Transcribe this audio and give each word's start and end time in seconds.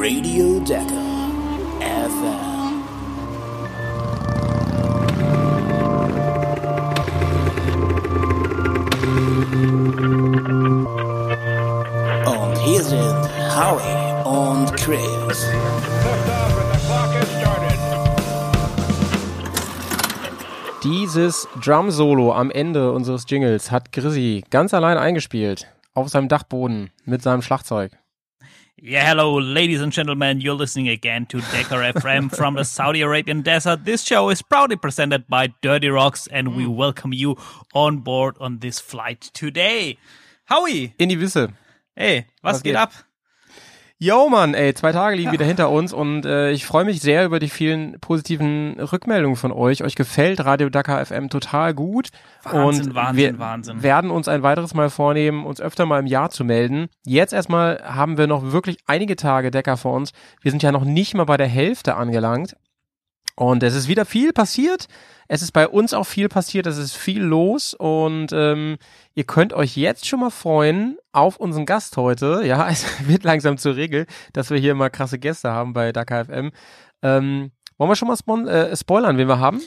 Radio 0.00 0.60
Decker 0.60 1.32
FM. 1.80 2.82
Und 12.26 12.58
hier 12.58 12.82
sind 12.84 13.28
Howie 13.56 14.22
und 14.24 14.72
Chris. 14.76 15.48
Dieses 20.84 21.48
Drum-Solo 21.64 22.32
am 22.32 22.52
Ende 22.52 22.92
unseres 22.92 23.24
Jingles 23.26 23.72
hat 23.72 23.90
Grizzy 23.90 24.44
ganz 24.50 24.72
allein 24.72 24.96
eingespielt. 24.96 25.66
Auf 25.94 26.08
seinem 26.08 26.28
Dachboden 26.28 26.90
mit 27.04 27.20
seinem 27.20 27.42
Schlagzeug. 27.42 27.97
Yeah, 28.80 29.08
hello, 29.08 29.38
ladies 29.38 29.80
and 29.80 29.90
gentlemen. 29.90 30.40
You're 30.40 30.54
listening 30.54 30.88
again 30.88 31.26
to 31.26 31.40
Decker 31.40 31.82
FM 31.94 32.32
from 32.32 32.54
the 32.54 32.62
Saudi 32.62 33.00
Arabian 33.00 33.42
desert. 33.42 33.84
This 33.84 34.04
show 34.04 34.30
is 34.30 34.40
proudly 34.40 34.76
presented 34.76 35.26
by 35.26 35.48
Dirty 35.62 35.88
Rocks, 35.88 36.28
and 36.28 36.54
we 36.54 36.62
mm. 36.64 36.76
welcome 36.76 37.12
you 37.12 37.36
on 37.74 37.98
board 37.98 38.36
on 38.38 38.60
this 38.60 38.78
flight 38.78 39.20
today. 39.34 39.98
Howie, 40.44 40.94
In 40.96 41.08
die 41.08 41.16
Wisse. 41.16 41.52
hey, 41.96 42.26
was, 42.44 42.54
Was 42.54 42.62
geht, 42.62 42.74
geht? 42.74 42.76
ab? 42.76 42.92
Yo, 44.00 44.28
Mann, 44.28 44.54
ey, 44.54 44.74
zwei 44.74 44.92
Tage 44.92 45.16
liegen 45.16 45.32
wieder 45.32 45.44
hinter 45.44 45.70
uns 45.70 45.92
und 45.92 46.24
äh, 46.24 46.52
ich 46.52 46.64
freue 46.64 46.84
mich 46.84 47.00
sehr 47.00 47.24
über 47.24 47.40
die 47.40 47.48
vielen 47.48 47.98
positiven 47.98 48.78
Rückmeldungen 48.78 49.34
von 49.34 49.50
euch. 49.50 49.82
Euch 49.82 49.96
gefällt 49.96 50.44
Radio 50.44 50.68
Dakar 50.68 51.04
FM 51.04 51.30
total 51.30 51.74
gut. 51.74 52.10
Wahnsinn, 52.44 52.90
und 52.90 52.94
Wahnsinn, 52.94 53.16
wir 53.16 53.38
Wahnsinn. 53.40 53.82
werden 53.82 54.12
uns 54.12 54.28
ein 54.28 54.44
weiteres 54.44 54.72
Mal 54.72 54.88
vornehmen, 54.88 55.44
uns 55.44 55.60
öfter 55.60 55.84
mal 55.84 55.98
im 55.98 56.06
Jahr 56.06 56.30
zu 56.30 56.44
melden. 56.44 56.86
Jetzt 57.04 57.32
erstmal 57.32 57.82
haben 57.82 58.18
wir 58.18 58.28
noch 58.28 58.52
wirklich 58.52 58.78
einige 58.86 59.16
Tage 59.16 59.50
Decker 59.50 59.76
vor 59.76 59.94
uns. 59.94 60.12
Wir 60.42 60.52
sind 60.52 60.62
ja 60.62 60.70
noch 60.70 60.84
nicht 60.84 61.14
mal 61.14 61.24
bei 61.24 61.36
der 61.36 61.48
Hälfte 61.48 61.96
angelangt. 61.96 62.54
Und 63.34 63.64
es 63.64 63.74
ist 63.74 63.88
wieder 63.88 64.04
viel 64.04 64.32
passiert. 64.32 64.86
Es 65.28 65.42
ist 65.42 65.52
bei 65.52 65.68
uns 65.68 65.92
auch 65.92 66.04
viel 66.04 66.28
passiert. 66.28 66.66
Es 66.66 66.78
ist 66.78 66.96
viel 66.96 67.22
los. 67.22 67.74
Und 67.74 68.28
ähm, 68.32 68.78
ihr 69.14 69.24
könnt 69.24 69.52
euch 69.52 69.76
jetzt 69.76 70.06
schon 70.06 70.20
mal 70.20 70.30
freuen 70.30 70.96
auf 71.12 71.36
unseren 71.36 71.66
Gast 71.66 71.96
heute. 71.96 72.42
Ja, 72.44 72.68
es 72.70 72.86
wird 73.06 73.24
langsam 73.24 73.58
zur 73.58 73.76
Regel, 73.76 74.06
dass 74.32 74.50
wir 74.50 74.58
hier 74.58 74.74
mal 74.74 74.90
krasse 74.90 75.18
Gäste 75.18 75.50
haben 75.50 75.74
bei 75.74 75.92
Dakar 75.92 76.24
FM. 76.24 76.50
Ähm, 77.02 77.52
wollen 77.76 77.90
wir 77.90 77.96
schon 77.96 78.08
mal 78.08 78.48
äh, 78.48 78.76
spoilern, 78.76 79.18
wen 79.18 79.28
wir 79.28 79.38
haben? 79.38 79.60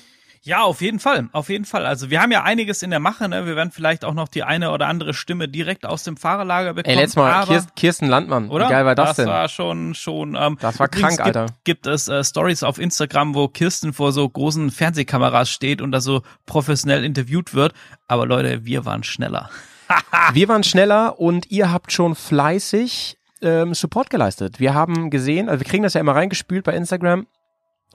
Ja, 0.43 0.63
auf 0.63 0.81
jeden 0.81 0.99
Fall, 0.99 1.29
auf 1.33 1.49
jeden 1.49 1.65
Fall. 1.65 1.85
Also 1.85 2.09
wir 2.09 2.19
haben 2.19 2.31
ja 2.31 2.41
einiges 2.41 2.81
in 2.81 2.89
der 2.89 2.99
Mache, 2.99 3.29
ne? 3.29 3.45
Wir 3.45 3.55
werden 3.55 3.69
vielleicht 3.71 4.03
auch 4.03 4.15
noch 4.15 4.27
die 4.27 4.41
eine 4.41 4.71
oder 4.71 4.87
andere 4.87 5.13
Stimme 5.13 5.47
direkt 5.47 5.85
aus 5.85 6.03
dem 6.03 6.17
Fahrerlager 6.17 6.73
bekommen. 6.73 6.95
Ey, 6.95 6.99
letztes 6.99 7.15
Mal 7.15 7.45
Kirsten, 7.45 7.75
Kirsten 7.75 8.07
Landmann. 8.07 8.49
oder? 8.49 8.65
Wie 8.65 8.71
geil 8.71 8.85
war 8.85 8.95
das, 8.95 9.09
das 9.09 9.15
denn? 9.17 9.27
war 9.27 9.47
schon, 9.49 9.93
schon. 9.93 10.35
Ähm, 10.35 10.57
Das 10.59 10.79
war 10.79 10.87
krank, 10.87 11.19
Alter. 11.19 11.45
Gibt, 11.63 11.83
gibt 11.83 11.87
es 11.87 12.07
äh, 12.07 12.23
Stories 12.23 12.63
auf 12.63 12.79
Instagram, 12.79 13.35
wo 13.35 13.49
Kirsten 13.49 13.93
vor 13.93 14.11
so 14.11 14.27
großen 14.27 14.71
Fernsehkameras 14.71 15.51
steht 15.51 15.79
und 15.79 15.91
da 15.91 16.01
so 16.01 16.23
professionell 16.47 17.05
interviewt 17.05 17.53
wird. 17.53 17.73
Aber 18.07 18.25
Leute, 18.25 18.65
wir 18.65 18.83
waren 18.83 19.03
schneller. 19.03 19.49
Wir 20.33 20.47
waren 20.47 20.63
schneller 20.63 21.19
und 21.19 21.51
ihr 21.51 21.69
habt 21.69 21.91
schon 21.91 22.15
fleißig 22.15 23.17
ähm, 23.41 23.73
Support 23.73 24.09
geleistet. 24.09 24.59
Wir 24.59 24.73
haben 24.73 25.09
gesehen, 25.09 25.49
also 25.49 25.59
wir 25.59 25.69
kriegen 25.69 25.83
das 25.83 25.95
ja 25.95 25.99
immer 26.01 26.15
reingespült 26.15 26.63
bei 26.63 26.73
Instagram. 26.73 27.27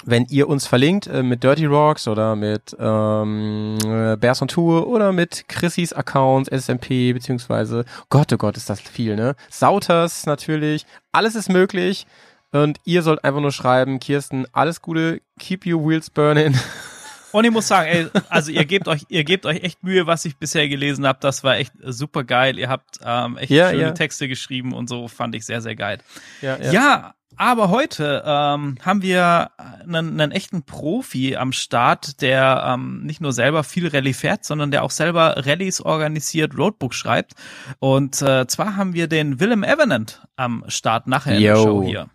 Wenn 0.05 0.27
ihr 0.27 0.49
uns 0.49 0.67
verlinkt 0.67 1.07
äh, 1.07 1.23
mit 1.23 1.43
Dirty 1.43 1.65
Rocks 1.65 2.07
oder 2.07 2.37
mit 2.37 2.77
ähm, 2.79 3.79
äh, 3.85 4.17
Bears 4.17 4.43
on 4.43 4.49
Tour 4.49 4.87
oder 4.87 5.13
mit 5.13 5.49
Chrissys 5.49 5.93
Account, 5.93 6.49
SMP, 6.49 7.13
beziehungsweise, 7.13 7.85
Gott, 8.11 8.33
oh 8.33 8.37
Gott, 8.37 8.57
ist 8.57 8.69
das 8.69 8.81
viel, 8.81 9.17
ne? 9.17 9.35
Sauters 9.49 10.27
natürlich, 10.27 10.85
alles 11.13 11.35
ist 11.35 11.49
möglich. 11.49 12.07
Und 12.53 12.79
ihr 12.85 13.03
sollt 13.03 13.25
einfach 13.25 13.41
nur 13.41 13.53
schreiben, 13.53 13.99
Kirsten, 13.99 14.47
alles 14.53 14.81
Gute, 14.81 15.21
keep 15.39 15.67
your 15.67 15.87
wheels 15.87 16.11
burning. 16.11 16.55
Und 17.33 17.45
ich 17.45 17.51
muss 17.51 17.69
sagen, 17.69 17.89
ey, 17.89 18.07
also 18.29 18.51
ihr 18.51 18.65
gebt 18.65 18.89
euch, 18.89 19.03
ihr 19.09 19.25
gebt 19.25 19.47
euch 19.47 19.63
echt 19.63 19.83
Mühe, 19.83 20.07
was 20.07 20.25
ich 20.25 20.37
bisher 20.37 20.69
gelesen 20.69 21.07
habe. 21.07 21.19
Das 21.21 21.45
war 21.45 21.57
echt 21.57 21.73
super 21.85 22.25
geil. 22.25 22.59
Ihr 22.59 22.69
habt 22.69 22.99
ähm, 23.05 23.37
echt 23.37 23.51
Ja, 23.51 23.71
schöne 23.71 23.83
ja. 23.83 23.91
Texte 23.93 24.29
geschrieben 24.29 24.73
und 24.73 24.89
so 24.89 25.09
fand 25.09 25.35
ich 25.35 25.45
sehr, 25.45 25.61
sehr 25.61 25.77
geil. 25.77 25.99
Ja, 26.41 26.59
Ja, 26.73 27.15
aber 27.39 27.69
heute 27.69 28.23
ähm, 28.25 28.79
haben 28.81 29.03
wir 29.03 29.51
einen, 29.59 30.19
einen 30.19 30.33
echten 30.33 30.63
Profi 30.63 31.37
am 31.37 31.53
Start, 31.53 32.23
der 32.23 32.65
ähm, 32.67 33.03
nicht 33.03 33.21
nur 33.21 33.33
selber 33.33 33.63
viel 33.63 33.89
Rallye 33.89 34.15
fährt, 34.15 34.45
sondern 34.45 34.71
der 34.71 34.83
auch 34.83 34.91
selber 34.91 35.35
Rallyes 35.45 35.83
organisiert, 35.83 36.57
Roadbook 36.57 36.95
schreibt. 36.95 37.35
Und 37.79 38.23
äh, 38.23 38.47
zwar 38.47 38.77
haben 38.77 38.95
wir 38.95 39.07
den 39.07 39.39
Willem 39.39 39.65
Evanant 39.65 40.27
am 40.37 40.65
Start 40.69 41.09
nachher 41.09 41.35
in 41.35 41.43
der 41.43 41.57
Yo. 41.57 41.63
Show 41.63 41.83
hier. 41.83 42.07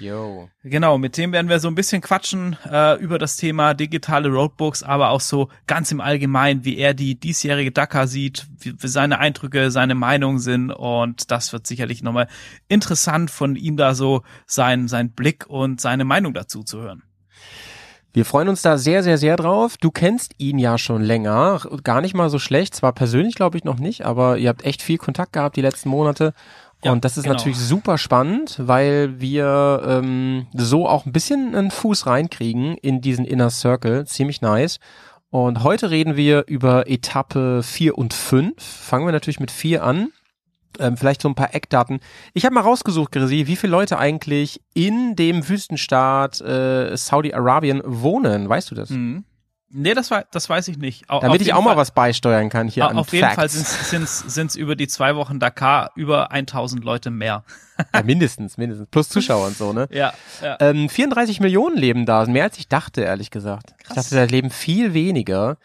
Yo. 0.00 0.48
Genau, 0.64 0.98
mit 0.98 1.16
dem 1.16 1.32
werden 1.32 1.48
wir 1.48 1.60
so 1.60 1.68
ein 1.68 1.74
bisschen 1.74 2.00
quatschen 2.00 2.56
äh, 2.70 2.98
über 2.98 3.18
das 3.18 3.36
Thema 3.36 3.74
digitale 3.74 4.28
Roadbooks, 4.28 4.82
aber 4.82 5.10
auch 5.10 5.20
so 5.20 5.48
ganz 5.66 5.92
im 5.92 6.00
Allgemeinen, 6.00 6.64
wie 6.64 6.78
er 6.78 6.94
die 6.94 7.18
diesjährige 7.18 7.72
Dakar 7.72 8.06
sieht, 8.06 8.46
wie, 8.58 8.74
wie 8.76 8.88
seine 8.88 9.18
Eindrücke, 9.18 9.70
seine 9.70 9.94
Meinungen 9.94 10.38
sind 10.38 10.70
und 10.70 11.30
das 11.30 11.52
wird 11.52 11.66
sicherlich 11.66 12.02
nochmal 12.02 12.28
interessant 12.68 13.30
von 13.30 13.56
ihm 13.56 13.76
da 13.76 13.94
so 13.94 14.22
sein, 14.46 14.88
sein 14.88 15.10
Blick 15.10 15.46
und 15.48 15.80
seine 15.80 16.04
Meinung 16.04 16.34
dazu 16.34 16.62
zu 16.62 16.80
hören. 16.80 17.02
Wir 18.14 18.26
freuen 18.26 18.48
uns 18.48 18.60
da 18.60 18.76
sehr, 18.76 19.02
sehr, 19.02 19.16
sehr 19.16 19.36
drauf. 19.36 19.78
Du 19.78 19.90
kennst 19.90 20.34
ihn 20.36 20.58
ja 20.58 20.76
schon 20.76 21.00
länger, 21.00 21.62
gar 21.82 22.02
nicht 22.02 22.14
mal 22.14 22.28
so 22.28 22.38
schlecht, 22.38 22.74
zwar 22.74 22.92
persönlich 22.92 23.34
glaube 23.36 23.56
ich 23.56 23.64
noch 23.64 23.78
nicht, 23.78 24.04
aber 24.04 24.36
ihr 24.36 24.50
habt 24.50 24.66
echt 24.66 24.82
viel 24.82 24.98
Kontakt 24.98 25.32
gehabt 25.32 25.56
die 25.56 25.62
letzten 25.62 25.88
Monate. 25.88 26.34
Ja, 26.84 26.92
und 26.92 27.04
das 27.04 27.16
ist 27.16 27.24
genau. 27.24 27.36
natürlich 27.36 27.58
super 27.58 27.96
spannend, 27.96 28.56
weil 28.58 29.20
wir 29.20 29.82
ähm, 29.86 30.46
so 30.54 30.88
auch 30.88 31.06
ein 31.06 31.12
bisschen 31.12 31.54
einen 31.54 31.70
Fuß 31.70 32.06
reinkriegen 32.06 32.76
in 32.76 33.00
diesen 33.00 33.24
Inner 33.24 33.50
Circle. 33.50 34.04
Ziemlich 34.06 34.40
nice. 34.40 34.78
Und 35.30 35.62
heute 35.62 35.90
reden 35.90 36.16
wir 36.16 36.44
über 36.48 36.90
Etappe 36.90 37.62
4 37.62 37.96
und 37.96 38.12
5. 38.12 38.54
Fangen 38.62 39.06
wir 39.06 39.12
natürlich 39.12 39.40
mit 39.40 39.50
4 39.50 39.84
an. 39.84 40.12
Ähm, 40.78 40.96
vielleicht 40.96 41.22
so 41.22 41.28
ein 41.28 41.34
paar 41.34 41.54
Eckdaten. 41.54 42.00
Ich 42.34 42.44
habe 42.44 42.54
mal 42.54 42.62
rausgesucht, 42.62 43.12
Grisi, 43.12 43.46
wie 43.46 43.56
viele 43.56 43.70
Leute 43.70 43.98
eigentlich 43.98 44.60
in 44.74 45.16
dem 45.16 45.48
Wüstenstaat 45.48 46.40
äh, 46.40 46.96
Saudi-Arabien 46.96 47.82
wohnen. 47.84 48.48
Weißt 48.48 48.70
du 48.70 48.74
das? 48.74 48.90
Mhm. 48.90 49.24
Nee, 49.74 49.94
das, 49.94 50.10
war, 50.10 50.24
das 50.30 50.48
weiß 50.50 50.68
ich 50.68 50.76
nicht. 50.76 51.08
Au- 51.08 51.20
Damit 51.20 51.40
ich 51.40 51.54
auch 51.54 51.62
mal 51.62 51.70
Fall- 51.70 51.76
was 51.78 51.90
beisteuern 51.92 52.50
kann 52.50 52.68
hier 52.68 52.94
Auf 52.94 53.12
jeden 53.12 53.26
Fall 53.26 53.48
Facts. 53.48 53.90
sind 53.90 54.46
es 54.46 54.56
über 54.56 54.76
die 54.76 54.86
zwei 54.86 55.16
Wochen 55.16 55.38
Dakar 55.40 55.92
über 55.94 56.30
1000 56.30 56.84
Leute 56.84 57.10
mehr. 57.10 57.44
Ja, 57.94 58.02
mindestens, 58.02 58.58
mindestens. 58.58 58.88
Plus 58.90 59.08
Zuschauer 59.08 59.46
und 59.46 59.56
so, 59.56 59.72
ne? 59.72 59.88
Ja, 59.92 60.12
ja. 60.42 60.56
Ähm, 60.60 60.88
34 60.90 61.40
Millionen 61.40 61.76
leben 61.76 62.04
da, 62.06 62.26
mehr 62.26 62.44
als 62.44 62.58
ich 62.58 62.68
dachte, 62.68 63.00
ehrlich 63.00 63.30
gesagt. 63.30 63.74
Ich 63.88 63.94
dachte, 63.94 64.14
da 64.14 64.24
leben 64.24 64.50
viel 64.50 64.92
weniger. 64.94 65.56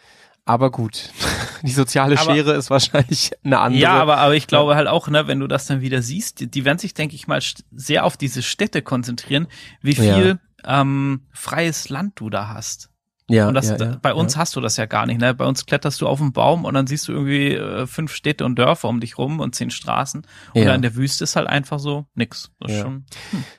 Aber 0.46 0.70
gut, 0.70 1.10
die 1.62 1.70
soziale 1.70 2.18
Aber- 2.18 2.32
Schere 2.34 2.54
ist 2.54 2.70
wahrscheinlich 2.70 3.32
eine 3.44 3.58
andere. 3.58 3.82
Ja, 3.82 4.00
aber, 4.00 4.16
aber 4.16 4.34
ich 4.34 4.46
glaube 4.46 4.74
halt 4.76 4.88
auch, 4.88 5.08
ne, 5.08 5.26
wenn 5.26 5.40
du 5.40 5.46
das 5.46 5.66
dann 5.66 5.82
wieder 5.82 6.00
siehst, 6.00 6.40
die, 6.40 6.50
die 6.50 6.64
werden 6.64 6.78
sich, 6.78 6.94
denke 6.94 7.14
ich 7.14 7.26
mal, 7.28 7.40
sehr 7.72 8.06
auf 8.06 8.16
diese 8.16 8.40
Städte 8.42 8.80
konzentrieren, 8.80 9.46
wie 9.82 9.94
viel 9.94 10.40
ähm, 10.64 11.26
freies 11.32 11.90
Land 11.90 12.14
du 12.16 12.30
da 12.30 12.48
hast. 12.48 12.88
Ja, 13.28 13.48
Und 13.48 13.54
das, 13.54 13.68
ja, 13.68 13.76
ja, 13.76 13.98
bei 14.00 14.14
uns 14.14 14.34
ja. 14.34 14.40
hast 14.40 14.56
du 14.56 14.60
das 14.60 14.76
ja 14.76 14.86
gar 14.86 15.06
nicht, 15.06 15.20
ne? 15.20 15.34
Bei 15.34 15.44
uns 15.44 15.66
kletterst 15.66 16.00
du 16.00 16.06
auf 16.08 16.20
einen 16.20 16.32
Baum 16.32 16.64
und 16.64 16.74
dann 16.74 16.86
siehst 16.86 17.08
du 17.08 17.12
irgendwie 17.12 17.54
äh, 17.54 17.86
fünf 17.86 18.12
Städte 18.14 18.44
und 18.44 18.56
Dörfer 18.58 18.88
um 18.88 19.00
dich 19.00 19.18
rum 19.18 19.40
und 19.40 19.54
zehn 19.54 19.70
Straßen. 19.70 20.26
Und 20.54 20.62
Ja. 20.62 20.74
in 20.74 20.82
der 20.82 20.94
Wüste 20.94 21.24
ist 21.24 21.36
halt 21.36 21.46
einfach 21.46 21.78
so 21.78 22.06
nix. 22.14 22.50
Schon, 22.66 23.04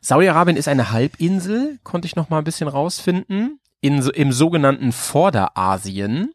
Saudi-Arabien 0.01 0.57
ist 0.57 0.67
eine 0.67 0.91
Halbinsel, 0.91 1.79
konnte 1.83 2.07
ich 2.07 2.15
noch 2.15 2.29
mal 2.29 2.39
ein 2.39 2.43
bisschen 2.43 2.67
rausfinden, 2.67 3.59
in, 3.81 3.99
im 4.01 4.31
sogenannten 4.31 4.91
Vorderasien 4.91 6.33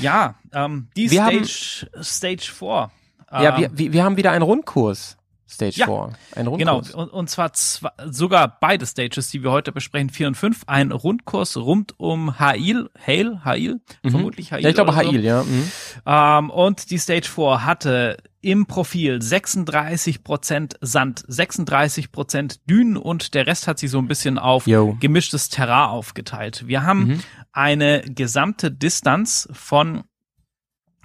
ja, 0.01 0.36
ähm, 0.65 0.89
die 0.95 1.09
Wir 1.12 1.25
haben- 1.25 1.44
Stage, 1.45 1.88
Stage 2.03 2.51
4. 2.53 2.92
Ja, 3.31 3.57
wir, 3.57 3.69
wir, 3.77 3.94
wir 3.94 4.03
haben 4.03 4.18
wieder 4.18 4.31
einen 4.31 4.44
Rundkurs. 4.44 5.18
Stage 5.47 5.75
Ja. 5.77 5.86
4. 5.86 6.09
Ein 6.36 6.57
Genau, 6.57 6.75
Rundkurs. 6.77 6.95
und, 6.95 7.09
und 7.09 7.30
zwar 7.30 7.53
zwei, 7.53 7.89
sogar 8.09 8.57
beide 8.59 8.86
Stages, 8.86 9.30
die 9.30 9.44
wir 9.44 9.51
heute 9.51 9.71
besprechen, 9.71 10.09
4 10.09 10.27
und 10.30 10.36
5. 10.36 10.63
Ein 10.68 10.92
Rundkurs 10.92 11.56
rund 11.57 11.94
um 12.00 12.39
Hail, 12.39 12.89
Hail, 13.06 13.42
Hail, 13.45 13.80
vermutlich 14.03 14.51
Hail. 14.51 14.59
Mhm. 14.59 14.63
Ja, 14.63 14.69
ich 14.69 14.75
glaube 14.75 14.92
so. 14.92 14.97
Hail, 14.97 15.24
ja. 15.24 15.44
Mhm. 15.44 15.71
Ähm, 16.06 16.50
und 16.50 16.89
die 16.89 16.97
Stage 16.97 17.27
4 17.27 17.63
hatte 17.63 18.18
im 18.42 18.65
Profil 18.68 19.19
36% 19.21 20.75
Sand, 20.81 21.25
36% 21.27 22.59
Dünen 22.69 22.97
und 22.97 23.33
der 23.33 23.47
Rest 23.47 23.68
hat 23.68 23.80
sich 23.80 23.89
so 23.92 23.97
ein 24.00 24.07
bisschen 24.07 24.38
auf 24.38 24.68
Yo. 24.68 24.95
gemischtes 25.00 25.50
Terrain 25.50 25.89
aufgeteilt. 25.89 26.68
Wir 26.68 26.83
haben 26.83 27.06
Mhm. 27.07 27.19
eine 27.51 28.01
gesamte 28.01 28.71
Distanz 28.71 29.47
von 29.51 30.03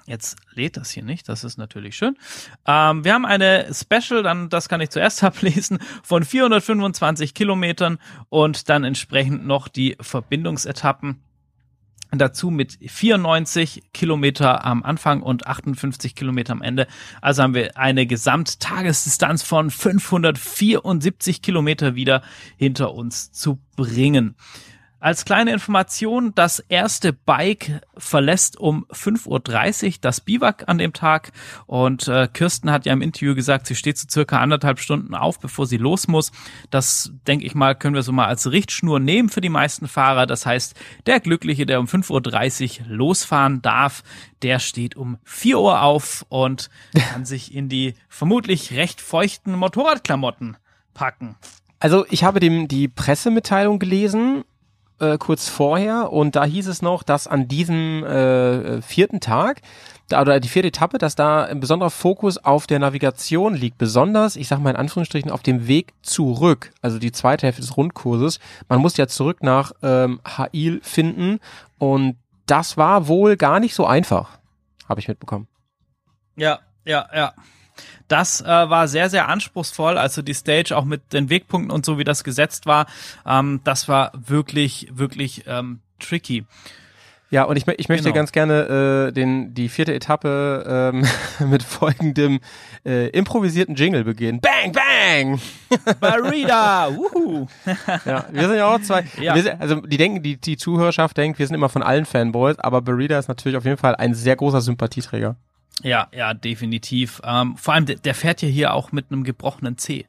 Jetzt 0.06 0.36
lädt 0.52 0.76
das 0.76 0.90
hier 0.90 1.04
nicht, 1.04 1.28
das 1.28 1.44
ist 1.44 1.56
natürlich 1.56 1.96
schön. 1.96 2.16
Ähm, 2.66 3.04
wir 3.04 3.14
haben 3.14 3.26
eine 3.26 3.72
Special, 3.72 4.22
dann 4.22 4.48
das 4.48 4.68
kann 4.68 4.80
ich 4.80 4.90
zuerst 4.90 5.22
ablesen, 5.24 5.78
von 6.02 6.24
425 6.24 7.34
Kilometern 7.34 7.98
und 8.28 8.68
dann 8.68 8.84
entsprechend 8.84 9.46
noch 9.46 9.68
die 9.68 9.96
Verbindungsetappen 10.00 11.22
dazu 12.12 12.50
mit 12.50 12.78
94 12.84 13.92
Kilometer 13.92 14.64
am 14.64 14.82
Anfang 14.82 15.22
und 15.22 15.46
58 15.46 16.14
Kilometer 16.14 16.52
am 16.52 16.62
Ende. 16.62 16.86
Also 17.20 17.42
haben 17.42 17.54
wir 17.54 17.76
eine 17.76 18.06
Gesamttagesdistanz 18.06 19.42
von 19.42 19.70
574 19.70 21.42
Kilometer 21.42 21.94
wieder 21.94 22.22
hinter 22.56 22.94
uns 22.94 23.32
zu 23.32 23.60
bringen. 23.76 24.34
Als 25.02 25.24
kleine 25.24 25.52
Information, 25.52 26.34
das 26.34 26.58
erste 26.68 27.14
Bike 27.14 27.80
verlässt 27.96 28.58
um 28.58 28.84
5.30 28.92 29.86
Uhr 29.86 29.92
das 30.02 30.20
Biwak 30.20 30.64
an 30.66 30.76
dem 30.76 30.92
Tag 30.92 31.32
und 31.66 32.06
äh, 32.06 32.28
Kirsten 32.30 32.70
hat 32.70 32.84
ja 32.84 32.92
im 32.92 33.00
Interview 33.00 33.34
gesagt, 33.34 33.66
sie 33.66 33.74
steht 33.74 33.96
so 33.96 34.06
circa 34.10 34.40
anderthalb 34.40 34.78
Stunden 34.78 35.14
auf, 35.14 35.40
bevor 35.40 35.66
sie 35.66 35.78
los 35.78 36.06
muss. 36.06 36.32
Das, 36.68 37.12
denke 37.26 37.46
ich 37.46 37.54
mal, 37.54 37.74
können 37.74 37.94
wir 37.94 38.02
so 38.02 38.12
mal 38.12 38.26
als 38.26 38.52
Richtschnur 38.52 39.00
nehmen 39.00 39.30
für 39.30 39.40
die 39.40 39.48
meisten 39.48 39.88
Fahrer. 39.88 40.26
Das 40.26 40.44
heißt, 40.44 40.74
der 41.06 41.20
Glückliche, 41.20 41.64
der 41.64 41.80
um 41.80 41.86
5.30 41.86 42.82
Uhr 42.82 42.86
losfahren 42.88 43.62
darf, 43.62 44.02
der 44.42 44.58
steht 44.58 44.96
um 44.96 45.16
4 45.24 45.60
Uhr 45.60 45.80
auf 45.80 46.26
und 46.28 46.68
kann 47.10 47.24
sich 47.24 47.54
in 47.54 47.70
die 47.70 47.94
vermutlich 48.10 48.74
recht 48.74 49.00
feuchten 49.00 49.54
Motorradklamotten 49.54 50.58
packen. 50.92 51.36
Also 51.78 52.04
ich 52.10 52.22
habe 52.22 52.40
dem 52.40 52.68
die 52.68 52.88
Pressemitteilung 52.88 53.78
gelesen 53.78 54.44
äh, 55.00 55.18
kurz 55.18 55.48
vorher 55.48 56.12
und 56.12 56.36
da 56.36 56.44
hieß 56.44 56.66
es 56.68 56.82
noch, 56.82 57.02
dass 57.02 57.26
an 57.26 57.48
diesem 57.48 58.04
äh, 58.04 58.82
vierten 58.82 59.20
Tag 59.20 59.62
da, 60.10 60.20
oder 60.20 60.40
die 60.40 60.48
vierte 60.48 60.68
Etappe, 60.68 60.98
dass 60.98 61.14
da 61.14 61.44
ein 61.44 61.60
besonderer 61.60 61.90
Fokus 61.90 62.36
auf 62.38 62.66
der 62.66 62.78
Navigation 62.78 63.54
liegt, 63.54 63.78
besonders, 63.78 64.36
ich 64.36 64.48
sage 64.48 64.60
mal 64.60 64.70
in 64.70 64.76
Anführungsstrichen, 64.76 65.30
auf 65.30 65.42
dem 65.42 65.66
Weg 65.66 65.94
zurück, 66.02 66.72
also 66.82 66.98
die 66.98 67.12
zweite 67.12 67.46
Hälfte 67.46 67.62
des 67.62 67.76
Rundkurses. 67.76 68.40
Man 68.68 68.80
muss 68.80 68.96
ja 68.96 69.06
zurück 69.06 69.42
nach 69.42 69.72
ähm, 69.82 70.20
Hail 70.26 70.80
finden 70.82 71.38
und 71.78 72.16
das 72.46 72.76
war 72.76 73.06
wohl 73.06 73.36
gar 73.36 73.60
nicht 73.60 73.74
so 73.74 73.86
einfach, 73.86 74.38
habe 74.88 75.00
ich 75.00 75.08
mitbekommen. 75.08 75.46
Ja, 76.36 76.58
ja, 76.84 77.08
ja. 77.14 77.32
Das 78.08 78.40
äh, 78.40 78.46
war 78.46 78.88
sehr, 78.88 79.08
sehr 79.10 79.28
anspruchsvoll. 79.28 79.96
Also 79.98 80.22
die 80.22 80.34
Stage 80.34 80.76
auch 80.76 80.84
mit 80.84 81.12
den 81.12 81.30
Wegpunkten 81.30 81.70
und 81.70 81.84
so, 81.86 81.98
wie 81.98 82.04
das 82.04 82.24
gesetzt 82.24 82.66
war, 82.66 82.86
ähm, 83.26 83.60
das 83.64 83.88
war 83.88 84.12
wirklich, 84.14 84.88
wirklich 84.92 85.44
ähm, 85.46 85.80
tricky. 85.98 86.44
Ja, 87.32 87.44
und 87.44 87.56
ich, 87.56 87.68
ich 87.68 87.88
möchte 87.88 88.06
Genau. 88.06 88.16
ganz 88.16 88.32
gerne 88.32 89.06
äh, 89.08 89.12
den, 89.12 89.54
die 89.54 89.68
vierte 89.68 89.94
Etappe 89.94 90.90
ähm, 90.92 91.06
mit 91.48 91.62
folgendem 91.62 92.40
äh, 92.84 93.06
improvisierten 93.10 93.76
Jingle 93.76 94.02
beginnen. 94.02 94.40
Bang, 94.40 94.72
bang! 94.72 95.40
Barida, 96.00 96.88
wuhu. 96.92 97.46
Ja, 98.04 98.24
wir 98.32 98.48
sind 98.48 98.56
ja 98.56 98.74
auch 98.74 98.80
zwei. 98.80 99.04
Ja. 99.20 99.36
Wir 99.36 99.44
sind, 99.44 99.60
also 99.60 99.76
die 99.76 99.96
denken, 99.96 100.24
die, 100.24 100.38
die 100.40 100.56
Zuhörerschaft 100.56 101.16
denkt, 101.16 101.38
wir 101.38 101.46
sind 101.46 101.54
immer 101.54 101.68
von 101.68 101.84
allen 101.84 102.04
Fanboys, 102.04 102.58
aber 102.58 102.82
Barida 102.82 103.16
ist 103.20 103.28
natürlich 103.28 103.56
auf 103.56 103.64
jeden 103.64 103.76
Fall 103.76 103.94
ein 103.94 104.14
sehr 104.14 104.34
großer 104.34 104.60
Sympathieträger. 104.60 105.36
Ja, 105.82 106.08
ja, 106.12 106.34
definitiv. 106.34 107.20
Ähm, 107.24 107.56
vor 107.56 107.74
allem, 107.74 107.86
der, 107.86 107.96
der 107.96 108.14
fährt 108.14 108.42
ja 108.42 108.48
hier 108.48 108.74
auch 108.74 108.92
mit 108.92 109.06
einem 109.10 109.24
gebrochenen 109.24 109.78
C. 109.78 110.06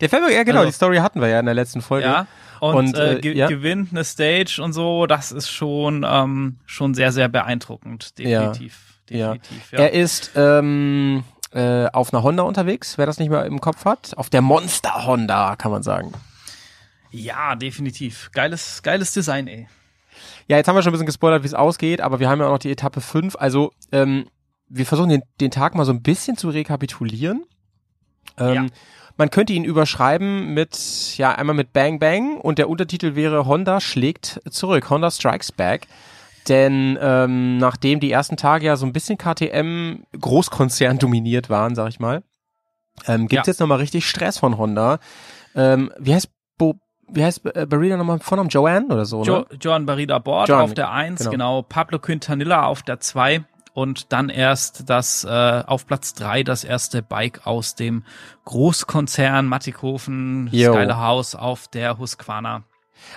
Der 0.00 0.08
Fanboy, 0.08 0.34
ja 0.34 0.42
genau, 0.42 0.58
Also- 0.60 0.70
die 0.70 0.74
Story 0.74 0.96
hatten 0.98 1.20
wir 1.20 1.28
ja 1.28 1.38
in 1.38 1.46
der 1.46 1.54
letzten 1.54 1.80
Folge. 1.80 2.06
Ja. 2.06 2.26
Und, 2.60 2.74
Und, 2.74 2.96
äh, 2.96 3.14
äh, 3.16 3.20
ge 3.20 3.36
ja. 3.36 3.46
gewinnt 3.48 3.90
eine 3.92 4.02
Stage 4.04 4.60
und 4.62 4.72
so, 4.72 5.06
das 5.06 5.30
ist 5.30 5.48
schon, 5.50 6.04
ähm, 6.08 6.58
schon 6.66 6.94
sehr, 6.94 7.12
sehr 7.12 7.28
beeindruckend. 7.28 8.18
Definitiv. 8.18 8.98
Ja. 9.10 9.34
Definitiv. 9.34 9.72
Ja. 9.72 9.78
Er 9.78 9.92
ist 9.92 10.32
ähm, 10.34 11.22
äh, 11.52 11.86
auf 11.92 12.12
einer 12.12 12.22
Honda 12.22 12.42
unterwegs, 12.42 12.98
wer 12.98 13.06
das 13.06 13.18
nicht 13.18 13.28
mehr 13.28 13.44
im 13.44 13.60
Kopf 13.60 13.84
hat. 13.84 14.14
Auf 14.16 14.28
der 14.30 14.40
Monster 14.42 15.06
Honda, 15.06 15.54
kann 15.56 15.70
man 15.70 15.82
sagen. 15.82 16.12
ja, 17.12 17.54
definitiv. 17.54 18.30
Geiles, 18.32 18.82
geiles 18.82 19.12
Design, 19.12 19.46
ey. 19.46 19.68
Ja, 20.48 20.56
jetzt 20.56 20.66
haben 20.68 20.74
wir 20.76 20.82
schon 20.82 20.90
ein 20.90 20.92
bisschen 20.92 21.06
gespoilert, 21.06 21.42
wie 21.42 21.46
es 21.48 21.54
ausgeht, 21.54 22.00
aber 22.00 22.20
wir 22.20 22.28
haben 22.28 22.40
ja 22.40 22.46
auch 22.46 22.52
noch 22.52 22.58
die 22.58 22.70
Etappe 22.70 23.00
5. 23.00 23.36
Also, 23.36 23.72
ähm, 23.92 24.26
wir 24.68 24.86
versuchen 24.86 25.08
den, 25.10 25.22
den 25.40 25.50
Tag 25.50 25.74
mal 25.74 25.84
so 25.84 25.92
ein 25.92 26.02
bisschen 26.02 26.36
zu 26.36 26.48
rekapitulieren. 26.50 27.44
Ähm, 28.38 28.54
Ja. 28.54 28.66
Man 29.18 29.30
könnte 29.30 29.54
ihn 29.54 29.64
überschreiben 29.64 30.52
mit, 30.52 31.16
ja, 31.16 31.32
einmal 31.34 31.56
mit 31.56 31.72
Bang 31.72 31.98
Bang 31.98 32.36
und 32.38 32.58
der 32.58 32.68
Untertitel 32.68 33.14
wäre 33.14 33.46
Honda 33.46 33.80
schlägt 33.80 34.40
zurück, 34.50 34.90
Honda 34.90 35.10
Strikes 35.10 35.52
Back. 35.52 35.86
Denn 36.48 36.98
ähm, 37.00 37.56
nachdem 37.56 37.98
die 37.98 38.10
ersten 38.12 38.36
Tage 38.36 38.66
ja 38.66 38.76
so 38.76 38.84
ein 38.84 38.92
bisschen 38.92 39.16
KTM 39.16 40.02
Großkonzern 40.20 40.98
dominiert 40.98 41.48
waren, 41.48 41.74
sag 41.74 41.88
ich 41.88 41.98
mal, 41.98 42.22
ähm, 43.06 43.26
gibt's 43.26 43.46
Ja. 43.46 43.50
jetzt 43.52 43.60
nochmal 43.60 43.78
richtig 43.78 44.06
Stress 44.06 44.38
von 44.38 44.58
Honda. 44.58 44.98
Ähm, 45.54 45.90
wie 45.98 46.14
heißt 46.14 46.28
Bo, 46.58 46.74
wie 47.08 47.24
heißt 47.24 47.46
äh, 47.56 47.64
Barida 47.66 47.96
nochmal 47.96 48.18
Vornamen? 48.20 48.50
Joanne 48.50 48.86
oder 48.88 49.06
so, 49.06 49.22
Jo 49.24 49.38
ne? 49.38 49.46
John 49.60 49.86
Barida 49.86 50.18
Bord 50.18 50.50
auf 50.50 50.74
der 50.74 50.90
1, 50.90 51.20
genau. 51.20 51.30
genau. 51.30 51.62
Pablo 51.62 51.98
Quintanilla 51.98 52.64
auf 52.66 52.82
der 52.82 53.00
2 53.00 53.44
und 53.76 54.12
dann 54.12 54.30
erst 54.30 54.88
das 54.88 55.22
äh, 55.24 55.28
auf 55.66 55.86
Platz 55.86 56.14
3 56.14 56.42
das 56.42 56.64
erste 56.64 57.02
Bike 57.02 57.46
aus 57.46 57.74
dem 57.74 58.04
Großkonzern 58.46 59.46
Mattighofen, 59.46 60.48
Jo. 60.50 60.72
Skyler 60.72 60.98
House 60.98 61.34
auf 61.34 61.68
der 61.68 61.98
Husqvarna. 61.98 62.62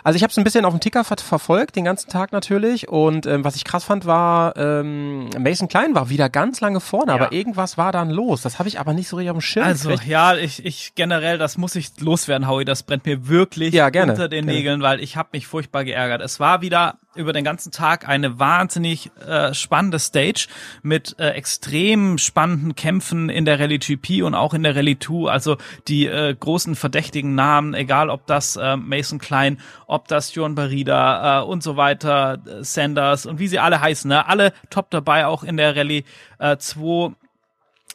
Also 0.03 0.17
ich 0.17 0.23
habe 0.23 0.29
es 0.31 0.37
ein 0.37 0.43
bisschen 0.43 0.65
auf 0.65 0.73
dem 0.73 0.81
Ticker 0.81 1.03
ver 1.05 1.15
verfolgt, 1.17 1.77
den 1.77 1.85
ganzen 1.85 2.09
Tag 2.09 2.33
natürlich. 2.33 2.89
Und 2.89 3.25
ähm, 3.25 3.43
was 3.45 3.55
ich 3.55 3.63
krass 3.63 3.85
fand, 3.85 4.05
war, 4.05 4.55
ähm, 4.57 5.29
Mason 5.39 5.69
Klein 5.69 5.95
war 5.95 6.09
wieder 6.09 6.27
ganz 6.29 6.59
lange 6.59 6.81
vorne, 6.81 7.13
Ja. 7.13 7.15
aber 7.15 7.31
irgendwas 7.31 7.77
war 7.77 7.91
dann 7.93 8.09
los. 8.09 8.41
Das 8.41 8.59
habe 8.59 8.67
ich 8.67 8.79
aber 8.79 8.93
nicht 8.93 9.07
so 9.07 9.15
richtig 9.15 9.31
auf 9.31 9.37
dem 9.37 9.41
Schirm. 9.41 9.65
Also 9.65 9.89
gekriegt. 9.89 10.09
ja, 10.09 10.35
ich, 10.35 10.63
ich 10.65 10.93
generell, 10.95 11.37
das 11.37 11.57
muss 11.57 11.75
ich 11.75 11.99
loswerden, 12.01 12.47
Howie, 12.47 12.65
das 12.65 12.83
brennt 12.83 13.05
mir 13.05 13.29
wirklich 13.29 13.73
Ja, 13.73 13.89
gerne, 13.89 14.11
unter 14.11 14.27
den 14.27 14.45
gerne. 14.45 14.57
Nägeln, 14.59 14.81
weil 14.81 14.99
ich 14.99 15.15
habe 15.15 15.29
mich 15.31 15.47
furchtbar 15.47 15.85
geärgert. 15.85 16.21
Es 16.21 16.39
war 16.41 16.61
wieder 16.61 16.99
über 17.19 17.33
den 17.33 17.43
ganzen 17.43 17.71
Tag 17.71 18.07
eine 18.07 18.39
wahnsinnig 18.39 19.11
äh, 19.27 19.53
spannende 19.53 19.99
Stage 19.99 20.47
mit 20.81 21.15
äh, 21.19 21.31
extrem 21.31 22.17
spannenden 22.17 22.75
Kämpfen 22.75 23.29
in 23.29 23.45
der 23.45 23.59
Rallye 23.59 23.77
GP 23.77 24.23
und 24.23 24.33
auch 24.33 24.53
in 24.53 24.63
der 24.63 24.75
Rallye 24.75 24.97
2. 24.97 25.29
Also 25.29 25.57
die 25.87 26.07
äh, 26.07 26.33
großen 26.33 26.75
verdächtigen 26.75 27.35
Namen, 27.35 27.73
egal 27.73 28.09
ob 28.09 28.25
das 28.25 28.55
äh, 28.55 28.77
Mason 28.77 29.19
Klein, 29.19 29.59
ob 29.85 30.07
das 30.07 30.33
John 30.33 30.55
Barida 30.55 31.41
äh, 31.41 31.43
und 31.43 31.61
so 31.61 31.75
weiter, 31.75 32.39
äh, 32.47 32.63
Sanders 32.63 33.25
und 33.25 33.39
wie 33.39 33.47
sie 33.47 33.59
alle 33.59 33.81
heißen, 33.81 34.07
ne? 34.07 34.25
alle 34.25 34.53
top 34.69 34.89
dabei, 34.89 35.25
auch 35.25 35.43
in 35.43 35.57
der 35.57 35.75
Rallye 35.75 36.05
äh, 36.39 36.57
2 36.57 37.13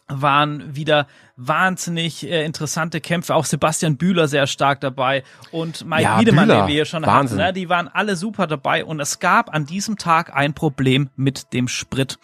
waren 0.08 0.76
wieder 0.76 1.06
wahnsinnig 1.36 2.28
äh, 2.28 2.44
interessante 2.44 3.00
Kämpfe. 3.00 3.34
Auch 3.34 3.44
Sebastian 3.44 3.96
Bühler 3.96 4.28
sehr 4.28 4.46
stark 4.46 4.80
dabei 4.80 5.24
und 5.50 5.84
Mike 5.84 6.02
Ja, 6.02 6.20
Wiedemann, 6.20 6.46
Bühler, 6.46 6.60
den 6.62 6.68
wir 6.68 6.74
hier 6.74 6.84
schon 6.84 7.04
Wahnsinn. 7.04 7.38
hatten. 7.38 7.46
Ne? 7.48 7.52
Die 7.52 7.68
waren 7.68 7.88
alle 7.88 8.16
super 8.16 8.46
dabei 8.46 8.84
und 8.84 9.00
es 9.00 9.18
gab 9.18 9.52
an 9.52 9.66
diesem 9.66 9.96
Tag 9.98 10.34
ein 10.34 10.54
Problem 10.54 11.10
mit 11.16 11.52
dem 11.52 11.68
Sprit. 11.68 12.18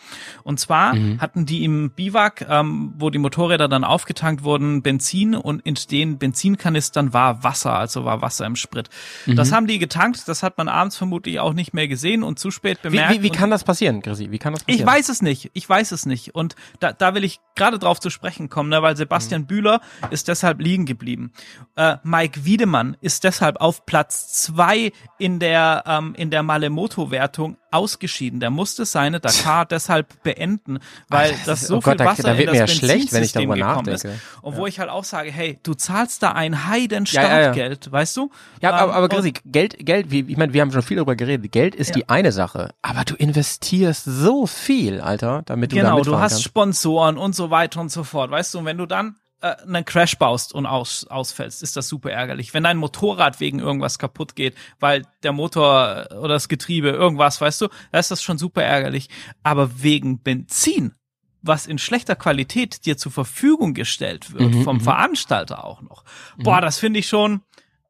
Und 0.45 0.61
zwar 0.61 0.95
Mhm. 0.95 1.21
hatten 1.21 1.47
die 1.47 1.65
im 1.65 1.91
Biwak, 1.91 2.47
ähm, 2.49 2.95
wo 2.99 3.11
die 3.11 3.19
Motorräder 3.19 3.69
dann 3.69 3.85
aufgetankt 3.85 4.45
wurden, 4.45 4.83
Benzin 4.83 5.35
und 5.35 5.61
in 5.67 5.75
den 5.91 6.19
Benzinkanistern 6.19 7.13
war 7.13 7.43
Wasser, 7.45 7.73
also 7.79 8.05
war 8.05 8.23
Wasser 8.23 8.47
im 8.47 8.57
Sprit. 8.57 8.89
Mhm. 9.27 9.37
Das 9.37 9.53
haben 9.53 9.67
die 9.67 9.79
getankt, 9.79 10.29
das 10.29 10.43
hat 10.43 10.57
man 10.59 10.69
abends 10.69 10.97
vermutlich 10.97 11.41
auch 11.41 11.53
nicht 11.53 11.75
mehr 11.75 11.89
gesehen 11.89 12.23
und 12.23 12.39
zu 12.39 12.51
spät 12.51 12.79
wie, 12.83 12.89
bemerkt. 12.91 13.15
wie, 13.15 13.23
wie 13.23 13.31
und 13.31 13.37
kann 13.37 13.51
das 13.51 13.65
passieren, 13.65 14.01
Grisi? 14.03 14.31
Wie 14.31 14.39
kann 14.39 14.53
das 14.53 14.65
passieren? 14.65 14.81
ich 14.81 14.87
weiß 14.95 15.09
es 15.09 15.23
nicht. 15.23 15.51
Ich 15.55 15.69
weiß 15.69 15.93
es 15.93 16.07
nicht. 16.07 16.35
Und 16.35 16.55
da, 16.79 16.93
da 16.93 17.15
will 17.15 17.25
ich 17.25 17.41
gerade 17.57 17.79
drauf 17.79 18.01
zu 18.01 18.11
sprechen 18.11 18.49
kommen, 18.49 18.69
ne, 18.71 18.83
weil 18.83 18.97
Sebastian 19.01 19.47
Bühler 19.47 19.81
ist 20.11 20.29
deshalb 20.29 20.61
liegen 20.61 20.87
geblieben. 20.87 21.33
Äh, 21.77 21.97
Mike 22.05 22.45
Wiedemann 22.45 22.97
ist 23.01 23.25
deshalb 23.25 23.61
auf 23.61 23.87
Platz 23.87 24.33
zwei 24.43 24.93
in 25.19 25.39
der 25.39 25.85
ähm, 25.87 26.15
in 26.17 26.31
der 26.31 26.43
Malemoto-Wertung 26.43 27.57
ausgeschieden. 27.71 28.41
Der 28.41 28.51
musste 28.51 28.85
seine 28.85 29.21
Dakar 29.21 29.67
deshalb 29.67 30.23
beenden, 30.23 30.79
weil 31.09 31.31
das 31.31 31.45
das 31.45 31.63
ist- 31.63 31.69
so 31.69 31.77
oh 31.77 31.81
Gott, 31.81 31.93
viel 31.93 31.97
da- 31.99 32.05
Wasser 32.07 32.23
da 32.25 32.29
wird 32.39 32.49
in 32.49 32.55
mir 32.55 32.61
das 32.61 32.71
ja 32.71 32.77
schlecht, 32.79 33.13
wenn 33.13 33.23
ich 33.23 33.33
darüber 33.33 33.55
gekommen 33.55 33.89
ist. 33.89 34.05
nachdenke. 34.05 34.21
Und 34.43 34.57
wo 34.57 34.67
ich 34.67 34.79
halt 34.81 34.91
auch 34.91 35.05
sage, 35.05 35.31
hey, 35.31 35.59
du 35.63 35.75
zahlst 35.75 36.23
da 36.23 36.33
ein 36.33 36.67
Heiden 36.67 37.05
Ja, 37.07 37.23
ja, 37.23 37.29
ja. 37.29 37.43
Startgeld, 37.45 37.93
weißt 37.93 38.17
du? 38.17 38.31
Ja, 38.61 38.73
aber, 38.73 38.91
Ähm, 38.93 38.97
aber 38.97 39.09
Grisi, 39.09 39.33
Geld, 39.45 39.77
Geld, 39.79 40.11
wie, 40.11 40.21
ich 40.29 40.37
meine, 40.37 40.53
wir 40.53 40.61
haben 40.63 40.73
schon 40.73 40.83
viel 40.83 40.97
darüber 40.97 41.17
geredet. 41.17 41.53
Geld 41.53 41.75
ist 41.75 41.89
Ja. 41.89 41.95
die 41.95 42.09
eine 42.09 42.33
Sache, 42.33 42.71
aber 42.83 43.05
du 43.05 43.15
investierst 43.15 44.05
so 44.05 44.47
viel, 44.47 45.01
Alter, 45.01 45.43
damit 45.47 45.73
du 45.73 45.77
da 45.77 45.83
Genau, 45.83 46.03
du 46.03 46.19
hast 46.19 46.33
kannst. 46.33 46.45
Sponsoren 46.45 47.17
und 47.19 47.35
so 47.35 47.51
weiter 47.51 47.81
und 47.81 47.91
so 47.91 48.05
fort. 48.05 48.31
Weißt 48.31 48.55
du, 48.55 48.59
und 48.59 48.65
wenn 48.65 48.79
du 48.79 48.87
dann 48.87 49.17
äh, 49.41 49.57
einen 49.63 49.85
Crash 49.85 50.19
baust 50.19 50.53
und 50.53 50.67
aus, 50.67 51.07
ausfällst, 51.07 51.63
ist 51.63 51.77
das 51.77 51.89
super 51.89 52.11
ärgerlich. 52.11 52.55
Wenn 52.55 52.63
dein 52.63 52.77
Motorrad 52.77 53.41
wegen 53.41 53.59
irgendwas 53.59 53.99
kaputt 53.99 54.37
geht, 54.37 54.55
weil 54.79 55.07
der 55.23 55.33
Motor 55.33 56.07
äh, 56.11 56.15
oder 56.15 56.35
das 56.35 56.49
Getriebe, 56.49 56.91
irgendwas, 56.91 57.41
weißt 57.41 57.63
du, 57.63 57.69
da 57.93 57.99
ist 57.99 58.11
das 58.11 58.23
schon 58.23 58.39
super 58.39 58.63
ärgerlich. 58.63 59.09
Aber 59.43 59.83
wegen 59.83 60.23
Benzin 60.23 60.95
was 61.43 61.67
in 61.67 61.79
schlechter 61.79 62.17
Qualität 62.17 62.85
dir 62.85 62.97
zur 62.97 63.13
Verfügung 63.13 63.75
gestellt 63.75 64.33
wird, 64.33 64.55
Mhm, 64.55 64.65
vom 64.65 64.81
Veranstalter 64.81 65.65
auch 65.65 65.81
noch. 65.83 66.05
Boah, 66.37 66.61
das 66.61 66.79
finde 66.79 67.01
ich 67.01 67.09
schon, 67.09 67.41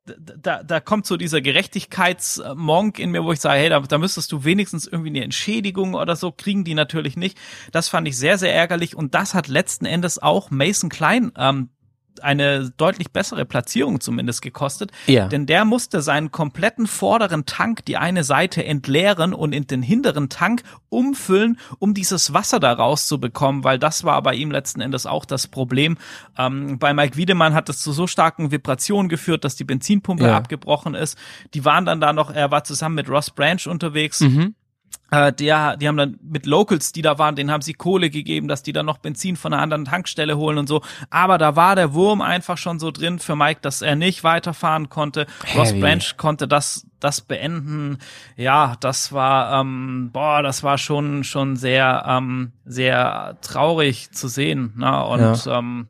da, 0.05 0.63
da 0.63 0.81
kommt 0.81 1.07
so 1.07 1.17
dieser 1.17 1.41
Gerechtigkeitsmonk 1.41 2.99
in 2.99 3.11
mir, 3.11 3.25
wo 3.25 3.33
ich 3.33 3.41
sage, 3.41 3.61
hey, 3.61 3.69
da, 3.69 3.81
da 3.81 3.99
müsstest 3.99 4.33
du 4.33 4.45
wenigstens 4.45 4.87
irgendwie 4.87 5.11
eine 5.11 5.25
Entschädigung 5.25 5.95
oder 5.95 6.17
so, 6.17 6.33
kriegen 6.33 6.65
die 6.65 6.75
natürlich 6.75 7.17
nicht. 7.17 7.39
Das 7.73 7.89
fand 7.89 8.09
ich 8.09 8.17
sehr, 8.17 8.39
sehr 8.39 8.55
ärgerlich 8.55 8.97
und 8.97 9.15
das 9.15 9.35
hat 9.35 9.49
letzten 9.49 9.85
Endes 9.85 10.21
auch 10.21 10.51
Mason 10.51 10.91
Klein 10.91 11.33
ähm, 11.37 11.71
eine 12.23 12.71
deutlich 12.77 13.11
bessere 13.13 13.45
Platzierung 13.45 14.01
zumindest 14.01 14.43
gekostet. 14.43 14.91
Ja. 15.07 15.29
Denn 15.29 15.47
der 15.47 15.65
musste 15.65 16.03
seinen 16.03 16.31
kompletten 16.31 16.87
vorderen 16.87 17.47
Tank, 17.47 17.85
die 17.85 17.97
eine 17.97 18.25
Seite 18.25 18.65
entleeren 18.65 19.33
und 19.35 19.53
in 19.53 19.67
den 19.67 19.83
hinteren 19.83 20.29
Tank 20.29 20.63
umfüllen, 20.89 21.59
um 21.79 21.95
dieses 21.95 22.33
Wasser 22.35 22.61
da 22.61 22.73
rauszubekommen, 22.73 23.65
weil 23.65 23.79
das 23.79 24.05
war 24.05 24.21
bei 24.23 24.35
ihm 24.35 24.51
letzten 24.51 24.81
Endes 24.81 25.07
auch 25.07 25.25
das 25.25 25.47
Problem. 25.47 25.97
Ähm, 26.37 26.79
bei 26.79 26.93
Mike 26.93 27.17
Wiedemann 27.17 27.55
hat 27.55 27.69
es 27.69 27.81
zu 27.81 27.93
so 27.93 28.07
starken 28.07 28.51
Vibrationen 28.51 29.09
geführt, 29.09 29.45
dass 29.45 29.57
die 29.57 29.65
Benzinpumpe 29.65 30.25
Ja. 30.25 30.37
abgebrochen 30.37 30.95
ist. 30.95 31.17
Die 31.55 31.65
waren 31.65 31.85
dann 31.87 32.01
da 32.01 32.13
noch, 32.13 32.31
er 32.31 32.51
war 32.51 32.65
zusammen 32.65 32.97
mit 32.97 33.09
Ross 33.09 33.31
Branch 33.31 33.67
unterwegs. 33.67 34.21
Mhm. 34.21 34.55
Äh, 35.11 35.33
der, 35.33 35.77
die 35.77 35.89
haben 35.89 35.97
dann 35.97 36.19
mit 36.23 36.47
Locals, 36.47 36.93
die 36.93 37.03
da 37.03 37.19
waren, 37.19 37.35
denen 37.35 37.51
haben 37.51 37.63
sie 37.63 37.75
Kohle 37.75 38.11
gegeben, 38.11 38.47
dass 38.47 38.63
die 38.63 38.73
dann 38.73 38.87
noch 38.87 38.99
Benzin 38.99 39.37
von 39.37 39.53
einer 39.53 39.61
anderen 39.61 39.85
Tankstelle 39.85 40.37
holen 40.37 40.59
und 40.59 40.69
so. 40.69 40.83
Aber 41.11 41.37
da 41.37 41.57
war 41.57 41.75
der 41.75 41.95
Wurm 41.95 42.23
einfach 42.23 42.57
schon 42.57 42.79
so 42.79 42.93
drin 42.93 43.19
für 43.19 43.35
Mike, 43.35 43.61
dass 43.61 43.83
er 43.83 43.97
nicht 43.97 44.23
weiterfahren 44.23 44.89
konnte. 44.89 45.27
Ross 45.57 45.71
Heavy. 45.71 45.81
Branch 45.81 46.17
konnte 46.17 46.47
das, 46.47 46.87
das 47.01 47.23
beenden. 47.23 47.99
Ja, 48.37 48.77
das 48.79 49.13
war, 49.13 49.61
ähm, 49.61 50.11
boah, 50.13 50.43
das 50.43 50.63
war 50.63 50.79
schon, 50.79 51.25
schon 51.25 51.57
sehr, 51.57 52.05
ähm, 52.07 52.53
sehr 52.65 53.37
traurig 53.43 54.13
zu 54.13 54.29
sehen. 54.29 54.75
Ne? 54.77 55.05
Und 55.07 55.45
ähm, 55.49 55.89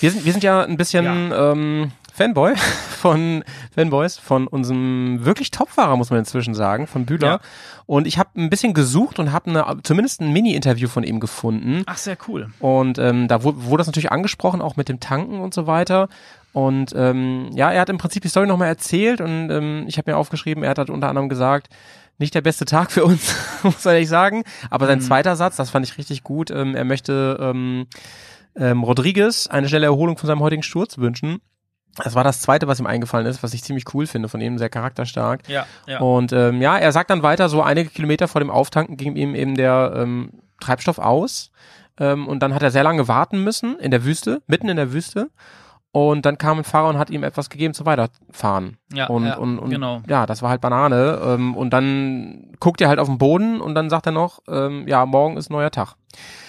Wir 0.00 0.10
sind, 0.10 0.24
wir 0.24 0.32
sind 0.32 0.44
ja 0.44 0.62
ein 0.62 0.78
bisschen 0.78 1.30
ähm, 1.34 1.92
Fanboy 2.16 2.54
von 2.56 3.44
Fanboys 3.74 4.16
von 4.16 4.46
unserem 4.46 5.24
wirklich 5.24 5.50
Topfahrer, 5.50 5.96
muss 5.96 6.08
man 6.08 6.18
inzwischen 6.20 6.54
sagen, 6.54 6.86
von 6.86 7.04
Bühler. 7.04 7.28
Ja. 7.28 7.40
Und 7.84 8.06
ich 8.06 8.16
habe 8.16 8.30
ein 8.36 8.48
bisschen 8.48 8.72
gesucht 8.72 9.18
und 9.18 9.32
habe 9.32 9.50
eine, 9.50 9.82
zumindest 9.82 10.22
ein 10.22 10.32
Mini-Interview 10.32 10.88
von 10.88 11.04
ihm 11.04 11.20
gefunden. 11.20 11.82
ach, 11.84 11.98
sehr 11.98 12.16
cool. 12.26 12.48
Und 12.58 12.98
ähm, 12.98 13.28
da 13.28 13.42
wurde, 13.42 13.76
das 13.76 13.86
natürlich 13.86 14.10
angesprochen, 14.10 14.62
auch 14.62 14.76
mit 14.76 14.88
dem 14.88 14.98
Tanken 14.98 15.40
und 15.40 15.52
so 15.52 15.66
weiter. 15.66 16.08
Und 16.54 16.94
ähm, 16.96 17.50
ja, 17.52 17.70
er 17.70 17.82
hat 17.82 17.90
im 17.90 17.98
Prinzip 17.98 18.22
die 18.22 18.28
Story 18.28 18.46
nochmal 18.46 18.68
erzählt 18.68 19.20
und 19.20 19.50
ähm, 19.50 19.84
ich 19.86 19.98
habe 19.98 20.10
mir 20.10 20.16
aufgeschrieben, 20.16 20.64
er 20.64 20.70
hat 20.70 20.78
halt 20.78 20.88
unter 20.88 21.10
anderem 21.10 21.28
gesagt, 21.28 21.68
nicht 22.16 22.34
der 22.34 22.40
beste 22.40 22.64
Tag 22.64 22.90
für 22.90 23.04
uns, 23.04 23.34
muss 23.62 23.84
man 23.84 23.92
ehrlich 23.92 24.08
sagen. 24.08 24.42
Aber 24.70 24.86
sein 24.86 25.02
zweiter 25.02 25.36
Satz, 25.36 25.56
das 25.56 25.68
fand 25.68 25.86
ich 25.86 25.98
richtig 25.98 26.22
gut. 26.22 26.50
Ähm, 26.50 26.74
er 26.74 26.84
möchte 26.84 27.36
ähm, 27.38 27.88
ähm, 28.56 28.82
Rodriguez 28.84 29.48
eine 29.48 29.68
schnelle 29.68 29.84
Erholung 29.84 30.16
von 30.16 30.26
seinem 30.26 30.40
heutigen 30.40 30.62
Sturz 30.62 30.96
wünschen. 30.96 31.42
Das 32.02 32.14
war 32.14 32.24
das 32.24 32.40
zweite, 32.40 32.68
was 32.68 32.80
ihm 32.80 32.86
eingefallen 32.86 33.26
ist, 33.26 33.42
was 33.42 33.54
ich 33.54 33.64
ziemlich 33.64 33.84
cool 33.94 34.06
finde 34.06 34.28
von 34.28 34.40
ihm, 34.40 34.58
sehr 34.58 34.68
charakterstark. 34.68 35.48
Ja, 35.48 35.66
ja. 35.86 36.00
Und 36.00 36.32
ähm, 36.32 36.60
ja, 36.60 36.76
er 36.76 36.92
sagt 36.92 37.10
dann 37.10 37.22
weiter, 37.22 37.48
so 37.48 37.62
einige 37.62 37.90
Kilometer 37.90 38.28
vor 38.28 38.40
dem 38.40 38.50
Auftanken 38.50 38.96
ging 38.96 39.16
ihm 39.16 39.34
eben 39.34 39.54
der 39.54 39.92
ähm, 39.96 40.30
Treibstoff 40.60 40.98
aus. 40.98 41.50
Ähm, 41.98 42.28
und 42.28 42.40
dann 42.42 42.54
hat 42.54 42.62
er 42.62 42.70
sehr 42.70 42.84
lange 42.84 43.08
warten 43.08 43.42
müssen 43.42 43.78
in 43.78 43.90
der 43.90 44.04
Wüste, 44.04 44.42
mitten 44.46 44.68
in 44.68 44.76
der 44.76 44.92
Wüste. 44.92 45.30
Und 45.92 46.26
dann 46.26 46.36
kam 46.36 46.58
ein 46.58 46.64
Fahrer 46.64 46.90
und 46.90 46.98
hat 46.98 47.08
ihm 47.08 47.22
etwas 47.22 47.48
gegeben 47.48 47.72
zu 47.72 47.86
weiterfahren. 47.86 48.76
Ja, 48.92 49.06
und, 49.06 49.24
ja, 49.24 49.38
und, 49.38 49.58
und 49.58 49.70
genau. 49.70 50.02
ja, 50.06 50.26
das 50.26 50.42
war 50.42 50.50
halt 50.50 50.60
Banane. 50.60 51.18
Ähm, 51.24 51.56
und 51.56 51.70
dann 51.70 52.52
guckt 52.60 52.82
er 52.82 52.88
halt 52.88 52.98
auf 52.98 53.08
den 53.08 53.16
Boden 53.16 53.62
und 53.62 53.74
dann 53.74 53.88
sagt 53.88 54.04
er 54.04 54.12
noch, 54.12 54.40
ähm, 54.46 54.86
ja, 54.86 55.06
morgen 55.06 55.38
ist 55.38 55.48
ein 55.48 55.54
neuer 55.54 55.70
Tag. 55.70 55.94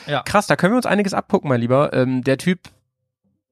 Ja. 0.06 0.22
Krass, 0.24 0.48
da 0.48 0.58
können 0.58 0.74
wir 0.74 0.78
uns 0.78 0.86
einiges 0.86 1.14
abgucken, 1.14 1.48
mein 1.48 1.62
Lieber. 1.62 1.94
Ähm, 1.94 2.26
der 2.26 2.38
Typ, 2.38 2.60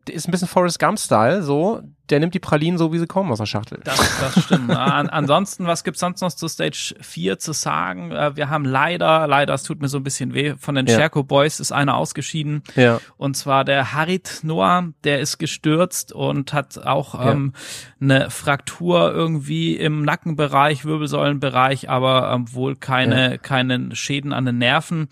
ist 0.09 0.27
ein 0.27 0.31
bisschen 0.31 0.47
Forrest 0.47 0.79
Gump-Style, 0.79 1.41
so. 1.43 1.81
Der 2.11 2.19
nimmt 2.19 2.35
die 2.35 2.39
Pralinen 2.39 2.77
so, 2.77 2.93
wie 2.93 2.99
sie 2.99 3.07
kommen 3.07 3.31
aus 3.31 3.39
der 3.39 3.47
Schachtel. 3.47 3.79
Das, 3.83 3.97
das 4.19 4.43
stimmt. 4.43 4.69
An, 4.69 5.09
ansonsten, 5.09 5.65
was 5.65 5.83
gibt's 5.83 6.01
sonst 6.01 6.21
noch 6.21 6.31
zu 6.31 6.47
Stage 6.47 6.93
4 7.01 7.39
zu 7.39 7.51
sagen? 7.51 8.11
Äh, 8.11 8.35
wir 8.35 8.51
haben 8.51 8.63
leider, 8.63 9.25
leider, 9.27 9.55
es 9.55 9.63
tut 9.63 9.81
mir 9.81 9.87
so 9.87 9.97
ein 9.97 10.03
bisschen 10.03 10.35
weh, 10.35 10.53
von 10.59 10.75
den 10.75 10.85
Ja. 10.85 10.95
Sherco 10.97 11.23
Boys 11.23 11.59
ist 11.59 11.71
einer 11.71 11.95
ausgeschieden. 11.97 12.61
Ja. 12.75 12.99
Und 13.17 13.35
zwar 13.35 13.65
der 13.65 13.93
Harit 13.93 14.41
Noah, 14.43 14.89
der 15.03 15.19
ist 15.19 15.39
gestürzt 15.39 16.11
und 16.13 16.53
hat 16.53 16.77
auch 16.85 17.15
Ja. 17.15 17.31
ähm, 17.31 17.53
eine 17.99 18.29
Fraktur 18.29 19.11
irgendwie 19.11 19.75
im 19.75 20.03
Nackenbereich, 20.03 20.85
Wirbelsäulenbereich, 20.85 21.89
aber 21.89 22.31
ähm, 22.35 22.53
wohl 22.53 22.75
keine, 22.75 23.39
keine 23.39 23.95
Schäden 23.95 24.31
an 24.31 24.45
den 24.45 24.59
Nerven. 24.59 25.09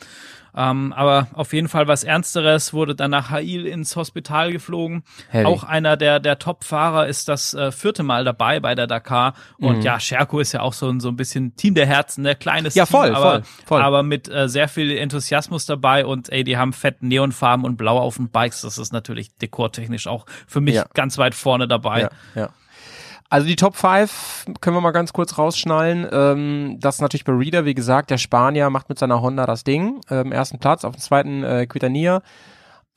Ähm, 0.56 0.94
aber 0.94 1.28
auf 1.34 1.52
jeden 1.54 1.68
Fall 1.68 1.88
was 1.88 2.04
Ernsteres, 2.04 2.74
wurde 2.74 2.96
dann 2.96 3.12
nach 3.12 3.30
Hail 3.32 3.66
ins 3.66 3.96
Hospital 3.96 4.52
geflogen. 4.52 5.04
Heavy. 5.30 5.46
Auch 5.46 5.64
einer 5.64 5.98
der, 5.98 6.20
der 6.20 6.38
Top-Fahrer 6.40 7.08
ist 7.08 7.28
das 7.28 7.54
äh, 7.54 7.72
vierte 7.72 8.04
Mal 8.04 8.24
dabei 8.24 8.60
bei 8.60 8.76
der 8.76 8.88
Dakar. 8.88 9.34
Und 9.58 9.78
Mhm. 9.78 9.82
ja, 9.82 10.00
Scherko 10.00 10.40
ist 10.40 10.52
ja 10.52 10.62
auch 10.62 10.74
so 10.74 10.90
ein, 10.90 11.00
so 11.00 11.10
ein 11.10 11.16
bisschen 11.16 11.56
Team 11.56 11.74
der 11.76 11.86
Herzen, 11.88 12.22
ne? 12.24 12.36
kleines 12.36 12.76
Ja, 12.76 12.86
voll, 12.86 13.08
Team, 13.08 13.16
aber, 13.16 13.32
voll, 13.32 13.44
voll. 13.66 13.82
aber 13.82 14.04
mit 14.04 14.30
äh, 14.30 14.48
sehr 14.48 14.68
viel 14.68 14.96
Enthusiasmus 14.98 15.66
dabei 15.66 16.06
und 16.06 16.30
ey, 16.32 16.44
die 16.44 16.58
haben 16.58 16.74
fett 16.74 17.02
Neonfarben 17.02 17.66
und 17.66 17.76
Blau 17.78 17.98
auf 18.00 18.18
den 18.18 18.30
Bikes. 18.30 18.62
Das 18.62 18.78
ist 18.78 18.94
natürlich 18.94 19.36
dekortechnisch 19.38 20.08
auch 20.08 20.26
für 20.48 20.62
mich 20.62 20.76
Ja. 20.76 20.86
ganz 20.94 21.18
weit 21.18 21.36
vorne 21.36 21.68
dabei. 21.68 22.02
Ja, 22.02 22.10
ja. 22.36 22.50
Also 23.34 23.48
die 23.48 23.56
Top 23.56 23.76
5 23.76 24.46
können 24.62 24.76
wir 24.76 24.82
mal 24.82 24.92
ganz 24.92 25.12
kurz 25.12 25.40
rausschnallen. 25.40 26.08
Ähm, 26.12 26.78
das 26.80 26.98
ist 26.98 27.02
natürlich 27.02 27.24
bei 27.24 27.34
Reader, 27.34 27.66
wie 27.66 27.74
gesagt, 27.74 28.12
der 28.12 28.20
Spanier 28.20 28.70
macht 28.70 28.90
mit 28.90 29.00
seiner 29.00 29.24
Honda 29.24 29.48
das 29.48 29.64
Ding. 29.64 30.02
Ähm, 30.12 30.32
ersten 30.32 30.60
Platz, 30.60 30.86
auf 30.86 30.96
dem 30.96 31.02
zweiten 31.02 31.44
äh, 31.44 31.66
Quitania. 31.66 32.22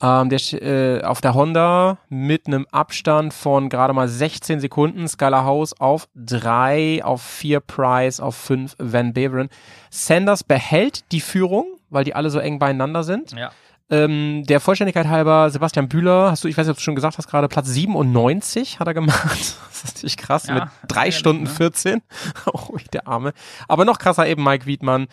Ähm, 0.02 0.28
der, 0.28 0.40
äh, 0.52 1.02
auf 1.04 1.22
der 1.22 1.32
Honda 1.32 1.96
mit 2.10 2.48
einem 2.48 2.66
Abstand 2.70 3.32
von 3.32 3.70
gerade 3.70 3.94
mal 3.94 4.08
16 4.08 4.60
Sekunden. 4.60 5.08
Skylar 5.08 5.46
House 5.46 5.72
auf 5.80 6.06
3, 6.16 7.02
auf 7.02 7.22
4 7.22 7.60
Price, 7.60 8.20
auf 8.20 8.36
5 8.36 8.74
Van 8.78 9.14
Beveren. 9.14 9.48
Sanders 9.88 10.44
behält 10.44 11.12
die 11.12 11.22
Führung, 11.22 11.78
weil 11.88 12.04
die 12.04 12.14
alle 12.14 12.28
so 12.28 12.40
eng 12.40 12.58
beieinander 12.58 13.04
sind. 13.04 13.32
Ja. 13.32 13.52
Ähm, 13.88 14.42
der 14.46 14.58
Vollständigkeit 14.58 15.06
halber, 15.06 15.48
Sebastian 15.50 15.88
Bühler, 15.88 16.30
hast 16.32 16.42
du, 16.42 16.48
ich 16.48 16.56
weiß 16.56 16.66
nicht, 16.66 16.72
ob 16.72 16.78
du 16.78 16.82
schon 16.82 16.96
gesagt 16.96 17.18
hast, 17.18 17.28
gerade 17.28 17.46
Platz 17.46 17.68
97 17.68 18.80
hat 18.80 18.86
er 18.88 18.94
gemacht. 18.94 19.56
Das 19.76 19.84
ist 19.84 19.94
natürlich 19.94 20.16
krass, 20.16 20.46
Ja, 20.46 20.54
mit 20.54 20.64
drei 20.88 21.10
Stunden 21.10 21.44
ne? 21.44 21.50
14. 21.50 22.00
Oh, 22.46 22.78
der 22.94 23.06
Arme. 23.06 23.34
Aber 23.68 23.84
noch 23.84 23.98
krasser 23.98 24.26
eben 24.26 24.42
Mike 24.42 24.64
Wiedmann. 24.64 25.06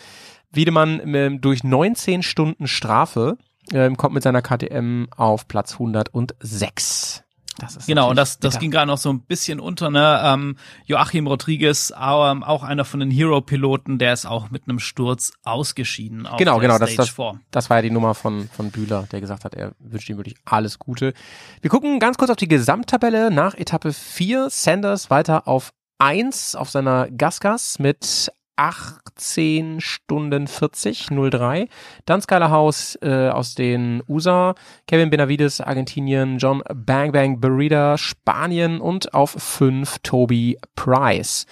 Wiedemann 0.51 1.01
ähm, 1.03 1.41
durch 1.41 1.63
19 1.65 2.23
Stunden 2.23 2.67
Strafe 2.67 3.37
ähm, 3.73 3.97
kommt 3.97 4.13
mit 4.13 4.23
seiner 4.23 4.41
KTM 4.41 5.07
auf 5.15 5.47
Platz 5.47 5.73
106. 5.73 7.22
Das 7.59 7.75
ist 7.75 7.87
Genau, 7.87 8.09
und 8.09 8.15
das, 8.15 8.39
das 8.39 8.51
bitter. 8.53 8.59
ging 8.61 8.71
gerade 8.71 8.87
noch 8.87 8.97
so 8.97 9.11
ein 9.11 9.21
bisschen 9.21 9.59
unter, 9.59 9.89
ne? 9.89 10.21
Ähm, 10.23 10.55
Joachim 10.85 11.27
Rodriguez, 11.27 11.91
ähm, 11.99 12.43
auch 12.43 12.63
einer 12.63 12.85
von 12.85 12.99
den 12.99 13.11
Hero-Piloten, 13.11 13.97
der 13.99 14.13
ist 14.13 14.25
auch 14.25 14.49
mit 14.49 14.63
einem 14.67 14.79
Sturz 14.79 15.31
ausgeschieden. 15.43 16.25
Auf 16.25 16.37
Genau, 16.37 16.53
der 16.59 16.61
genau, 16.69 16.79
das, 16.79 16.91
Stage 16.91 17.07
das, 17.07 17.15
4. 17.15 17.39
das 17.51 17.69
war 17.69 17.77
ja 17.77 17.81
die 17.83 17.91
Nummer 17.91 18.15
von, 18.15 18.49
von 18.49 18.71
Bühler, 18.71 19.07
der 19.11 19.21
gesagt 19.21 19.45
hat, 19.45 19.53
er 19.53 19.73
wünscht 19.79 20.09
ihm 20.09 20.17
wirklich 20.17 20.35
alles 20.45 20.79
Gute. 20.79 21.13
Wir 21.61 21.69
gucken 21.69 21.99
ganz 21.99 22.17
kurz 22.17 22.29
auf 22.31 22.37
die 22.37 22.47
Gesamttabelle 22.47 23.31
nach 23.31 23.55
Etappe 23.55 23.93
4. 23.93 24.49
Sanders 24.49 25.09
weiter 25.09 25.47
auf 25.47 25.71
1 25.99 26.55
auf 26.55 26.69
seiner 26.69 27.09
Gasgas 27.11 27.79
mit 27.79 28.31
18 28.55 29.81
Stunden 29.81 30.47
40, 30.47 31.07
03. 31.07 31.67
Dann 32.05 32.21
Skylar 32.21 32.51
House 32.51 32.97
äh, 33.01 33.29
aus 33.29 33.55
den 33.55 34.03
USA, 34.07 34.55
Kevin 34.87 35.09
Benavides, 35.09 35.61
Argentinien, 35.61 36.37
John 36.37 36.61
Bang 36.73 37.11
Bang 37.11 37.39
Burrida, 37.39 37.97
Spanien. 37.97 38.79
Und 38.79 39.13
auf 39.13 39.31
5 39.31 39.99
Toby 40.03 40.57
Price 40.75 41.45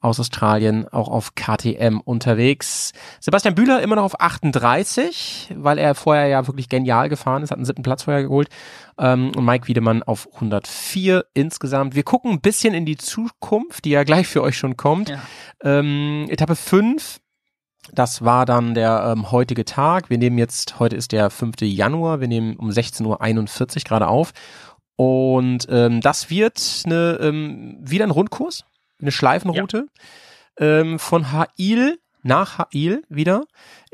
aus 0.00 0.20
Australien, 0.20 0.86
auch 0.88 1.08
auf 1.08 1.34
KTM 1.34 2.00
unterwegs. 2.04 2.92
Sebastian 3.20 3.54
Bühler 3.54 3.82
immer 3.82 3.96
noch 3.96 4.04
auf 4.04 4.20
38, 4.20 5.54
weil 5.56 5.78
er 5.78 5.94
vorher 5.94 6.28
ja 6.28 6.46
wirklich 6.46 6.68
genial 6.68 7.08
gefahren 7.08 7.42
ist, 7.42 7.50
hat 7.50 7.58
einen 7.58 7.64
siebten 7.64 7.82
Platz 7.82 8.04
vorher 8.04 8.22
geholt. 8.22 8.48
Ähm, 8.98 9.32
und 9.34 9.44
Mike 9.44 9.68
Wiedemann 9.68 10.02
auf 10.02 10.28
104 10.34 11.24
insgesamt. 11.34 11.94
Wir 11.94 12.02
gucken 12.02 12.32
ein 12.32 12.40
bisschen 12.40 12.74
in 12.74 12.86
die 12.86 12.96
Zukunft, 12.96 13.84
die 13.84 13.90
ja 13.90 14.04
gleich 14.04 14.26
für 14.26 14.42
euch 14.42 14.56
schon 14.56 14.76
kommt. 14.76 15.08
Ja. 15.08 15.22
Ähm, 15.62 16.26
Etappe 16.28 16.56
5, 16.56 17.20
das 17.92 18.24
war 18.24 18.46
dann 18.46 18.74
der 18.74 19.12
ähm, 19.12 19.30
heutige 19.30 19.64
Tag. 19.64 20.10
Wir 20.10 20.18
nehmen 20.18 20.38
jetzt, 20.38 20.78
heute 20.78 20.96
ist 20.96 21.12
der 21.12 21.30
5. 21.30 21.56
Januar, 21.62 22.20
wir 22.20 22.28
nehmen 22.28 22.56
um 22.56 22.70
16.41 22.70 23.76
Uhr 23.76 23.82
gerade 23.84 24.08
auf. 24.08 24.32
Und 24.96 25.66
ähm, 25.70 26.00
das 26.00 26.30
wird 26.30 26.82
eine, 26.86 27.18
ähm, 27.20 27.78
wieder 27.80 28.04
ein 28.04 28.10
Rundkurs, 28.10 28.64
eine 29.00 29.12
Schleifenroute 29.12 29.86
ähm, 30.58 30.98
von 30.98 31.32
Hail 31.32 31.98
nach 32.22 32.58
Hail 32.58 33.02
wieder. 33.08 33.44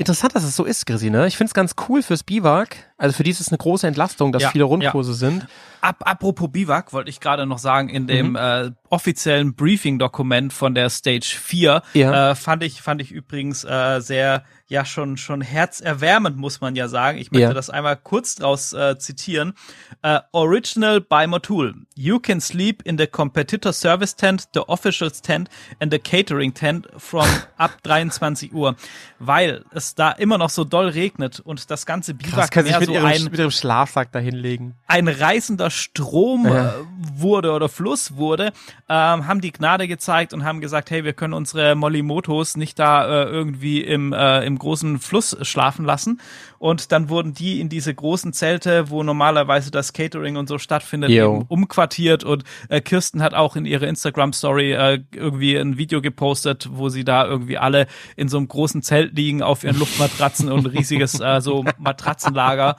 Interessant, 0.03 0.35
dass 0.35 0.43
es 0.45 0.57
so 0.57 0.65
ist, 0.65 0.85
Grisi, 0.87 1.11
ne? 1.11 1.27
Ich 1.27 1.37
find's 1.37 1.55
ganz 1.55 1.75
cool 1.89 2.03
fürs 2.03 2.23
Biwak. 2.25 2.77
Also 2.99 3.17
für 3.17 3.23
die 3.25 3.31
ist 3.31 3.41
es 3.41 3.49
eine 3.49 3.59
große 3.59 3.87
Entlastung, 3.87 4.33
dass 4.33 4.43
Ja, 4.43 4.51
viele 4.51 4.65
Rundkurse 4.65 5.15
sind. 5.15 5.47
Ab, 5.81 6.03
apropos 6.07 6.51
Biwak, 6.53 6.93
wollte 6.93 7.11
ich 7.11 7.19
gerade 7.21 7.47
noch 7.47 7.59
sagen, 7.59 7.89
in 7.89 8.07
dem 8.07 8.31
Mhm. 8.31 8.37
äh, 8.37 8.71
offiziellen 8.91 9.55
Briefing-Dokument 9.55 10.53
von 10.53 10.75
der 10.75 10.89
Stage 10.91 11.37
4 11.41 11.83
Ja. 11.95 12.31
äh, 12.31 12.35
fand 12.37 12.63
ich 12.63 12.81
fand 12.83 13.01
ich 13.01 13.11
übrigens 13.11 13.65
äh, 13.65 14.01
sehr 14.01 14.45
ja 14.69 14.85
schon 14.85 15.17
schon 15.17 15.41
herzerwärmend 15.43 16.37
muss 16.37 16.61
man 16.61 16.77
ja 16.77 16.87
sagen. 16.89 17.19
Ich 17.19 17.31
möchte 17.33 17.49
Ja. 17.49 17.55
das 17.55 17.69
einmal 17.71 17.97
kurz 17.97 18.37
draus 18.37 18.73
äh, 18.73 18.97
zitieren. 18.99 19.55
Äh, 20.03 20.21
Original 20.33 21.01
by 21.01 21.27
Motul. 21.27 21.75
You 21.97 22.21
can 22.21 22.41
sleep 22.41 22.83
in 22.83 22.97
the 22.99 23.07
competitor 23.09 23.73
service 23.73 24.15
tent, 24.15 24.49
the 24.55 24.61
officials 24.69 25.21
tent 25.21 25.49
and 25.81 25.93
the 25.93 25.99
catering 25.99 26.55
tent 26.55 26.87
from 26.97 27.27
ab 27.57 27.83
23 27.83 28.53
Uhr, 28.55 28.77
weil 29.19 29.65
es 29.73 29.92
da 29.95 30.11
immer 30.13 30.39
noch 30.39 30.51
so 30.51 30.65
doll 30.65 30.89
regnet 30.89 31.41
und 31.41 31.71
das 31.71 31.87
ganze 31.87 32.15
Biwak 32.15 32.55
mehr 32.57 32.79
mit, 32.81 32.87
so 32.87 32.93
ihrem, 32.93 33.05
ein 33.05 33.25
mit 33.25 33.39
ihrem 33.39 33.51
Schlafsack 33.51 34.13
da 34.13 34.19
hinlegen. 34.19 34.75
ein 34.87 35.09
reißender 35.09 35.71
Strom 35.71 36.47
äh, 36.47 36.71
wurde 37.15 37.53
oder 37.53 37.69
Fluss 37.69 38.17
wurde, 38.17 38.53
ähm, 38.89 39.27
haben 39.27 39.41
die 39.41 39.53
Gnade 39.53 39.89
gezeigt 39.89 40.33
und 40.33 40.45
haben 40.45 40.61
gesagt, 40.61 40.91
hey, 40.91 41.05
wir 41.05 41.13
können 41.13 41.35
unsere 41.35 41.75
Molimotos 41.75 42.57
nicht 42.57 42.79
da 42.79 43.05
äh, 43.07 43.25
irgendwie 43.25 43.83
im, 43.83 44.13
äh, 44.13 44.45
im 44.45 44.59
großen 44.59 44.99
Fluss 44.99 45.37
schlafen 45.43 45.85
lassen. 45.85 46.21
Und 46.63 46.93
dann 46.93 47.09
wurden 47.09 47.35
die 47.35 47.61
in 47.61 47.69
diese 47.69 47.93
großen 47.93 48.33
Zelte, 48.33 48.89
wo 48.89 49.03
normalerweise 49.03 49.73
das 49.73 49.93
Catering 49.93 50.37
und 50.37 50.49
so 50.49 50.59
stattfindet, 50.59 51.11
umquartiert. 51.49 52.23
Und 52.23 52.45
äh, 52.69 52.81
Kirsten 52.81 53.21
hat 53.21 53.35
auch 53.35 53.57
in 53.57 53.67
ihrer 53.67 53.89
Instagram-Story 53.89 54.73
äh, 54.73 55.01
irgendwie 55.13 55.57
ein 55.57 55.77
Video 55.77 56.01
gepostet, 56.01 56.69
wo 56.71 56.89
sie 56.89 57.03
da 57.03 57.27
irgendwie 57.27 57.59
alle 57.59 57.89
in 58.15 58.29
so 58.29 58.37
einem 58.37 58.47
großen 58.47 58.81
Zelt 58.81 59.17
liegen 59.17 59.43
auf 59.43 59.65
ihren 59.65 59.77
Luftmatratzen 59.77 60.53
und 60.53 60.65
ein 60.65 60.67
riesiges 60.79 61.19
äh, 61.19 61.41
so 61.41 61.65
Matratzenlager. 61.79 62.77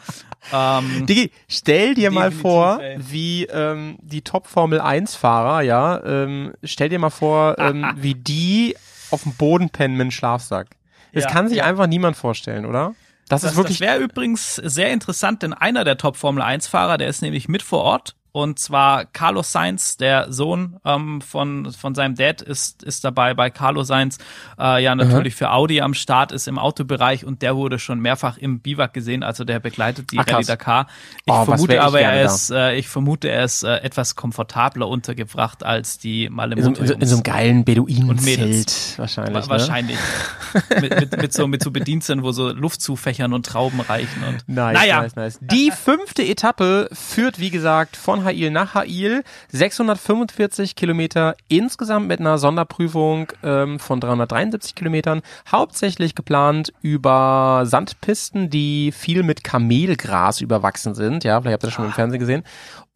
Ähm, 0.53 1.05
Digi, 1.05 1.31
stell 1.49 1.93
dir 1.93 2.09
mal 2.09 2.31
vor, 2.31 2.79
ey. 2.81 2.97
wie 3.01 3.43
ähm, 3.47 3.97
die 4.01 4.21
Top-Formel-1-Fahrer, 4.21 5.61
ja, 5.61 6.01
ähm, 6.05 6.53
stell 6.63 6.87
dir 6.87 6.99
mal 6.99 7.09
vor, 7.09 7.59
ähm, 7.59 7.85
wie 7.97 8.15
die 8.15 8.77
auf 9.11 9.23
dem 9.23 9.33
Boden 9.33 9.71
pennen 9.71 9.95
mit 9.95 10.03
einem 10.03 10.11
Schlafsack. 10.11 10.67
Das 11.11 11.25
Ja, 11.25 11.29
kann 11.31 11.49
sich 11.49 11.63
einfach 11.63 11.87
niemand 11.87 12.15
vorstellen, 12.15 12.65
oder? 12.65 12.95
Das, 13.33 13.41
Das, 13.41 13.51
ist 13.51 13.57
wirklich 13.57 13.79
das 13.79 13.87
wäre 13.87 13.99
übrigens 13.99 14.55
sehr 14.55 14.91
interessant, 14.91 15.43
denn 15.43 15.53
einer 15.53 15.83
der 15.83 15.97
Top-Formel-1-Fahrer, 15.97 16.97
der 16.97 17.07
ist 17.07 17.21
nämlich 17.21 17.47
mit 17.47 17.61
vor 17.61 17.83
Ort. 17.83 18.15
Und 18.35 18.57
zwar 18.57 19.05
Carlos 19.05 19.51
Sainz, 19.51 19.95
der 19.95 20.33
Sohn 20.33 20.77
ähm, 20.85 21.21
von, 21.21 21.71
von 21.71 21.93
seinem 21.93 22.15
Dad, 22.15 22.41
ist, 22.41 22.81
ist 22.81 23.03
dabei 23.03 23.35
bei 23.35 23.51
Carlos 23.51 23.87
Sainz 23.87 24.17
äh, 24.59 24.83
ja 24.83 24.95
natürlich 24.95 25.35
für 25.35 25.51
Audi 25.51 25.81
am 25.81 25.93
Start, 25.93 26.31
ist 26.31 26.47
im 26.47 26.57
Autobereich 26.57 27.25
und 27.25 27.43
der 27.43 27.55
wurde 27.55 27.77
schon 27.77 27.99
mehrfach 27.99 28.37
im 28.39 28.59
Biwak 28.59 28.91
gesehen, 28.93 29.21
also 29.21 29.43
der 29.43 29.59
begleitet 29.59 30.11
die 30.11 30.17
Ach. 30.17 30.27
Rallye 30.27 30.45
Dakar. 30.45 30.87
Ich 31.25 31.31
Oh, 31.31 31.45
vermute 31.45 31.75
ich 31.75 31.79
aber, 31.81 32.01
er 32.01 32.23
ist, 32.25 32.49
äh, 32.49 32.73
ich 32.75 32.87
vermute, 32.89 33.29
er 33.29 33.43
ist 33.45 33.61
äh, 33.63 33.77
etwas 33.77 34.15
komfortabler 34.15 34.87
untergebracht 34.87 35.63
als 35.63 35.99
die 35.99 36.25
in 36.25 36.31
so, 36.31 36.35
Malemoto. 36.35 36.81
in, 36.81 36.87
so, 36.87 36.93
in 36.95 37.05
so 37.07 37.15
einem 37.17 37.23
geilen. 37.23 37.65
Beduinenzelt 37.65 38.95
wahrscheinlich. 38.97 39.35
Wa- 39.35 39.39
Ne? 39.43 39.49
Wahrscheinlich. 39.49 39.97
mit, 40.81 40.99
mit, 40.99 41.17
mit, 41.21 41.33
so, 41.33 41.47
mit 41.47 41.63
so 41.63 41.69
Bediensteten, 41.71 42.23
wo 42.23 42.31
so 42.31 42.49
Luftzufächern 42.51 43.33
und 43.33 43.45
Trauben 43.45 43.79
reichen. 43.79 44.23
Und 44.27 44.47
Nice, 44.47 44.73
naja, 44.77 45.01
nice, 45.01 45.15
nice. 45.15 45.39
Die 45.41 45.71
fünfte 45.71 46.23
Etappe 46.23 46.89
führt, 46.93 47.39
wie 47.39 47.49
gesagt, 47.51 47.95
von 47.95 48.22
Hail 48.23 48.51
nach 48.51 48.75
Hail. 48.75 49.23
645 49.49 50.75
Kilometer 50.75 51.35
insgesamt 51.47 52.07
mit 52.07 52.19
einer 52.19 52.37
Sonderprüfung 52.37 53.31
ähm, 53.43 53.79
von 53.79 53.99
373 53.99 54.75
Kilometern. 54.75 55.21
Hauptsächlich 55.51 56.15
geplant 56.15 56.73
über 56.81 57.63
Sandpisten, 57.65 58.49
die 58.49 58.91
viel 58.91 59.23
mit 59.23 59.43
Kamelgras 59.43 60.41
überwachsen 60.41 60.95
sind. 60.95 61.23
Ja, 61.23 61.41
vielleicht 61.41 61.53
habt 61.53 61.63
ihr 61.63 61.67
das 61.67 61.73
schon 61.73 61.85
im 61.85 61.91
Fernsehen 61.91 62.19
gesehen. 62.19 62.43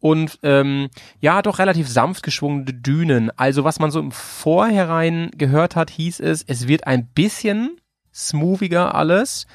Und 0.00 0.38
ähm, 0.42 0.88
ja, 1.20 1.42
doch 1.42 1.58
relativ 1.58 1.88
sanft 1.88 2.22
geschwungene 2.22 2.72
Dünen. 2.72 3.30
Also 3.36 3.64
was 3.64 3.78
man 3.78 3.90
so 3.90 4.00
im 4.00 4.12
Vorhinein 4.12 5.30
gehört 5.36 5.76
hat, 5.76 5.90
hieß 5.90 6.20
es, 6.20 6.44
es 6.46 6.68
wird 6.68 6.86
ein 6.86 7.06
bisschen 7.06 7.80
smoothiger 8.14 8.94
alles 8.94 9.46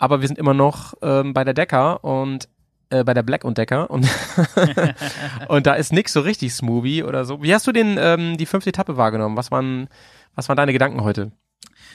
aber 0.00 0.22
wir 0.22 0.28
sind 0.28 0.38
immer 0.38 0.54
noch 0.54 0.94
ähm, 1.02 1.34
bei 1.34 1.44
der 1.44 1.54
Decker 1.54 2.02
und 2.02 2.48
äh, 2.90 3.04
bei 3.04 3.14
der 3.14 3.22
Black 3.22 3.44
und 3.44 3.58
Decker 3.58 3.90
und 3.90 4.06
und 5.48 5.66
da 5.66 5.74
ist 5.74 5.92
nix 5.92 6.12
so 6.12 6.20
richtig 6.20 6.52
Smoothie 6.52 7.04
oder 7.04 7.24
so. 7.24 7.42
Wie 7.42 7.54
hast 7.54 7.66
du 7.66 7.72
den 7.72 7.96
ähm, 7.98 8.36
die 8.36 8.46
fünfte 8.46 8.70
Etappe 8.70 8.96
wahrgenommen? 8.96 9.36
Was 9.36 9.50
waren 9.50 9.88
was 10.34 10.48
waren 10.48 10.56
deine 10.56 10.72
Gedanken 10.72 11.02
heute? 11.02 11.32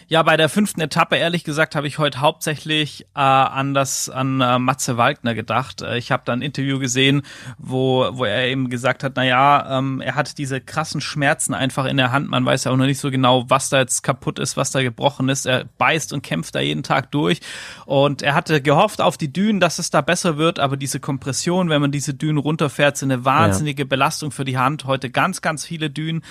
Ja, 0.08 0.22
bei 0.22 0.38
der 0.38 0.50
fünften 0.50 0.82
Etappe, 0.82 1.16
ehrlich 1.16 1.44
gesagt, 1.44 1.76
habe 1.76 1.88
ich 1.88 1.98
heute 1.98 2.22
hauptsächlich 2.22 3.08
äh, 3.16 3.20
an 3.20 3.74
das 3.74 4.08
an 4.08 4.40
äh, 4.40 4.60
Matze 4.60 4.98
Waldner 4.98 5.34
gedacht. 5.34 5.82
Äh, 5.82 5.98
ich 5.98 6.12
habe 6.12 6.22
da 6.26 6.34
ein 6.34 6.44
Interview 6.44 6.78
gesehen, 6.78 7.24
wo 7.58 8.08
wo 8.14 8.24
er 8.26 8.48
eben 8.48 8.70
gesagt 8.70 9.04
hat, 9.04 9.14
na 9.16 9.24
ja, 9.24 9.80
ähm, 9.80 10.02
er 10.02 10.14
hat 10.14 10.38
diese 10.38 10.62
krassen 10.62 11.02
Schmerzen 11.02 11.56
einfach 11.56 11.86
in 11.86 11.98
der 11.98 12.12
Hand. 12.12 12.30
Man 12.30 12.46
weiß 12.46 12.66
ja 12.66 12.72
auch 12.72 12.78
noch 12.78 12.86
nicht 12.86 13.00
so 13.00 13.10
genau, 13.10 13.50
was 13.50 13.70
da 13.70 13.80
jetzt 13.80 14.04
kaputt 14.04 14.38
ist, 14.38 14.58
was 14.58 14.70
da 14.70 14.84
gebrochen 14.84 15.28
ist. 15.28 15.48
Er 15.48 15.66
beißt 15.78 16.14
und 16.14 16.22
kämpft 16.22 16.54
da 16.54 16.60
jeden 16.60 16.84
Tag 16.84 17.12
durch. 17.12 17.40
Und 17.86 18.22
er 18.22 18.36
hatte 18.36 18.62
gehofft 18.62 19.02
auf 19.02 19.18
die 19.18 19.34
Dünen, 19.34 19.60
dass 19.60 19.80
es 19.80 19.90
da 19.90 20.02
besser 20.02 20.38
wird, 20.38 20.60
aber 20.60 20.78
diese 20.78 21.00
Kompression, 21.00 21.70
wenn 21.70 21.82
man 21.82 21.92
diese 21.92 22.14
Dünen 22.14 22.38
runterfährt, 22.38 22.98
sind 22.98 23.12
eine 23.12 23.26
wahnsinnige 23.26 23.86
Belastung 23.88 24.30
für 24.30 24.46
die 24.46 24.60
Hand. 24.60 24.86
Heute 24.86 25.10
ganz, 25.10 25.42
ganz 25.42 25.66
viele 25.66 25.90
Dünen. 25.90 26.24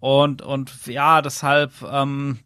Und 0.00 0.42
und 0.42 0.86
ja, 0.86 1.22
deshalb. 1.22 1.72
Ähm, 1.90 2.40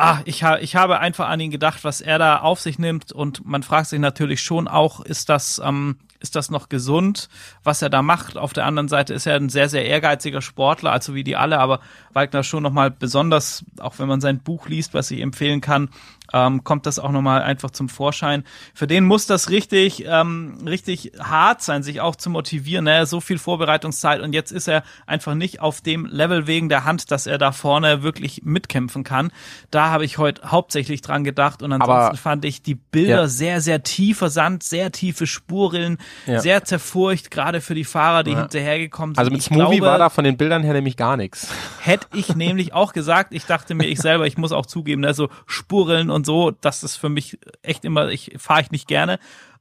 Ah, 0.00 0.20
ich, 0.26 0.44
ha 0.44 0.58
ich 0.58 0.76
habe 0.76 1.00
einfach 1.00 1.28
an 1.28 1.40
ihn 1.40 1.50
gedacht, 1.50 1.82
was 1.82 2.00
er 2.00 2.20
da 2.20 2.38
auf 2.38 2.60
sich 2.60 2.78
nimmt 2.78 3.10
und 3.10 3.44
man 3.44 3.64
fragt 3.64 3.88
sich 3.88 3.98
natürlich 3.98 4.40
schon 4.40 4.68
auch, 4.68 5.00
ist 5.00 5.28
das, 5.28 5.60
ähm, 5.64 5.96
ist 6.20 6.36
das 6.36 6.52
noch 6.52 6.68
gesund, 6.68 7.28
was 7.64 7.82
er 7.82 7.90
da 7.90 8.00
macht? 8.00 8.36
Auf 8.36 8.52
der 8.52 8.64
anderen 8.64 8.86
Seite 8.86 9.12
ist 9.12 9.26
er 9.26 9.34
ein 9.34 9.48
sehr, 9.48 9.68
sehr 9.68 9.86
ehrgeiziger 9.86 10.40
Sportler, 10.40 10.92
also 10.92 11.16
wie 11.16 11.24
die 11.24 11.34
alle, 11.34 11.58
aber 11.58 11.80
Wagner 12.12 12.44
schon 12.44 12.62
nochmal 12.62 12.92
besonders, 12.92 13.64
auch 13.80 13.98
wenn 13.98 14.06
man 14.06 14.20
sein 14.20 14.38
Buch 14.38 14.68
liest, 14.68 14.94
was 14.94 15.10
ich 15.10 15.20
empfehlen 15.20 15.60
kann, 15.60 15.90
ähm, 16.32 16.64
kommt 16.64 16.86
das 16.86 16.98
auch 16.98 17.10
nochmal 17.10 17.42
einfach 17.42 17.70
zum 17.70 17.88
Vorschein. 17.88 18.44
Für 18.74 18.86
den 18.86 19.04
muss 19.04 19.26
das 19.26 19.50
richtig, 19.50 20.04
ähm, 20.06 20.58
richtig 20.66 21.12
hart 21.18 21.62
sein, 21.62 21.82
sich 21.82 22.00
auch 22.00 22.16
zu 22.16 22.30
motivieren. 22.30 22.84
Ne? 22.84 23.06
So 23.06 23.20
viel 23.20 23.38
Vorbereitungszeit 23.38 24.20
und 24.20 24.32
jetzt 24.32 24.52
ist 24.52 24.68
er 24.68 24.82
einfach 25.06 25.34
nicht 25.34 25.60
auf 25.60 25.80
dem 25.80 26.06
Level 26.06 26.46
wegen 26.46 26.68
der 26.68 26.84
Hand, 26.84 27.10
dass 27.10 27.26
er 27.26 27.38
da 27.38 27.52
vorne 27.52 28.02
wirklich 28.02 28.42
mitkämpfen 28.44 29.04
kann. 29.04 29.30
Da 29.70 29.90
habe 29.90 30.04
ich 30.04 30.18
heute 30.18 30.50
hauptsächlich 30.50 31.00
dran 31.02 31.24
gedacht 31.24 31.62
und 31.62 31.72
ansonsten 31.72 31.92
Aber- 31.92 32.16
fand 32.16 32.44
ich 32.44 32.62
die 32.62 32.74
Bilder 32.74 33.22
Ja. 33.22 33.28
sehr, 33.28 33.60
sehr 33.60 33.82
tiefer 33.82 34.30
Sand, 34.30 34.62
sehr 34.62 34.92
tiefe 34.92 35.26
Spurrillen, 35.26 35.98
Ja. 36.26 36.40
sehr 36.40 36.64
zerfurcht, 36.64 37.30
gerade 37.30 37.60
für 37.60 37.74
die 37.74 37.84
Fahrer, 37.84 38.22
die 38.22 38.32
Ja. 38.32 38.40
hinterhergekommen 38.40 39.14
sind. 39.14 39.18
Also 39.18 39.30
mit 39.30 39.40
Ich 39.40 39.46
Smoothie 39.46 39.80
war 39.80 39.98
da 39.98 40.08
von 40.10 40.24
den 40.24 40.36
Bildern 40.36 40.62
her 40.62 40.74
nämlich 40.74 40.96
gar 40.96 41.16
nichts. 41.16 41.48
Hätte 41.80 42.06
ich 42.14 42.34
nämlich 42.36 42.72
auch 42.74 42.92
gesagt. 42.92 43.32
Ich 43.32 43.44
dachte 43.46 43.74
mir, 43.74 43.86
ich 43.86 43.98
selber, 44.00 44.26
ich 44.26 44.36
muss 44.36 44.52
auch 44.52 44.66
zugeben, 44.66 45.00
ne, 45.02 45.14
so 45.14 45.28
Spurrillen 45.46 46.10
und 46.10 46.17
so, 46.24 46.50
das 46.50 46.82
ist 46.82 46.96
für 46.96 47.08
mich 47.08 47.38
echt 47.62 47.84
immer, 47.84 48.08
ich 48.08 48.32
fahre 48.38 48.62
ich 48.62 48.70
nicht 48.70 48.88
gerne. 48.88 49.18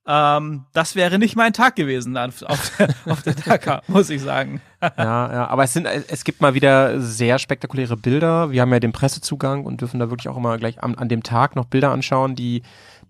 Ähm, 0.10 0.64
das 0.72 0.96
wäre 0.96 1.20
nicht 1.20 1.36
mein 1.36 1.52
Tag 1.52 1.76
gewesen 1.76 2.16
auf 2.16 2.40
der, 2.40 2.96
auf 3.12 3.24
der 3.24 3.34
Dakar, 3.34 3.82
muss 3.88 4.10
ich 4.10 4.22
sagen. 4.22 4.62
Ja, 4.96 5.34
ja, 5.34 5.48
aber 5.48 5.64
es 5.64 5.74
sind, 5.74 5.88
es 5.88 6.24
gibt 6.24 6.40
mal 6.40 6.54
wieder 6.54 7.02
sehr 7.02 7.40
spektakuläre 7.40 7.98
Bilder. 7.98 8.52
Wir 8.52 8.62
haben 8.62 8.72
ja 8.72 8.80
den 8.80 8.92
Pressezugang 8.92 9.66
und 9.66 9.82
dürfen 9.82 10.00
da 10.00 10.12
wirklich 10.12 10.30
auch 10.30 10.38
immer 10.38 10.56
gleich 10.60 10.84
an, 10.84 10.94
an 10.94 11.10
dem 11.10 11.24
Tag 11.24 11.56
noch 11.56 11.66
Bilder 11.66 11.92
anschauen, 11.92 12.36
die, 12.36 12.62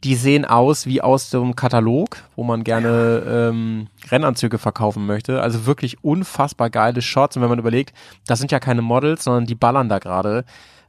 die 0.06 0.16
sehen 0.16 0.46
aus 0.46 0.86
wie 0.86 1.02
aus 1.02 1.30
dem 1.30 1.58
Katalog, 1.58 2.24
wo 2.38 2.46
man 2.46 2.64
gerne 2.64 3.22
ähm, 3.28 3.88
Rennanzüge 4.10 4.60
verkaufen 4.60 5.06
möchte. 5.06 5.42
Also 5.42 5.66
wirklich 5.66 6.02
unfassbar 6.06 6.70
geile 6.70 7.02
Shots. 7.02 7.36
Und 7.36 7.42
wenn 7.42 7.50
man 7.50 7.60
überlegt, 7.60 7.94
das 8.28 8.40
sind 8.40 8.54
ja 8.54 8.62
keine 8.62 8.82
Models, 8.82 9.26
sondern 9.26 9.46
die 9.46 9.56
ballern 9.56 9.90
da 9.90 10.00
gerade. 10.00 10.46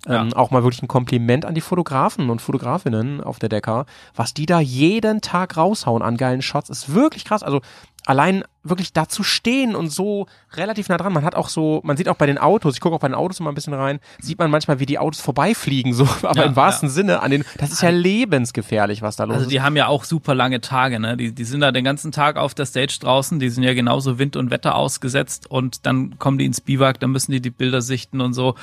Ähm, 0.07 0.33
Auch 0.35 0.51
mal 0.51 0.63
wirklich 0.63 0.83
ein 0.83 0.89
Kompliment 0.89 1.45
an 1.45 1.55
die 1.55 1.61
Fotografen 1.61 2.31
und 2.31 2.41
Fotografinnen 2.41 3.21
auf 3.23 3.39
der 3.39 3.49
Decker. 3.49 3.85
Was 4.15 4.33
die 4.35 4.47
da 4.47 4.61
jeden 4.61 5.21
Tag 5.21 5.57
raushauen 5.57 6.03
an 6.03 6.17
geilen 6.17 6.43
Shots, 6.43 6.71
ist 6.71 6.95
wirklich 6.95 7.25
krass. 7.25 7.43
Also 7.43 7.61
allein 8.07 8.45
wirklich 8.63 8.93
da 8.95 9.07
zu 9.09 9.23
stehen 9.23 9.75
und 9.75 9.91
so 9.91 10.27
relativ 10.55 10.89
nah 10.89 10.97
dran. 10.97 11.13
Man 11.13 11.25
hat 11.25 11.35
auch 11.35 11.49
so, 11.51 11.81
man 11.85 11.97
sieht 11.97 12.09
auch 12.09 12.15
bei 12.17 12.27
den 12.27 12.39
Autos, 12.39 12.75
ich 12.75 12.81
gucke 12.81 12.95
auch 12.97 13.01
bei 13.01 13.09
den 13.09 13.15
Autos 13.15 13.41
immer 13.41 13.51
ein 13.51 13.55
bisschen 13.55 13.75
rein, 13.75 13.99
sieht 14.21 14.39
man 14.39 14.51
manchmal, 14.51 14.79
wie 14.81 14.87
die 14.87 14.99
Autos 14.99 15.21
vorbeifliegen, 15.21 15.93
so, 15.93 16.05
aber 16.23 16.37
Ja, 16.41 16.45
im 16.45 16.57
wahrsten 16.57 16.89
Sinne 16.89 17.21
an 17.23 17.31
den, 17.31 17.45
das 17.59 17.71
ist 17.73 17.83
ja 17.83 17.91
lebensgefährlich, 17.91 19.03
was 19.03 19.17
da 19.17 19.25
los 19.25 19.35
Also 19.35 19.47
ist. 19.47 19.53
die 19.53 19.61
haben 19.61 19.77
ja 19.77 19.89
auch 19.89 20.05
super 20.05 20.35
lange 20.35 20.61
Tage, 20.61 21.01
ne? 21.01 21.17
Die, 21.19 21.33
die 21.35 21.45
sind 21.45 21.61
da 21.61 21.71
den 21.73 21.85
ganzen 21.85 22.13
Tag 22.13 22.37
auf 22.37 22.55
der 22.55 22.65
Stage 22.67 22.97
draußen, 23.01 23.41
die 23.41 23.51
sind 23.51 23.63
ja 23.65 23.75
genauso 23.75 24.19
Wind 24.19 24.37
und 24.37 24.51
Wetter 24.51 24.75
ausgesetzt 24.75 25.51
und 25.51 25.85
dann 25.85 26.19
kommen 26.19 26.39
die 26.39 26.47
ins 26.47 26.61
Biwak, 26.63 27.01
dann 27.01 27.11
müssen 27.11 27.33
die 27.33 27.41
die 27.43 27.51
Bilder 27.51 27.83
sichten 27.83 28.21
und 28.23 28.33
so. 28.33 28.55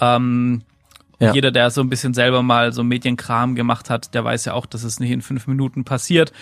Ähm, 0.00 0.62
Ja. 1.20 1.32
Jeder, 1.32 1.50
der 1.50 1.70
so 1.70 1.80
ein 1.80 1.88
bisschen 1.88 2.14
selber 2.14 2.42
mal 2.42 2.72
so 2.72 2.82
Medienkram 2.82 3.54
gemacht 3.54 3.90
hat, 3.90 4.14
der 4.14 4.24
weiß 4.24 4.44
ja 4.46 4.54
auch, 4.54 4.66
dass 4.66 4.82
es 4.82 4.98
nicht 5.00 5.10
in 5.10 5.22
fünf 5.22 5.46
Minuten 5.46 5.84
passiert. 5.84 6.32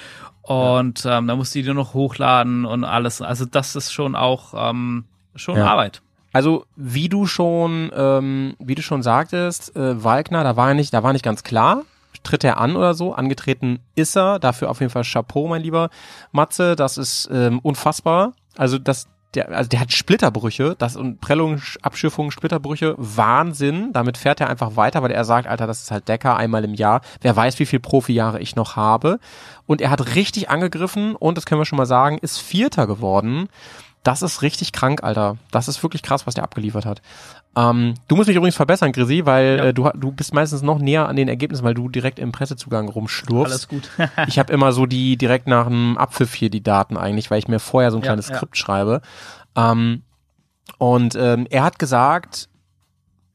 Und 0.43 1.05
ähm, 1.07 1.27
da 1.29 1.37
musst 1.37 1.55
du 1.55 1.61
die 1.61 1.67
nur 1.67 1.75
noch 1.75 1.95
hochladen 1.95 2.65
und 2.65 2.85
alles. 2.85 3.23
Also 3.23 3.45
das 3.45 3.77
ist 3.77 3.93
schon 3.93 4.17
auch 4.17 4.55
ähm, 4.71 5.05
schon 5.37 5.57
Ja. 5.57 5.67
Arbeit. 5.67 6.03
Also 6.33 6.65
wie 6.77 7.09
du 7.09 7.27
schon, 7.27 7.91
ähm, 7.95 8.55
wie 8.59 8.75
du 8.75 8.83
schon 8.83 9.03
sagtest, 9.03 9.77
äh, 9.77 10.03
Wagner, 10.03 10.43
da 10.45 10.57
war 10.57 10.73
nicht, 10.75 10.93
da 10.95 11.03
war 11.03 11.13
nicht 11.13 11.25
ganz 11.25 11.43
klar. 11.43 11.83
tritt 12.23 12.45
er 12.45 12.59
an 12.59 12.77
oder 12.77 12.95
so. 12.95 13.15
Angetreten 13.15 13.81
ist 13.95 14.17
er. 14.17 14.39
Dafür 14.39 14.71
auf 14.71 14.81
jeden 14.81 14.91
Fall 14.91 15.03
Chapeau, 15.05 15.49
mein 15.49 15.63
lieber 15.63 15.91
Matze. 16.31 16.77
Das 16.77 16.97
ist 16.97 17.29
ähm, 17.33 17.59
unfassbar. 17.61 18.33
Also 18.57 18.79
das, 18.79 19.09
der, 19.35 19.51
also 19.51 19.69
der 19.69 19.81
hat 19.81 19.93
Splitterbrüche, 19.93 20.77
das 20.79 20.97
und 20.97 21.21
Prellungen, 21.21 21.63
Abschiffungen, 21.81 22.31
Splitterbrüche, 22.31 22.95
Wahnsinn. 22.99 23.93
Damit 23.93 24.19
fährt 24.19 24.41
er 24.41 24.51
einfach 24.51 24.77
weiter, 24.77 25.03
weil 25.03 25.11
er 25.11 25.25
sagt, 25.25 25.47
Alter, 25.47 25.67
das 25.67 25.83
ist 25.83 25.91
halt 25.91 26.09
Decker 26.09 26.37
einmal 26.37 26.65
im 26.65 26.75
Jahr. 26.75 27.01
Wer 27.21 27.35
weiß, 27.35 27.59
wie 27.59 27.67
viel 27.67 27.81
Profijahre 27.81 28.41
ich 28.41 28.57
noch 28.57 28.77
habe. 28.77 29.19
Und 29.67 29.81
er 29.81 29.91
hat 29.91 30.15
richtig 30.15 30.51
angegriffen 30.51 31.17
und, 31.17 31.37
das 31.37 31.47
können 31.47 31.61
wir 31.61 31.67
schon 31.67 31.79
mal 31.79 31.87
sagen, 31.87 32.19
ist 32.19 32.39
Vierter 32.39 32.87
geworden. 32.87 33.49
Das 34.03 34.23
ist 34.23 34.43
richtig 34.43 34.73
krank, 34.73 35.05
Alter. 35.05 35.37
Das 35.53 35.69
ist 35.69 35.83
wirklich 35.83 36.03
krass, 36.03 36.27
was 36.27 36.35
der 36.35 36.43
abgeliefert 36.45 36.87
hat. 36.87 37.03
Ähm, 37.55 37.95
du 38.09 38.17
musst 38.17 38.27
mich 38.29 38.37
übrigens 38.37 38.57
verbessern, 38.57 38.91
Grisi, 38.93 39.27
weil 39.27 39.57
Ja. 39.59 39.65
äh, 39.67 39.75
du, 39.75 39.89
du 39.95 40.11
bist 40.11 40.35
meistens 40.35 40.63
noch 40.63 40.79
näher 40.79 41.07
an 41.09 41.15
den 41.17 41.29
Ergebnissen, 41.29 41.63
weil 41.65 41.75
du 41.75 41.89
direkt 41.89 42.19
im 42.19 42.33
Pressezugang 42.33 42.89
rumschlurfst. 42.89 43.53
Alles 43.53 43.69
gut. 43.69 43.89
Ich 44.27 44.39
habe 44.39 44.53
immer 44.53 44.73
so 44.73 44.87
die 44.87 45.17
direkt 45.17 45.47
nach 45.47 45.67
dem 45.69 45.97
Abpfiff 45.99 46.35
hier 46.35 46.51
die 46.51 46.63
Daten 46.63 46.97
eigentlich, 46.97 47.31
weil 47.31 47.39
ich 47.39 47.47
mir 47.49 47.61
vorher 47.61 47.91
so 47.93 47.99
ein 47.99 48.03
Ja, 48.03 48.07
kleines 48.09 48.29
ja. 48.29 48.37
Skript 48.37 48.57
schreibe. 48.57 49.03
Ähm, 49.55 50.03
und 50.79 51.15
ähm, 51.15 51.47
er 51.51 51.63
hat 51.63 51.79
gesagt, 51.79 52.49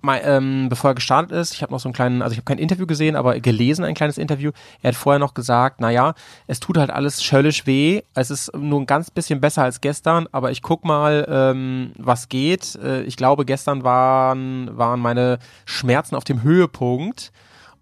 mal, 0.02 0.22
ähm, 0.24 0.70
bevor 0.70 0.92
er 0.92 0.96
gestartet 0.96 1.32
ist, 1.32 1.54
ich 1.54 1.62
habe 1.64 1.72
noch 1.74 1.80
so 1.80 1.90
einen 1.90 1.94
kleinen, 1.94 2.22
also 2.22 2.34
ich 2.34 2.38
habe 2.38 2.46
kein 2.46 2.60
Interview 2.60 2.86
gesehen, 2.86 3.16
aber 3.16 3.40
gelesen 3.40 3.84
ein 3.84 3.96
kleines 3.96 4.18
Interview. 4.18 4.52
Er 4.82 4.90
hat 4.90 4.96
vorher 4.96 5.20
noch 5.20 5.34
gesagt, 5.34 5.82
naja, 5.82 6.14
es 6.48 6.60
tut 6.60 6.78
halt 6.78 6.90
alles 6.92 7.24
schöllisch 7.24 7.66
weh. 7.66 8.02
Es 8.14 8.30
ist 8.32 8.56
nur 8.56 8.80
ein 8.80 8.86
ganz 8.86 9.12
bisschen 9.12 9.42
besser 9.42 9.64
als 9.64 9.82
gestern, 9.82 10.28
aber 10.32 10.52
ich 10.52 10.62
guck 10.62 10.86
mal, 10.86 11.26
ähm, 11.30 11.92
was 11.98 12.30
geht. 12.30 12.76
Äh, 12.76 13.02
ich 13.04 13.18
glaube, 13.18 13.46
gestern 13.46 13.84
waren, 13.84 14.78
waren 14.78 15.00
meine 15.00 15.40
Schmerzen 15.66 16.16
auf 16.16 16.24
dem 16.24 16.44
Höhepunkt. 16.44 17.32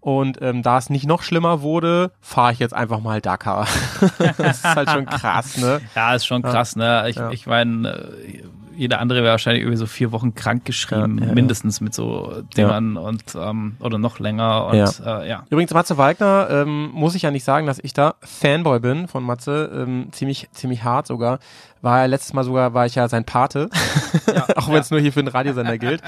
Und 0.00 0.40
ähm, 0.40 0.62
da 0.62 0.78
es 0.78 0.88
nicht 0.88 1.04
noch 1.08 1.22
schlimmer 1.22 1.62
wurde, 1.62 2.12
fahre 2.20 2.52
ich 2.52 2.60
jetzt 2.60 2.74
einfach 2.74 3.00
mal 3.00 3.20
Dakar. 3.20 3.66
das 4.38 4.58
ist 4.58 4.64
halt 4.64 4.88
schon 4.88 5.04
krass, 5.06 5.56
ne? 5.56 5.80
Ja, 5.96 6.14
ist 6.14 6.26
schon 6.26 6.42
krass, 6.42 6.76
ne? 6.76 7.06
Ich, 7.08 7.16
Ja. 7.16 7.30
ich 7.32 7.46
meine, 7.48 7.88
äh, 7.88 8.44
jeder 8.76 9.00
andere 9.00 9.22
wäre 9.22 9.32
wahrscheinlich 9.32 9.62
irgendwie 9.62 9.78
so 9.78 9.86
vier 9.86 10.12
Wochen 10.12 10.34
krank 10.34 10.64
geschrieben, 10.64 11.18
Ja, 11.18 11.26
ja, 11.28 11.34
mindestens 11.34 11.80
mit 11.80 11.94
so 11.94 12.42
Dingern 12.56 12.96
und 12.96 13.24
ähm, 13.34 13.76
oder 13.80 13.98
noch 13.98 14.18
länger 14.18 14.66
und 14.66 14.76
ja. 14.76 15.20
Äh, 15.22 15.28
ja. 15.28 15.44
Übrigens, 15.50 15.72
Matze 15.72 15.98
Wagner, 15.98 16.48
ähm, 16.50 16.90
muss 16.92 17.14
ich 17.14 17.22
ja 17.22 17.30
nicht 17.30 17.44
sagen, 17.44 17.66
dass 17.66 17.78
ich 17.78 17.92
da 17.92 18.14
Fanboy 18.20 18.80
bin 18.80 19.08
von 19.08 19.22
Matze, 19.22 19.70
ähm, 19.74 20.08
ziemlich, 20.12 20.48
ziemlich 20.52 20.84
hart 20.84 21.06
sogar. 21.06 21.38
War 21.82 22.00
ja 22.00 22.06
letztes 22.06 22.32
Mal 22.32 22.44
sogar, 22.44 22.74
war 22.74 22.86
ich 22.86 22.94
ja 22.94 23.08
sein 23.08 23.24
Pate, 23.24 23.68
auch 24.56 24.68
wenn 24.68 24.80
es 24.80 24.90
nur 24.90 25.00
hier 25.00 25.12
für 25.12 25.22
den 25.22 25.28
Radiosender 25.28 25.78
gilt. 25.78 26.02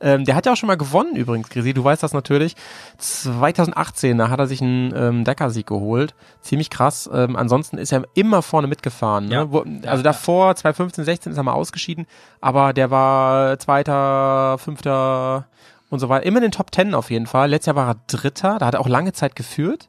Ähm, 0.00 0.24
der 0.24 0.34
hat 0.34 0.46
ja 0.46 0.52
auch 0.52 0.56
schon 0.56 0.66
mal 0.66 0.76
gewonnen 0.76 1.16
übrigens, 1.16 1.48
Grisi, 1.48 1.74
du 1.74 1.82
weißt 1.82 2.02
das 2.02 2.12
natürlich. 2.12 2.54
2018, 2.98 4.18
da 4.18 4.28
hat 4.28 4.38
er 4.38 4.46
sich 4.46 4.60
einen 4.60 4.94
ähm, 4.94 5.24
Decker-Sieg 5.24 5.66
geholt. 5.66 6.14
Ziemlich 6.40 6.70
krass. 6.70 7.08
Ähm, 7.12 7.36
ansonsten 7.36 7.78
ist 7.78 7.92
er 7.92 8.04
immer 8.14 8.42
vorne 8.42 8.66
mitgefahren. 8.66 9.26
Ne? 9.26 9.34
Ja. 9.34 9.52
Wo, 9.52 9.64
also 9.86 10.02
davor, 10.02 10.54
2015, 10.54 11.04
16 11.04 11.32
ist 11.32 11.38
er 11.38 11.44
mal 11.44 11.52
ausgeschieden, 11.52 12.06
aber 12.40 12.72
der 12.72 12.90
war 12.90 13.58
Zweiter, 13.58 14.58
Fünfter 14.58 15.46
und 15.90 16.00
so 16.00 16.08
weiter. 16.08 16.26
Immer 16.26 16.38
in 16.38 16.44
den 16.44 16.52
Top 16.52 16.70
Ten 16.70 16.94
auf 16.94 17.10
jeden 17.10 17.26
Fall. 17.26 17.50
Letztes 17.50 17.66
Jahr 17.66 17.76
war 17.76 17.88
er 17.88 17.96
Dritter, 18.06 18.58
da 18.58 18.66
hat 18.66 18.74
er 18.74 18.80
auch 18.80 18.88
lange 18.88 19.12
Zeit 19.12 19.36
geführt. 19.36 19.88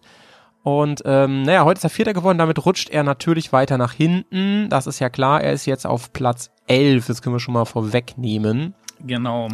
Und 0.65 1.03
ähm, 1.05 1.43
naja, 1.43 1.63
heute 1.63 1.77
ist 1.77 1.83
er 1.83 1.91
Vierter 1.91 2.13
geworden, 2.13 2.39
damit 2.39 2.65
rutscht 2.65 2.89
er 2.89 3.03
natürlich 3.03 3.53
weiter 3.53 3.77
nach 3.77 3.93
hinten. 3.93 4.67
Das 4.67 4.87
ist 4.87 4.97
ja 4.97 5.09
klar, 5.09 5.39
er 5.39 5.53
ist 5.53 5.67
jetzt 5.67 5.85
auf 5.85 6.11
Platz 6.11 6.49
11, 6.65 7.05
das 7.05 7.21
können 7.21 7.35
wir 7.35 7.39
schon 7.39 7.53
mal 7.53 7.65
vorwegnehmen. 7.65 8.73
Genau. 8.99 9.49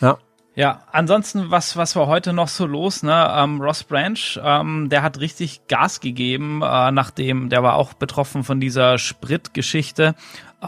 Ja. 0.00 0.16
Ja, 0.54 0.80
ansonsten, 0.92 1.50
was, 1.50 1.76
was 1.76 1.94
war 1.94 2.06
heute 2.06 2.32
noch 2.32 2.48
so 2.48 2.64
los, 2.64 3.02
ne? 3.02 3.30
Ähm, 3.36 3.60
Ross 3.60 3.84
Branch, 3.84 4.40
ähm, 4.42 4.88
der 4.88 5.02
hat 5.02 5.20
richtig 5.20 5.66
Gas 5.68 6.00
gegeben, 6.00 6.62
äh, 6.62 6.90
nachdem, 6.90 7.50
der 7.50 7.62
war 7.62 7.74
auch 7.74 7.92
betroffen 7.92 8.42
von 8.42 8.60
dieser 8.60 8.96
Spritgeschichte 8.96 10.14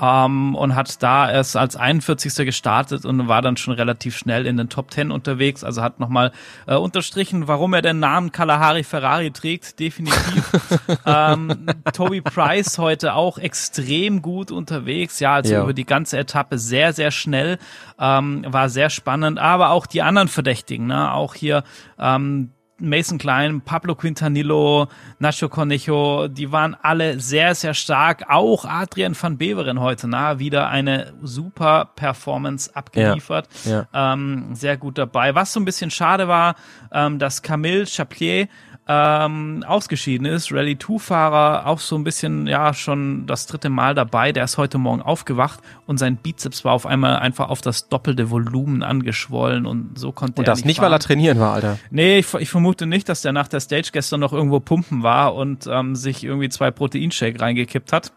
ähm, 0.00 0.54
und 0.54 0.74
hat 0.74 1.02
da 1.02 1.30
erst 1.30 1.56
als 1.56 1.76
41. 1.76 2.34
gestartet 2.46 3.04
und 3.04 3.28
war 3.28 3.42
dann 3.42 3.56
schon 3.56 3.74
relativ 3.74 4.16
schnell 4.16 4.46
in 4.46 4.56
den 4.56 4.68
Top 4.68 4.90
10 4.90 5.10
unterwegs. 5.10 5.64
Also 5.64 5.82
hat 5.82 6.00
nochmal 6.00 6.32
äh, 6.66 6.76
unterstrichen, 6.76 7.48
warum 7.48 7.74
er 7.74 7.82
den 7.82 7.98
Namen 7.98 8.32
Kalahari 8.32 8.84
Ferrari 8.84 9.30
trägt, 9.30 9.78
definitiv. 9.80 10.50
ähm, 11.06 11.66
Toby 11.92 12.20
Price 12.20 12.78
heute 12.78 13.14
auch 13.14 13.38
extrem 13.38 14.22
gut 14.22 14.50
unterwegs, 14.50 15.20
ja, 15.20 15.34
also 15.34 15.52
Ja. 15.52 15.62
über 15.62 15.74
die 15.74 15.84
ganze 15.86 16.18
Etappe 16.18 16.58
sehr, 16.58 16.92
sehr 16.92 17.10
schnell, 17.10 17.58
ähm, 17.98 18.44
war 18.48 18.68
sehr 18.68 18.90
spannend, 18.90 19.38
aber 19.38 19.70
auch 19.70 19.86
die 19.86 20.02
anderen 20.02 20.28
Verdächtigen, 20.28 20.86
ne? 20.86 21.12
auch 21.12 21.34
hier 21.34 21.64
ähm, 21.98 22.50
Mason 22.82 23.18
Klein, 23.18 23.60
Pablo 23.60 23.94
Quintanillo, 23.94 24.88
Nacho 25.18 25.48
Cornejo, 25.48 26.28
die 26.28 26.52
waren 26.52 26.76
alle 26.82 27.20
sehr, 27.20 27.54
sehr 27.54 27.74
stark. 27.74 28.24
Auch 28.28 28.64
Adrian 28.64 29.16
van 29.20 29.38
Beveren 29.38 29.80
heute, 29.80 30.08
na, 30.08 30.38
wieder 30.38 30.68
eine 30.68 31.14
super 31.22 31.90
Performance 31.96 32.74
abgeliefert. 32.74 33.48
Ja. 33.64 33.86
Ähm, 33.94 34.54
sehr 34.54 34.76
gut 34.76 34.98
dabei. 34.98 35.34
Was 35.34 35.52
so 35.52 35.60
ein 35.60 35.64
bisschen 35.64 35.90
schade 35.90 36.28
war, 36.28 36.56
ähm, 36.92 37.18
dass 37.18 37.42
Camille 37.42 37.86
Chaplier 37.86 38.48
ähm, 38.88 39.64
ausgeschieden 39.66 40.26
ist. 40.26 40.52
Rallye 40.52 40.74
2-Fahrer, 40.74 41.66
auch 41.66 41.78
so 41.78 41.96
ein 41.96 42.04
bisschen, 42.04 42.46
ja, 42.46 42.74
schon 42.74 43.26
das 43.26 43.46
dritte 43.46 43.70
Mal 43.70 43.94
dabei. 43.94 44.32
Der 44.32 44.44
ist 44.44 44.58
heute 44.58 44.78
Morgen 44.78 45.02
aufgewacht 45.02 45.60
und 45.86 45.98
sein 45.98 46.16
Bizeps 46.16 46.64
war 46.64 46.72
auf 46.72 46.86
einmal 46.86 47.16
einfach 47.16 47.48
auf 47.48 47.60
das 47.60 47.88
doppelte 47.88 48.30
Volumen 48.30 48.82
angeschwollen 48.82 49.66
und 49.66 49.98
so 49.98 50.10
konnte 50.12 50.40
Und 50.40 50.48
er 50.48 50.52
das 50.54 50.64
nicht, 50.64 50.78
weil 50.78 50.86
fahren. 50.86 50.92
er 50.94 50.98
trainieren 51.00 51.38
war, 51.40 51.54
Alter. 51.54 51.78
Nee, 51.90 52.18
ich, 52.18 52.34
ich 52.34 52.50
vermute 52.50 52.86
nicht, 52.86 53.08
dass 53.08 53.22
der 53.22 53.32
nach 53.32 53.48
der 53.48 53.60
Stage 53.60 53.90
gestern 53.92 54.20
noch 54.20 54.32
irgendwo 54.32 54.58
pumpen 54.60 55.02
war 55.02 55.34
und 55.34 55.68
ähm, 55.70 55.94
sich 55.94 56.24
irgendwie 56.24 56.48
zwei 56.48 56.70
Proteinshake 56.70 57.40
reingekippt 57.40 57.92
hat. 57.92 58.12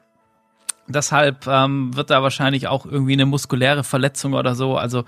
Deshalb 0.88 1.48
ähm, 1.48 1.96
wird 1.96 2.12
da 2.12 2.22
wahrscheinlich 2.22 2.68
auch 2.68 2.86
irgendwie 2.86 3.14
eine 3.14 3.26
muskuläre 3.26 3.84
Verletzung 3.84 4.34
oder 4.34 4.54
so, 4.54 4.78
also 4.78 5.04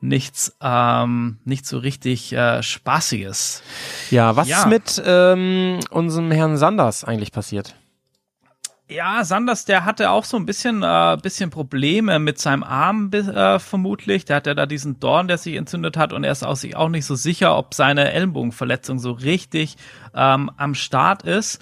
nichts, 0.00 0.56
ähm, 0.60 1.38
nicht 1.44 1.66
so 1.66 1.78
richtig 1.78 2.32
äh, 2.32 2.62
Spaßiges. 2.62 3.62
Ja, 4.10 4.34
was 4.34 4.48
Ja. 4.48 4.60
ist 4.62 4.66
mit 4.66 5.02
ähm, 5.06 5.78
unserem 5.90 6.32
Herrn 6.32 6.56
Sanders 6.56 7.04
eigentlich 7.04 7.30
passiert? 7.30 7.76
Ja, 8.88 9.22
Sanders, 9.22 9.66
der 9.66 9.84
hatte 9.84 10.10
auch 10.10 10.24
so 10.24 10.36
ein 10.36 10.46
bisschen, 10.46 10.82
äh, 10.82 11.16
bisschen 11.22 11.50
Probleme 11.50 12.18
mit 12.18 12.40
seinem 12.40 12.64
Arm 12.64 13.12
äh, 13.12 13.60
vermutlich. 13.60 14.24
Der 14.24 14.34
hat 14.36 14.48
ja 14.48 14.54
da 14.54 14.66
diesen 14.66 14.98
Dorn, 14.98 15.28
der 15.28 15.38
sich 15.38 15.54
entzündet 15.54 15.96
hat 15.96 16.12
und 16.12 16.24
er 16.24 16.32
ist 16.32 16.42
auch 16.42 16.56
sich 16.56 16.74
auch 16.74 16.88
nicht 16.88 17.06
so 17.06 17.14
sicher, 17.14 17.56
ob 17.56 17.72
seine 17.74 18.10
Ellenbogenverletzung 18.10 18.98
so 18.98 19.12
richtig 19.12 19.76
ähm, 20.12 20.50
am 20.56 20.74
Start 20.74 21.22
ist. 21.22 21.60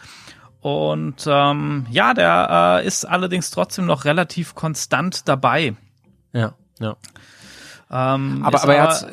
Und 0.61 1.25
ähm, 1.27 1.87
ja, 1.90 2.14
der 2.14 2.81
äh, 2.83 2.87
ist 2.87 3.05
allerdings 3.05 3.51
trotzdem 3.51 3.87
noch 3.87 4.05
relativ 4.05 4.55
konstant 4.55 5.29
dabei. 5.29 5.75
Ja, 6.33 6.55
ja. 6.81 6.97
Ähm, 7.90 8.42
Aber, 8.44 8.62
aber 8.62 8.75
er 8.75 8.83
hat 8.88 9.07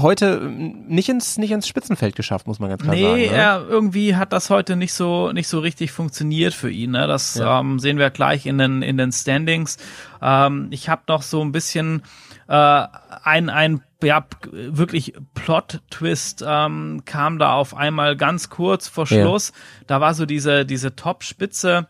heute 0.00 0.40
ähm, 0.42 0.86
nicht 0.88 1.08
ins, 1.08 1.38
nicht 1.38 1.52
ins 1.52 1.68
Spitzenfeld 1.68 2.16
geschafft, 2.16 2.48
muss 2.48 2.58
man 2.58 2.70
ganz 2.70 2.82
klar 2.82 2.92
Nee, 2.94 3.26
sagen. 3.26 3.36
Ne? 3.36 3.40
er, 3.40 3.64
irgendwie 3.68 4.16
hat 4.16 4.32
das 4.32 4.50
heute 4.50 4.74
nicht 4.74 4.94
so 4.94 5.30
nicht 5.30 5.46
so 5.46 5.60
richtig 5.60 5.92
funktioniert 5.92 6.52
für 6.52 6.68
ihn. 6.70 6.90
Ne? 6.92 7.06
Das 7.06 7.36
Ja. 7.36 7.60
ähm, 7.60 7.78
sehen 7.78 7.98
wir 7.98 8.10
gleich 8.10 8.44
in 8.46 8.58
den 8.58 8.82
in 8.82 8.96
den 8.98 9.12
Standings. 9.12 9.76
Ähm, 10.20 10.66
ich 10.70 10.88
habe 10.88 11.02
noch 11.06 11.22
so 11.22 11.40
ein 11.40 11.52
bisschen 11.52 12.02
äh, 12.48 12.86
ein 13.22 13.48
ein 13.48 13.82
ja 14.02 14.26
wirklich 14.50 15.14
Plot-Twist 15.34 16.44
ähm, 16.46 17.02
kam 17.04 17.38
da 17.38 17.52
auf 17.54 17.74
einmal 17.74 18.16
ganz 18.16 18.50
kurz 18.50 18.88
vor 18.88 19.06
Ja. 19.06 19.22
Schluss. 19.22 19.52
Da 19.86 20.00
war 20.00 20.14
so 20.14 20.26
diese 20.26 20.64
diese 20.66 20.96
Top-Spitze 20.96 21.88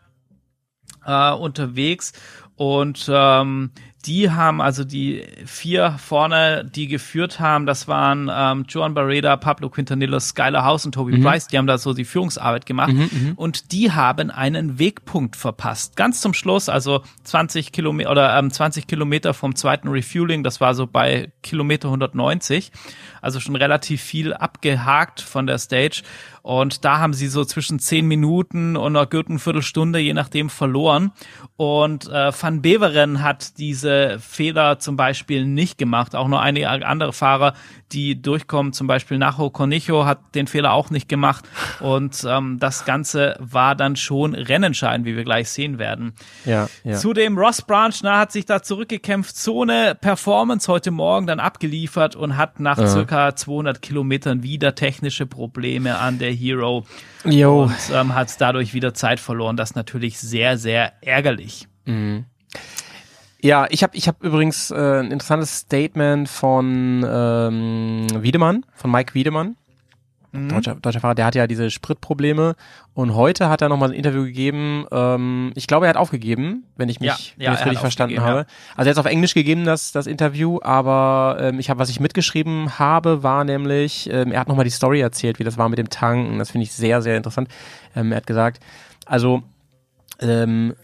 äh, 1.04 1.32
unterwegs 1.32 2.12
und 2.56 3.10
ähm, 3.12 3.70
die 4.06 4.30
haben 4.30 4.60
also 4.60 4.84
die 4.84 5.24
vier 5.44 5.96
vorne, 5.98 6.64
die 6.64 6.86
geführt 6.86 7.40
haben, 7.40 7.66
das 7.66 7.88
waren 7.88 8.30
ähm, 8.32 8.64
Joan 8.68 8.94
Barreda, 8.94 9.36
Pablo 9.36 9.68
Quintanillo, 9.68 10.20
Skylar 10.20 10.64
House 10.64 10.86
und 10.86 10.92
Toby 10.92 11.18
Price, 11.18 11.48
die 11.48 11.58
haben 11.58 11.66
da 11.66 11.78
so 11.78 11.92
die 11.92 12.04
Führungsarbeit 12.04 12.66
gemacht. 12.66 12.92
Und 13.36 13.72
die 13.72 13.90
haben 13.92 14.30
einen 14.30 14.78
Wegpunkt 14.78 15.36
verpasst. 15.36 15.96
Ganz 15.96 16.20
zum 16.20 16.34
Schluss, 16.34 16.68
also 16.68 17.02
20 17.24 17.72
Kilometer 17.72 18.10
oder 18.10 18.38
ähm, 18.38 18.50
20 18.50 18.86
Kilometer 18.86 19.34
vom 19.34 19.54
zweiten 19.56 19.88
Refueling, 19.88 20.42
das 20.42 20.60
war 20.60 20.74
so 20.74 20.86
bei 20.86 21.32
Kilometer 21.42 21.88
190, 21.88 22.70
also 23.20 23.40
schon 23.40 23.56
relativ 23.56 24.02
viel 24.02 24.32
abgehakt 24.32 25.20
von 25.20 25.46
der 25.46 25.58
Stage 25.58 26.02
und 26.46 26.84
da 26.84 27.00
haben 27.00 27.12
sie 27.12 27.26
so 27.26 27.44
zwischen 27.44 27.80
10 27.80 28.06
Minuten 28.06 28.76
und 28.76 28.96
einer 28.96 29.06
guten 29.06 29.40
Viertelstunde, 29.40 29.98
je 29.98 30.14
nachdem, 30.14 30.48
verloren. 30.48 31.10
Und 31.56 32.06
äh, 32.08 32.30
Van 32.40 32.62
Beveren 32.62 33.20
hat 33.20 33.58
diese 33.58 34.20
Fehler 34.20 34.78
zum 34.78 34.96
Beispiel 34.96 35.44
nicht 35.44 35.76
gemacht. 35.76 36.14
Auch 36.14 36.28
nur 36.28 36.40
einige 36.40 36.70
andere 36.70 37.12
Fahrer, 37.12 37.54
die 37.90 38.22
durchkommen, 38.22 38.72
zum 38.72 38.86
Beispiel 38.86 39.18
Nacho 39.18 39.50
Cornejo 39.50 40.04
hat 40.04 40.20
den 40.36 40.46
Fehler 40.46 40.72
auch 40.72 40.90
nicht 40.90 41.08
gemacht. 41.08 41.44
Und 41.80 42.24
ähm, 42.28 42.58
das 42.60 42.84
Ganze 42.84 43.36
war 43.40 43.74
dann 43.74 43.96
schon 43.96 44.34
rennentscheidend, 44.34 45.04
wie 45.04 45.16
wir 45.16 45.24
gleich 45.24 45.50
sehen 45.50 45.80
werden. 45.80 46.14
Ja, 46.44 46.68
ja. 46.84 46.94
Zudem 46.94 47.36
Ross 47.38 47.62
Branch 47.62 47.94
na, 48.02 48.18
hat 48.20 48.30
sich 48.30 48.44
da 48.46 48.62
zurückgekämpft, 48.62 49.36
so 49.36 49.62
eine 49.62 49.96
Performance 49.96 50.70
heute 50.70 50.92
Morgen 50.92 51.26
dann 51.26 51.40
abgeliefert 51.40 52.14
und 52.14 52.36
hat 52.36 52.60
nach 52.60 52.78
Ja. 52.78 52.86
circa 52.86 53.34
200 53.34 53.82
Kilometern 53.82 54.44
wieder 54.44 54.76
technische 54.76 55.26
Probleme 55.26 55.98
an 55.98 56.20
der 56.20 56.35
Hero 56.36 56.84
Jo. 57.24 57.64
und 57.64 57.74
ähm, 57.92 58.14
hat 58.14 58.40
dadurch 58.40 58.74
wieder 58.74 58.94
Zeit 58.94 59.20
verloren. 59.20 59.56
Das 59.56 59.70
ist 59.70 59.76
natürlich 59.76 60.18
sehr, 60.18 60.58
sehr 60.58 60.92
ärgerlich. 61.02 61.66
Ja, 63.40 63.66
ich 63.70 63.82
habe 63.82 63.96
ich 63.96 64.08
hab 64.08 64.22
übrigens 64.24 64.70
äh, 64.70 65.00
ein 65.00 65.12
interessantes 65.12 65.58
Statement 65.58 66.28
von 66.28 67.04
ähm, 67.08 68.06
Wiedemann, 68.22 68.64
von 68.74 68.90
Mike 68.90 69.14
Wiedemann. 69.14 69.56
Deutscher, 70.32 70.74
deutscher 70.74 71.00
Fahrer, 71.00 71.14
der 71.14 71.24
hat 71.24 71.34
ja 71.34 71.46
diese 71.46 71.70
Spritprobleme 71.70 72.56
und 72.94 73.14
heute 73.14 73.48
hat 73.48 73.62
er 73.62 73.68
nochmal 73.68 73.90
ein 73.90 73.94
Interview 73.94 74.24
gegeben. 74.24 74.86
Ähm, 74.90 75.52
ich 75.54 75.66
glaube, 75.66 75.86
er 75.86 75.90
hat 75.90 75.96
aufgegeben, 75.96 76.64
wenn 76.76 76.88
ich 76.88 77.00
mich 77.00 77.34
Ja, 77.38 77.44
ja, 77.44 77.52
richtig 77.52 77.78
verstanden 77.78 78.20
habe. 78.20 78.46
Also 78.74 78.88
er 78.88 78.90
hat 78.90 78.92
es 78.92 78.98
auf 78.98 79.06
Englisch 79.06 79.34
gegeben, 79.34 79.64
das, 79.64 79.92
das 79.92 80.06
Interview, 80.06 80.58
aber 80.62 81.38
ähm, 81.40 81.58
ich 81.58 81.70
habe, 81.70 81.80
was 81.80 81.88
ich 81.88 82.00
mitgeschrieben 82.00 82.78
habe, 82.78 83.22
war 83.22 83.44
nämlich, 83.44 84.10
ähm, 84.10 84.32
er 84.32 84.40
hat 84.40 84.48
nochmal 84.48 84.64
die 84.64 84.70
Story 84.70 85.00
erzählt, 85.00 85.38
wie 85.38 85.44
das 85.44 85.58
war 85.58 85.68
mit 85.68 85.78
dem 85.78 85.90
Tanken. 85.90 86.38
Das 86.38 86.50
finde 86.50 86.64
ich 86.64 86.72
sehr, 86.72 87.02
sehr 87.02 87.16
interessant. 87.16 87.48
Ähm, 87.94 88.12
er 88.12 88.18
hat 88.18 88.26
gesagt, 88.26 88.60
also 89.06 89.42
ähm, 90.20 90.74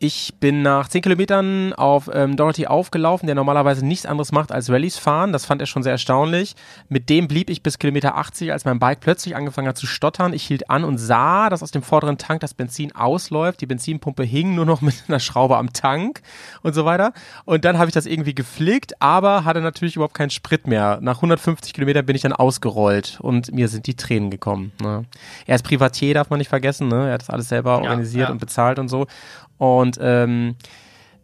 ich 0.00 0.34
bin 0.38 0.62
nach 0.62 0.88
10 0.88 1.02
Kilometern 1.02 1.72
auf 1.72 2.08
ähm, 2.12 2.36
Dorothy 2.36 2.66
aufgelaufen, 2.66 3.26
der 3.26 3.34
normalerweise 3.34 3.84
nichts 3.84 4.06
anderes 4.06 4.30
macht 4.30 4.52
als 4.52 4.70
Rallyes 4.70 4.96
fahren. 4.96 5.32
Das 5.32 5.44
fand 5.44 5.60
er 5.60 5.66
schon 5.66 5.82
sehr 5.82 5.92
erstaunlich. 5.92 6.54
Mit 6.88 7.08
dem 7.08 7.26
blieb 7.26 7.50
ich 7.50 7.64
bis 7.64 7.80
Kilometer 7.80 8.16
80, 8.16 8.52
als 8.52 8.64
mein 8.64 8.78
Bike 8.78 9.00
plötzlich 9.00 9.34
angefangen 9.34 9.66
hat 9.66 9.76
zu 9.76 9.86
stottern. 9.86 10.32
Ich 10.32 10.44
hielt 10.44 10.70
an 10.70 10.84
und 10.84 10.98
sah, 10.98 11.50
dass 11.50 11.64
aus 11.64 11.72
dem 11.72 11.82
vorderen 11.82 12.16
Tank 12.16 12.40
das 12.40 12.54
Benzin 12.54 12.94
ausläuft. 12.94 13.60
Die 13.60 13.66
Benzinpumpe 13.66 14.22
hing 14.22 14.54
nur 14.54 14.66
noch 14.66 14.80
mit 14.82 14.94
einer 15.08 15.18
Schraube 15.18 15.56
am 15.56 15.72
Tank 15.72 16.20
und 16.62 16.74
so 16.74 16.84
weiter. 16.84 17.12
Und 17.44 17.64
dann 17.64 17.78
habe 17.78 17.88
ich 17.88 17.94
das 17.94 18.06
irgendwie 18.06 18.36
geflickt, 18.36 19.02
aber 19.02 19.44
hatte 19.44 19.60
natürlich 19.60 19.96
überhaupt 19.96 20.14
keinen 20.14 20.30
Sprit 20.30 20.68
mehr. 20.68 20.98
Nach 21.00 21.16
150 21.16 21.74
Kilometern 21.74 22.06
bin 22.06 22.14
ich 22.14 22.22
dann 22.22 22.32
ausgerollt 22.32 23.18
und 23.20 23.52
mir 23.52 23.66
sind 23.66 23.88
die 23.88 23.96
Tränen 23.96 24.30
gekommen. 24.30 24.70
Ne? 24.80 25.06
Er 25.46 25.56
ist 25.56 25.64
Privatier, 25.64 26.14
darf 26.14 26.30
man 26.30 26.38
nicht 26.38 26.48
vergessen. 26.48 26.86
Ne? 26.86 27.08
Er 27.08 27.14
hat 27.14 27.22
das 27.22 27.30
alles 27.30 27.48
selber 27.48 27.78
organisiert 27.78 28.28
ja. 28.28 28.32
und 28.32 28.38
bezahlt 28.38 28.78
und 28.78 28.88
so. 28.88 29.08
Und 29.58 29.98
ähm, 30.00 30.56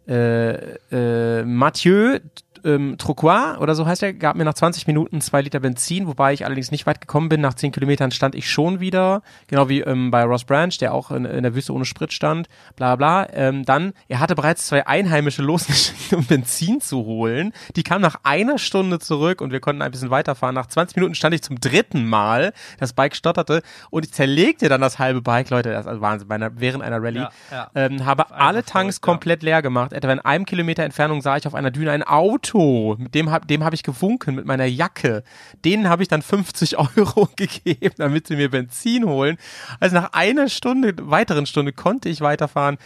äh, 0.07 1.39
äh, 1.39 1.43
Mathieu 1.43 2.19
ähm, 2.65 2.97
Trocois 2.97 3.57
oder 3.59 3.75
so 3.75 3.85
heißt 3.85 4.03
er, 4.03 4.13
gab 4.13 4.35
mir 4.35 4.43
nach 4.43 4.53
20 4.53 4.87
Minuten 4.87 5.21
zwei 5.21 5.41
Liter 5.41 5.59
Benzin, 5.59 6.07
wobei 6.07 6.33
ich 6.33 6.45
allerdings 6.45 6.71
nicht 6.71 6.85
weit 6.85 6.99
gekommen 6.99 7.29
bin. 7.29 7.41
Nach 7.41 7.53
10 7.53 7.71
Kilometern 7.71 8.11
stand 8.11 8.35
ich 8.35 8.49
schon 8.49 8.79
wieder, 8.79 9.21
genau 9.47 9.69
wie 9.69 9.81
ähm, 9.81 10.11
bei 10.11 10.23
Ross 10.23 10.43
Branch, 10.43 10.71
der 10.79 10.93
auch 10.93 11.11
in, 11.11 11.25
in 11.25 11.43
der 11.43 11.55
Wüste 11.55 11.73
ohne 11.73 11.85
Sprit 11.85 12.11
stand, 12.11 12.47
bla 12.75 12.95
bla. 12.95 13.27
Ähm, 13.31 13.63
dann, 13.63 13.93
er 14.07 14.19
hatte 14.19 14.35
bereits 14.35 14.67
zwei 14.67 14.87
Einheimische 14.87 15.41
losgeschickt, 15.43 16.13
um 16.13 16.25
Benzin 16.25 16.81
zu 16.81 17.05
holen. 17.05 17.53
Die 17.75 17.83
kamen 17.83 18.01
nach 18.01 18.17
einer 18.23 18.57
Stunde 18.57 18.99
zurück 18.99 19.41
und 19.41 19.51
wir 19.51 19.59
konnten 19.59 19.81
ein 19.81 19.91
bisschen 19.91 20.09
weiterfahren. 20.09 20.55
Nach 20.55 20.67
20 20.67 20.95
Minuten 20.97 21.15
stand 21.15 21.35
ich 21.35 21.43
zum 21.43 21.59
dritten 21.59 22.05
Mal, 22.07 22.53
das 22.79 22.93
Bike 22.93 23.15
stotterte 23.15 23.61
und 23.89 24.05
ich 24.05 24.11
zerlegte 24.11 24.69
dann 24.69 24.81
das 24.81 24.99
halbe 24.99 25.21
Bike, 25.21 25.49
Leute, 25.49 25.71
das 25.71 25.85
ist 25.85 26.01
Wahnsinn, 26.01 26.27
bei 26.27 26.35
einer, 26.35 26.59
während 26.59 26.83
einer 26.83 27.01
Rallye. 27.01 27.19
Ja, 27.19 27.31
ja. 27.51 27.69
Ähm, 27.75 28.05
habe 28.05 28.31
alle 28.31 28.63
Tanks 28.63 28.97
ja. 28.97 29.01
komplett 29.01 29.43
leer 29.43 29.61
gemacht. 29.61 29.93
Etwa 29.93 30.11
in 30.11 30.19
einem 30.19 30.45
Kilometer 30.45 30.83
Entfernung 30.83 31.21
sah 31.21 31.37
ich 31.37 31.47
auf 31.47 31.55
einer 31.55 31.71
Düne 31.71 31.91
ein 31.91 32.03
Auto. 32.03 32.54
Mit 32.97 33.13
dem 33.15 33.31
hab, 33.31 33.47
dem 33.47 33.63
habe 33.63 33.75
ich 33.75 33.83
gewunken 33.83 34.35
mit 34.35 34.45
meiner 34.45 34.65
Jacke. 34.65 35.23
Denen 35.65 35.89
habe 35.89 36.03
ich 36.03 36.07
dann 36.07 36.21
50 36.21 36.77
Euro 36.97 37.27
gegeben, 37.35 37.95
damit 37.97 38.27
sie 38.27 38.35
mir 38.35 38.49
Benzin 38.49 39.05
holen. 39.05 39.37
Also 39.79 39.95
nach 39.95 40.13
einer 40.13 40.47
Stunde, 40.47 40.93
weiteren 41.01 41.45
Stunde 41.45 41.73
konnte 41.73 42.09
ich 42.09 42.21
weiterfahren. 42.21 42.77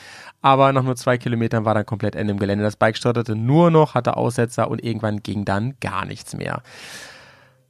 Aber 0.42 0.72
nach 0.74 0.84
nur 0.84 0.96
zwei 0.96 1.18
Kilometern 1.18 1.66
war 1.66 1.74
dann 1.74 1.86
komplett 1.86 2.16
Ende 2.16 2.32
im 2.32 2.40
Gelände. 2.40 2.64
Das 2.64 2.78
Bike 2.78 2.98
stotterte 2.98 3.36
nur 3.36 3.72
noch, 3.72 3.94
hatte 3.94 4.18
Aussetzer 4.18 4.70
und 4.72 4.84
irgendwann 4.84 5.22
ging 5.22 5.46
dann 5.46 5.76
gar 5.82 6.06
nichts 6.06 6.34
mehr. 6.36 6.64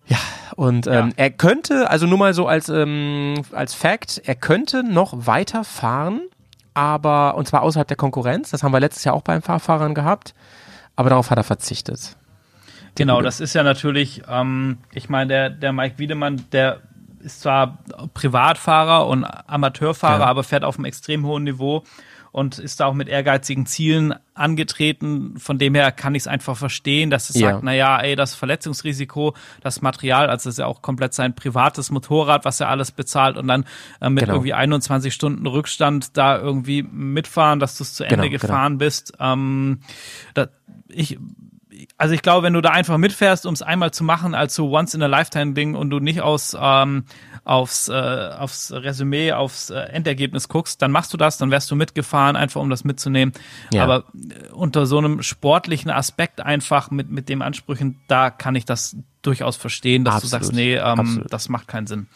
Ja, 0.05 0.17
und 0.55 0.88
ähm, 0.88 0.93
Ja. 0.93 1.09
er 1.17 1.29
könnte, 1.31 1.89
also 1.89 2.07
nur 2.07 2.17
mal 2.17 2.33
so 2.33 2.47
als, 2.47 2.69
ähm, 2.69 3.35
als 3.51 3.73
Fact, 3.73 4.21
er 4.25 4.35
könnte 4.35 4.83
noch 4.83 5.27
weiterfahren, 5.27 6.21
aber, 6.73 7.35
und 7.35 7.47
zwar 7.47 7.62
außerhalb 7.62 7.88
der 7.88 7.97
Konkurrenz, 7.97 8.49
das 8.51 8.63
haben 8.63 8.71
wir 8.71 8.79
letztes 8.79 9.03
Jahr 9.03 9.13
auch 9.15 9.21
beim 9.21 9.41
Fahrfahrern 9.41 9.93
gehabt, 9.93 10.33
aber 10.99 11.09
darauf 11.12 11.29
hat 11.31 11.38
er 11.38 11.43
verzichtet. 11.45 12.17
Genau, 12.95 13.21
das 13.21 13.39
ist 13.39 13.53
ja 13.53 13.63
natürlich, 13.63 14.23
ähm, 14.27 14.79
ich 14.93 15.07
meine, 15.07 15.27
der, 15.29 15.49
der 15.49 15.71
Mike 15.71 15.97
Wiedemann, 15.97 16.43
der 16.51 16.81
ist 17.21 17.41
zwar 17.41 17.77
Privatfahrer 18.13 19.07
und 19.07 19.23
Amateurfahrer, 19.23 20.19
Ja. 20.21 20.25
aber 20.25 20.43
fährt 20.43 20.65
auf 20.65 20.75
einem 20.77 20.85
extrem 20.85 21.25
hohen 21.25 21.45
Niveau 21.45 21.83
und 22.31 22.59
ist 22.59 22.79
da 22.79 22.85
auch 22.85 22.93
mit 22.93 23.07
ehrgeizigen 23.07 23.65
Zielen 23.65 24.13
angetreten. 24.33 25.35
Von 25.39 25.57
dem 25.57 25.73
her 25.75 25.91
kann 25.91 26.13
ich 26.15 26.23
es 26.23 26.27
einfach 26.27 26.57
verstehen, 26.57 27.09
dass 27.09 27.29
es 27.29 27.39
Ja. 27.39 27.51
sagt, 27.51 27.63
na 27.63 27.73
ja, 27.73 27.99
ey, 27.99 28.15
das 28.15 28.35
Verletzungsrisiko, 28.35 29.33
das 29.62 29.81
Material, 29.81 30.29
also 30.29 30.49
das 30.49 30.55
ist 30.55 30.59
ja 30.59 30.65
auch 30.65 30.81
komplett 30.81 31.13
sein 31.13 31.33
privates 31.35 31.91
Motorrad, 31.91 32.43
was 32.45 32.59
er 32.59 32.67
alles 32.69 32.91
bezahlt 32.91 33.38
und 33.38 33.47
dann 33.47 33.63
äh, 34.01 34.09
mit 34.09 34.23
Genau. 34.25 34.33
irgendwie 34.35 34.53
21 34.53 35.13
Stunden 35.13 35.47
Rückstand 35.47 36.17
da 36.17 36.38
irgendwie 36.38 36.83
mitfahren, 36.83 37.59
dass 37.59 37.77
du 37.77 37.83
es 37.83 37.93
zu 37.93 38.03
Ende 38.03 38.15
Genau, 38.17 38.29
genau. 38.29 38.41
gefahren 38.41 38.77
bist. 38.77 39.13
Ähm, 39.19 39.79
da, 40.33 40.47
ich, 40.89 41.17
also 41.97 42.13
ich 42.13 42.21
glaube, 42.21 42.43
wenn 42.43 42.54
du 42.54 42.62
da 42.62 42.69
einfach 42.69 42.97
mitfährst, 42.97 43.45
um 43.45 43.54
es 43.54 43.62
einmal 43.62 43.91
zu 43.91 44.04
machen, 44.04 44.36
als 44.36 44.56
so 44.56 44.71
Once-in-a-Lifetime-Ding 44.71 45.75
und 45.75 45.89
du 45.89 45.99
nicht 45.99 46.21
aus, 46.21 46.56
ähm, 46.60 47.06
aufs, 47.43 47.89
äh, 47.89 47.93
aufs 47.93 48.71
Resümee, 48.71 49.32
aufs 49.32 49.69
äh, 49.69 49.80
Endergebnis 49.80 50.47
guckst, 50.49 50.82
dann 50.82 50.91
machst 50.91 51.13
du 51.13 51.17
das, 51.17 51.38
dann 51.38 51.52
wärst 51.52 51.71
du 51.71 51.75
mitgefahren, 51.75 52.36
einfach 52.36 52.62
um 52.62 52.69
das 52.69 52.84
mitzunehmen. 52.84 53.34
Ja. 53.71 53.84
Aber 53.84 54.06
äh, 54.13 54.52
unter 54.52 54.86
so 54.86 54.97
einem 54.97 55.23
sportlichen 55.23 55.91
Aspekt 55.91 56.41
einfach 56.41 56.91
mit, 56.91 57.10
mit 57.10 57.30
dem 57.30 57.41
Ansprüchen, 57.41 57.99
da 58.08 58.30
kann 58.30 58.56
ich 58.56 58.65
das 58.65 58.97
durchaus 59.21 59.56
verstehen, 59.56 60.06
dass 60.06 60.15
Absolut, 60.15 60.34
du 60.34 60.45
sagst, 60.45 60.54
nee, 60.54 60.75
ähm, 60.75 60.82
absolut. 60.82 61.34
das 61.34 61.49
macht 61.49 61.67
keinen 61.67 61.88
Sinn. 61.88 62.08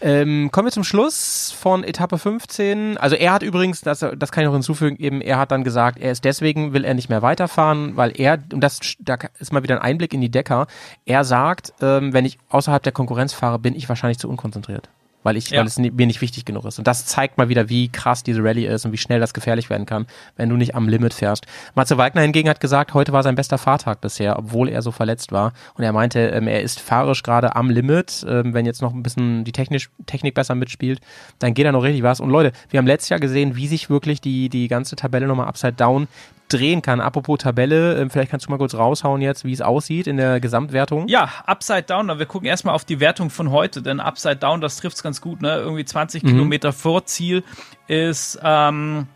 Ähm, 0.00 0.50
kommen 0.52 0.66
wir 0.66 0.72
zum 0.72 0.84
Schluss 0.84 1.52
von 1.58 1.82
Etappe 1.82 2.18
15. 2.18 2.98
Also 2.98 3.16
er 3.16 3.32
hat 3.32 3.42
übrigens, 3.42 3.80
das, 3.80 4.00
das 4.00 4.32
kann 4.32 4.42
ich 4.42 4.46
noch 4.46 4.54
hinzufügen, 4.54 4.96
eben 4.98 5.20
er 5.20 5.38
hat 5.38 5.50
dann 5.50 5.64
gesagt, 5.64 5.98
er 5.98 6.12
ist 6.12 6.24
deswegen, 6.24 6.72
will 6.72 6.84
er 6.84 6.94
nicht 6.94 7.08
mehr 7.08 7.22
weiterfahren, 7.22 7.96
weil 7.96 8.12
er, 8.18 8.38
und 8.52 8.60
das 8.60 8.80
da 8.98 9.16
ist 9.38 9.52
mal 9.52 9.62
wieder 9.62 9.76
ein 9.76 9.82
Einblick 9.82 10.14
in 10.14 10.20
die 10.20 10.30
Decker, 10.30 10.66
er 11.04 11.24
sagt, 11.24 11.72
ähm, 11.80 12.12
wenn 12.12 12.24
ich 12.24 12.38
außerhalb 12.48 12.82
der 12.82 12.92
Konkurrenz 12.92 13.32
fahre, 13.32 13.58
bin 13.58 13.74
ich 13.74 13.88
wahrscheinlich 13.88 14.18
zu 14.18 14.28
unkonzentriert. 14.28 14.88
Weil 15.24 15.36
ich, 15.36 15.50
Ja. 15.50 15.60
weil 15.60 15.66
es 15.66 15.78
mir 15.78 16.06
nicht 16.06 16.20
wichtig 16.20 16.44
genug 16.44 16.64
ist. 16.64 16.78
Und 16.78 16.86
das 16.86 17.04
zeigt 17.06 17.38
mal 17.38 17.48
wieder, 17.48 17.68
wie 17.68 17.88
krass 17.88 18.22
diese 18.22 18.42
Rallye 18.42 18.66
ist 18.66 18.84
und 18.86 18.92
wie 18.92 18.98
schnell 18.98 19.18
das 19.18 19.34
gefährlich 19.34 19.68
werden 19.68 19.84
kann, 19.84 20.06
wenn 20.36 20.48
du 20.48 20.56
nicht 20.56 20.74
am 20.76 20.88
Limit 20.88 21.12
fährst. 21.12 21.44
Matze 21.74 21.98
Wagner 21.98 22.22
hingegen 22.22 22.48
hat 22.48 22.60
gesagt, 22.60 22.94
heute 22.94 23.12
war 23.12 23.22
sein 23.24 23.34
bester 23.34 23.58
Fahrtag 23.58 24.00
bisher, 24.00 24.38
obwohl 24.38 24.68
er 24.68 24.80
so 24.80 24.92
verletzt 24.92 25.32
war. 25.32 25.52
Und 25.74 25.82
er 25.84 25.92
meinte, 25.92 26.20
ähm, 26.20 26.46
er 26.46 26.62
ist 26.62 26.78
fahrisch 26.80 27.22
gerade 27.24 27.56
am 27.56 27.68
Limit. 27.68 28.24
Ähm, 28.28 28.54
wenn 28.54 28.64
jetzt 28.64 28.80
noch 28.80 28.94
ein 28.94 29.02
bisschen 29.02 29.44
die 29.44 29.52
Technisch, 29.52 29.90
Technik 30.06 30.34
besser 30.34 30.54
mitspielt, 30.54 31.00
dann 31.40 31.52
geht 31.52 31.66
da 31.66 31.72
noch 31.72 31.82
richtig 31.82 32.04
was. 32.04 32.20
Und 32.20 32.30
Leute, 32.30 32.52
wir 32.70 32.78
haben 32.78 32.86
letztes 32.86 33.08
Jahr 33.08 33.20
gesehen, 33.20 33.56
wie 33.56 33.66
sich 33.66 33.90
wirklich 33.90 34.20
die, 34.20 34.48
die 34.48 34.68
ganze 34.68 34.94
Tabelle 34.96 35.26
nochmal 35.26 35.48
upside 35.48 35.72
down 35.74 36.06
drehen 36.48 36.82
kann. 36.82 37.00
Apropos 37.00 37.38
Tabelle, 37.38 38.00
ähm, 38.00 38.10
vielleicht 38.10 38.30
kannst 38.30 38.46
du 38.46 38.50
mal 38.50 38.58
kurz 38.58 38.74
raushauen 38.74 39.20
jetzt, 39.20 39.44
wie 39.44 39.52
es 39.52 39.60
aussieht 39.60 40.06
in 40.06 40.16
der 40.16 40.40
Gesamtwertung. 40.40 41.08
Ja, 41.08 41.28
Upside 41.46 41.82
Down, 41.84 42.08
wir 42.18 42.26
gucken 42.26 42.46
erstmal 42.46 42.74
auf 42.74 42.84
die 42.84 43.00
Wertung 43.00 43.30
von 43.30 43.50
heute, 43.50 43.82
denn 43.82 44.00
Upside 44.00 44.36
Down, 44.36 44.60
das 44.60 44.76
trifft's 44.76 45.02
ganz 45.02 45.20
gut, 45.20 45.42
ne? 45.42 45.56
Irgendwie 45.56 45.84
20 45.84 46.22
Kilometer 46.22 46.72
vor 46.72 47.04
Ziel 47.06 47.44
ist, 47.86 48.38
ähm, 48.42 49.06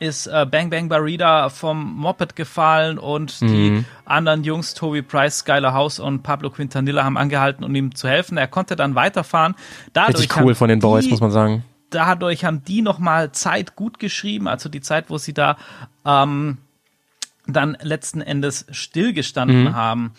ist 0.00 0.26
äh, 0.26 0.46
Bang 0.50 0.70
Bang 0.70 0.88
Barida 0.88 1.48
vom 1.48 1.96
Moped 1.96 2.36
gefallen 2.36 2.98
und 2.98 3.40
die 3.40 3.84
anderen 4.04 4.44
Jungs, 4.44 4.74
Toby 4.74 5.02
Price, 5.02 5.38
Skylar 5.38 5.72
House 5.72 6.00
und 6.00 6.22
Pablo 6.22 6.50
Quintanilla, 6.50 7.04
haben 7.04 7.16
angehalten, 7.16 7.64
um 7.64 7.74
ihm 7.74 7.94
zu 7.94 8.08
helfen. 8.08 8.36
Er 8.36 8.48
konnte 8.48 8.76
dann 8.76 8.94
weiterfahren. 8.94 9.54
Dadurch 9.92 10.24
Richtig 10.24 10.42
cool 10.42 10.54
von 10.54 10.68
den 10.68 10.80
Boys, 10.80 11.08
muss 11.08 11.20
man 11.20 11.30
sagen. 11.30 11.64
Dadurch 11.94 12.44
haben 12.44 12.64
die 12.64 12.82
nochmal 12.82 13.32
Zeit 13.32 13.76
gut 13.76 13.98
geschrieben, 13.98 14.48
also 14.48 14.68
die 14.68 14.80
Zeit, 14.80 15.10
wo 15.10 15.18
sie 15.18 15.32
da 15.32 15.56
ähm, 16.04 16.58
dann 17.46 17.76
letzten 17.80 18.20
Endes 18.20 18.66
stillgestanden 18.70 19.74
haben. 19.74 20.12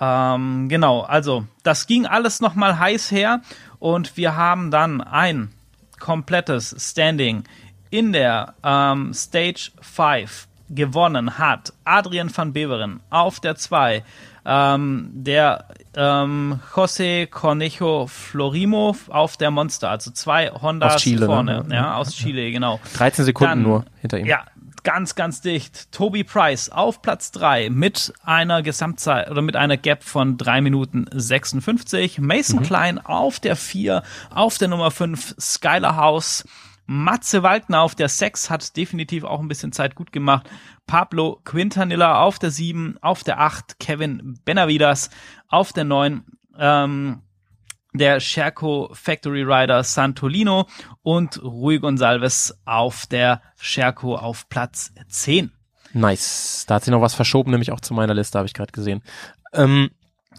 Ähm, 0.00 0.68
genau, 0.68 1.00
also 1.00 1.46
das 1.62 1.86
ging 1.86 2.06
alles 2.06 2.40
nochmal 2.40 2.78
heiß 2.78 3.10
her 3.10 3.42
und 3.78 4.16
wir 4.16 4.36
haben 4.36 4.70
dann 4.70 5.00
ein 5.00 5.50
komplettes 5.98 6.74
Standing 6.78 7.44
in 7.90 8.12
der 8.12 8.54
ähm, 8.64 9.12
Stage 9.14 9.70
5 9.80 10.48
gewonnen 10.70 11.38
hat 11.38 11.72
Adrian 11.84 12.34
van 12.34 12.52
Beveren 12.52 13.00
auf 13.10 13.40
der 13.40 13.56
2, 13.56 14.02
ähm, 14.44 15.10
der 15.12 15.66
ähm, 15.94 16.60
José 16.74 17.26
Cornejo 17.26 18.06
Florimo 18.06 18.96
auf 19.08 19.36
der 19.36 19.50
Monster, 19.50 19.90
also 19.90 20.10
zwei 20.10 20.50
Hondas 20.50 20.94
Aus 20.96 21.02
Chile, 21.02 21.20
ne? 21.20 21.26
vorne, 21.26 21.64
Ja. 21.68 21.74
ja, 21.74 21.94
aus 21.96 22.14
Chile, 22.14 22.50
genau. 22.50 22.80
13 22.94 23.24
Sekunden 23.24 23.50
Dann- 23.50 23.62
nur 23.62 23.84
hinter 24.00 24.18
ihm. 24.18 24.26
Ja, 24.26 24.44
ganz, 24.84 25.14
ganz 25.14 25.40
dicht. 25.42 25.92
Toby 25.92 26.24
Price 26.24 26.68
auf 26.70 27.02
Platz 27.02 27.30
drei 27.30 27.70
mit 27.70 28.12
einer 28.24 28.62
Gesamtzeit 28.62 29.30
oder 29.30 29.42
mit 29.42 29.54
einer 29.54 29.76
Gap 29.76 30.02
von 30.02 30.38
drei 30.38 30.60
Minuten 30.60 31.06
56. 31.12 32.18
Mason 32.18 32.60
Mhm. 32.60 32.62
Klein 32.64 32.98
auf 32.98 33.38
der 33.38 33.54
vier, 33.54 34.02
auf 34.34 34.58
der 34.58 34.68
Nummer 34.68 34.90
fünf 34.90 35.34
Skylar 35.38 35.96
House. 35.96 36.44
Matze 36.92 37.42
Waldner 37.42 37.80
auf 37.80 37.94
der 37.94 38.10
6 38.10 38.50
hat 38.50 38.76
definitiv 38.76 39.24
auch 39.24 39.40
ein 39.40 39.48
bisschen 39.48 39.72
Zeit 39.72 39.94
gut 39.94 40.12
gemacht. 40.12 40.48
Pablo 40.86 41.40
Quintanilla 41.42 42.20
auf 42.20 42.38
der 42.38 42.50
7, 42.50 42.98
auf 43.00 43.24
der 43.24 43.40
8 43.40 43.78
Kevin 43.80 44.38
Benavidas, 44.44 45.08
auf 45.48 45.72
der 45.72 45.84
9 45.84 46.22
ähm, 46.58 47.22
der 47.94 48.20
Sherco 48.20 48.90
Factory 48.92 49.42
Rider 49.42 49.82
Santolino 49.84 50.66
und 51.02 51.42
Rui 51.42 51.78
Gonsalves 51.78 52.58
auf 52.66 53.06
der 53.06 53.40
Sherco 53.58 54.14
auf 54.16 54.50
Platz 54.50 54.92
10. 55.08 55.50
Nice. 55.94 56.66
Da 56.68 56.74
hat 56.74 56.84
sich 56.84 56.92
noch 56.92 57.00
was 57.00 57.14
verschoben, 57.14 57.52
nämlich 57.52 57.72
auch 57.72 57.80
zu 57.80 57.94
meiner 57.94 58.14
Liste, 58.14 58.36
habe 58.38 58.46
ich 58.46 58.54
gerade 58.54 58.72
gesehen. 58.72 59.02
Ähm, 59.54 59.92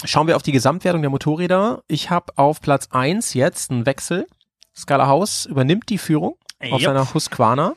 schauen 0.03 0.27
wir 0.27 0.35
auf 0.35 0.43
die 0.43 0.51
Gesamtwertung 0.51 1.01
der 1.01 1.09
Motorräder. 1.09 1.81
Ich 1.87 2.11
habe 2.11 2.31
auf 2.35 2.61
Platz 2.61 2.89
eins 2.91 3.33
jetzt 3.33 3.71
einen 3.71 3.87
Wechsel. 3.87 4.27
Scala 4.75 5.07
House 5.07 5.45
übernimmt 5.45 5.89
die 5.89 5.99
Führung 5.99 6.35
auf 6.71 6.81
Jupp. 6.81 6.81
seiner 6.81 7.13
Husqvarna. 7.13 7.75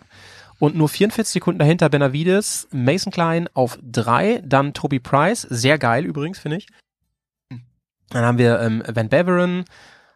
Und 0.58 0.74
nur 0.74 0.88
44 0.88 1.32
Sekunden 1.34 1.58
dahinter 1.58 1.88
Benavides, 1.90 2.66
Mason 2.72 3.12
Klein 3.12 3.48
auf 3.52 3.78
drei, 3.82 4.40
dann 4.44 4.72
Toby 4.72 4.98
Price, 5.00 5.42
sehr 5.42 5.78
geil 5.78 6.04
übrigens, 6.06 6.38
finde 6.38 6.56
ich. 6.58 6.66
Dann 8.08 8.24
haben 8.24 8.38
wir 8.38 8.60
ähm, 8.60 8.82
Van 8.86 9.08
Beveren 9.08 9.64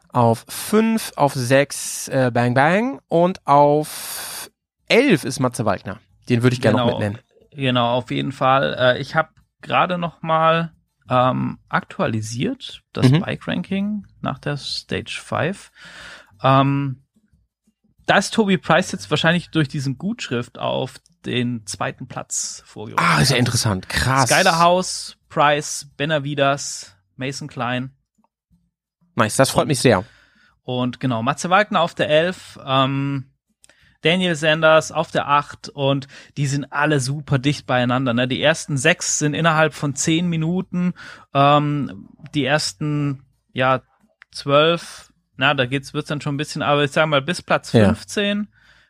auf 0.09 0.46
fünf, 0.48 1.12
auf 1.16 1.35
sechs 1.35 2.09
äh, 2.09 2.30
Bang 2.33 2.54
Bang 2.54 3.00
und 3.09 3.46
auf 3.46 4.50
elf 4.88 5.24
ist 5.24 5.40
Matze 5.40 5.64
Waldner. 5.64 5.98
Den 6.28 6.42
würde 6.42 6.54
ich 6.54 6.62
gerne 6.62 6.78
noch 6.78 6.87
mitnennen. 6.87 7.18
Genau, 7.52 7.94
auf 7.96 8.11
jeden 8.11 8.33
Fall. 8.33 8.76
Äh, 8.78 9.00
ich 9.00 9.14
habe 9.14 9.28
gerade 9.61 9.98
noch 9.98 10.22
mal 10.22 10.72
ähm, 11.11 11.59
aktualisiert 11.68 12.83
das 12.92 13.11
Mhm. 13.11 13.20
Bike 13.20 13.46
Ranking 13.46 14.06
nach 14.20 14.38
der 14.38 14.56
Stage 14.56 15.20
5. 15.22 15.70
Ähm, 16.42 17.02
da 18.11 18.18
ist 18.18 18.35
Toby 18.35 18.59
Price 18.59 18.92
jetzt 18.92 19.11
wahrscheinlich 19.11 19.51
durch 19.51 19.68
diesen 19.68 19.96
Gutschrift 19.96 20.59
auf 20.59 20.94
den 21.25 21.64
zweiten 21.66 22.09
Platz 22.09 22.62
vorgerückt. 22.66 23.01
Ah, 23.01 23.20
ist 23.20 23.31
ja 23.31 23.37
interessant. 23.37 23.88
Krass. 23.88 24.29
Skyler 24.29 24.59
House, 24.59 25.16
Price, 25.29 25.87
Benavidas, 25.96 26.96
Mason 27.16 27.46
Klein 27.46 27.92
Nice, 29.14 29.37
das 29.37 29.51
freut 29.51 29.66
mich 29.66 29.81
sehr. 29.81 30.05
und 30.62 30.99
genau, 30.99 31.23
Matze 31.23 31.51
Wagner 31.51 31.83
auf 31.83 31.94
der 31.94 32.09
11, 32.09 32.59
ähm, 32.64 33.31
Daniel 34.03 34.35
Sanders 34.35 34.92
auf 34.92 35.11
der 35.11 35.29
8 35.29 35.68
und 35.68 36.09
die 36.37 36.46
sind 36.46 36.73
alle 36.73 37.01
super 37.01 37.38
dicht 37.38 37.66
beieinander. 37.66 38.14
Ne? 38.14 38.27
Die 38.27 38.42
ersten 38.42 38.79
sechs 38.79 39.18
sind 39.18 39.35
innerhalb 39.35 39.75
von 39.75 39.94
zehn 39.94 40.29
Minuten, 40.29 40.94
ähm, 41.35 42.09
die 42.35 42.44
ersten 42.44 43.25
ja 43.53 43.83
zwölf, 44.33 45.10
na, 45.40 45.55
da 45.55 45.66
geht's 45.66 45.92
wird's 45.94 46.09
dann 46.09 46.20
schon 46.20 46.35
ein 46.35 46.38
bisschen, 46.38 46.62
aber 46.62 46.85
ich 46.85 46.92
sage 46.92 47.09
mal 47.09 47.22
bis 47.22 47.42
Platz 47.42 47.72
Ja. 47.72 47.87
15 47.87 48.46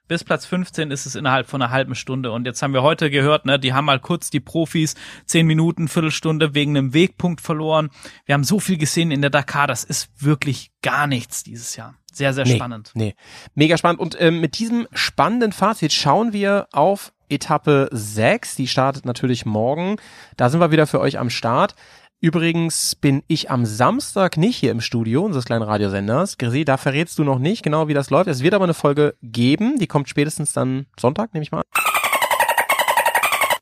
bis 0.08 0.24
Platz 0.24 0.44
15 0.44 0.90
ist 0.90 1.06
es 1.06 1.14
innerhalb 1.14 1.48
von 1.48 1.62
einer 1.62 1.70
halben 1.70 1.94
Stunde. 1.94 2.32
Und 2.32 2.44
jetzt 2.44 2.60
haben 2.62 2.74
wir 2.74 2.82
heute 2.82 3.10
gehört, 3.10 3.46
ne, 3.46 3.60
die 3.60 3.72
haben 3.72 3.84
mal 3.84 4.00
kurz 4.00 4.28
die 4.28 4.40
Profis 4.40 4.96
zehn 5.24 5.46
Minuten, 5.46 5.86
Viertelstunde 5.86 6.52
wegen 6.52 6.76
einem 6.76 6.92
Wegpunkt 6.92 7.40
verloren. 7.40 7.90
Wir 8.26 8.34
haben 8.34 8.42
so 8.42 8.58
viel 8.58 8.76
gesehen 8.76 9.12
in 9.12 9.20
der 9.20 9.30
Dakar, 9.30 9.68
das 9.68 9.84
ist 9.84 10.10
wirklich 10.18 10.72
gar 10.82 11.06
nichts 11.06 11.44
dieses 11.44 11.76
Jahr. 11.76 11.94
Sehr, 12.12 12.34
sehr 12.34 12.44
Nee, 12.44 12.56
spannend. 12.56 12.90
Nee, 12.94 13.14
mega 13.54 13.76
spannend. 13.78 14.00
Und 14.00 14.20
ähm, 14.20 14.40
mit 14.40 14.58
diesem 14.58 14.88
spannenden 14.92 15.52
Fazit 15.52 15.92
schauen 15.92 16.32
wir 16.32 16.66
auf 16.72 17.12
Etappe 17.28 17.88
6. 17.92 18.56
Die 18.56 18.66
startet 18.66 19.04
natürlich 19.04 19.46
morgen. 19.46 19.94
Da 20.36 20.50
sind 20.50 20.58
wir 20.58 20.72
wieder 20.72 20.88
für 20.88 20.98
euch 20.98 21.20
am 21.20 21.30
Start. 21.30 21.76
Übrigens 22.22 22.96
bin 22.96 23.22
ich 23.28 23.50
am 23.50 23.64
Samstag 23.64 24.36
nicht 24.36 24.58
hier 24.58 24.72
im 24.72 24.82
Studio 24.82 25.24
unseres 25.24 25.46
kleinen 25.46 25.62
Radiosenders. 25.62 26.36
Grisi, 26.36 26.66
da 26.66 26.76
verrätst 26.76 27.18
du 27.18 27.24
noch 27.24 27.38
nicht 27.38 27.62
genau, 27.62 27.88
wie 27.88 27.94
das 27.94 28.10
läuft. 28.10 28.28
Es 28.28 28.42
wird 28.42 28.52
aber 28.52 28.64
eine 28.64 28.74
Folge 28.74 29.14
geben. 29.22 29.78
Die 29.78 29.86
kommt 29.86 30.06
spätestens 30.06 30.52
dann 30.52 30.84
Sonntag, 30.98 31.32
nehme 31.32 31.44
ich 31.44 31.50
mal 31.50 31.60
an. 31.60 31.64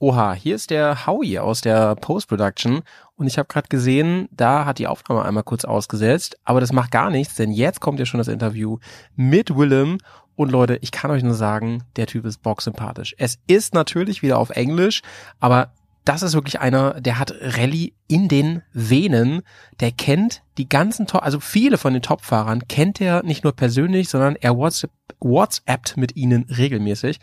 Oha, 0.01 0.33
hier 0.33 0.57
ist 0.57 0.71
der 0.71 1.07
Howie 1.07 1.38
aus 1.38 1.61
der 1.61 1.94
Post-Production 1.94 2.83
und 3.14 3.27
ich 3.29 3.38
habe 3.38 3.47
gerade 3.47 3.68
gesehen, 3.68 4.29
da 4.33 4.64
hat 4.64 4.79
die 4.79 4.88
Aufnahme 4.88 5.25
einmal 5.25 5.44
kurz 5.44 5.64
ausgesetzt, 5.64 6.37
aber 6.44 6.61
das 6.61 6.73
macht 6.73 6.90
gar 6.90 7.11
nichts, 7.11 7.35
denn 7.35 7.51
jetzt 7.51 7.81
kommt 7.81 7.99
ja 7.99 8.07
schon 8.07 8.18
das 8.18 8.29
Interview 8.29 8.79
mit 9.16 9.57
Willem 9.57 9.99
und 10.37 10.53
Leute, 10.53 10.79
ich 10.83 10.92
kann 10.92 11.11
euch 11.11 11.25
nur 11.25 11.35
sagen, 11.35 11.83
der 11.97 12.07
Typ 12.07 12.25
ist 12.25 12.42
bocksympathisch. 12.42 13.16
Es 13.18 13.40
ist 13.49 13.75
natürlich 13.75 14.23
wieder 14.23 14.38
auf 14.38 14.51
Englisch, 14.51 15.03
aber 15.40 15.73
das 16.09 16.23
ist 16.23 16.33
wirklich 16.33 16.61
einer, 16.61 17.01
der 17.03 17.18
hat 17.18 17.35
Rallye 17.38 17.92
in 18.07 18.29
den 18.29 18.62
Venen, 18.73 19.42
der 19.81 19.92
kennt 19.92 20.42
die 20.57 20.66
ganzen 20.66 21.07
Top, 21.07 21.23
also 21.23 21.38
viele 21.38 21.77
von 21.77 21.92
den 21.92 22.01
Topfahrern 22.01 22.66
kennt 22.66 22.99
er 23.03 23.23
nicht 23.23 23.44
nur 23.44 23.55
persönlich, 23.55 24.09
sondern 24.09 24.35
er 24.37 24.57
WhatsApp, 24.57 24.90
WhatsAppt 25.21 25.99
mit 25.99 26.16
ihnen 26.16 26.44
regelmäßig 26.44 27.21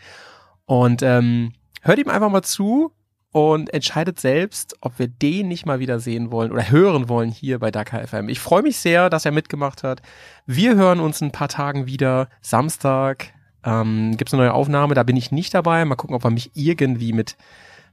und 0.66 1.02
ähm, 1.02 1.52
hört 1.82 1.98
ihm 1.98 2.08
einfach 2.08 2.30
mal 2.30 2.42
zu 2.42 2.92
und 3.32 3.74
entscheidet 3.74 4.20
selbst, 4.20 4.76
ob 4.80 5.00
wir 5.00 5.08
den 5.08 5.48
nicht 5.48 5.66
mal 5.66 5.80
wieder 5.80 5.98
sehen 5.98 6.30
wollen 6.30 6.52
oder 6.52 6.70
hören 6.70 7.08
wollen 7.08 7.30
hier 7.30 7.58
bei 7.58 7.72
Dakar 7.72 8.06
FM. 8.06 8.28
Ich 8.28 8.38
freue 8.38 8.62
mich 8.62 8.78
sehr, 8.78 9.10
dass 9.10 9.24
er 9.24 9.32
mitgemacht 9.32 9.82
hat. 9.82 10.00
Wir 10.46 10.76
hören 10.76 11.00
uns 11.00 11.20
in 11.20 11.28
ein 11.28 11.32
paar 11.32 11.48
Tagen 11.48 11.86
wieder. 11.86 12.28
Samstag 12.40 13.34
ähm, 13.64 14.16
gibt 14.16 14.30
es 14.30 14.34
eine 14.34 14.44
neue 14.44 14.54
Aufnahme, 14.54 14.94
da 14.94 15.02
bin 15.02 15.16
ich 15.16 15.32
nicht 15.32 15.52
dabei. 15.54 15.84
Mal 15.84 15.96
gucken, 15.96 16.14
ob 16.14 16.22
wir 16.22 16.30
mich 16.30 16.52
irgendwie 16.54 17.12
mit, 17.12 17.36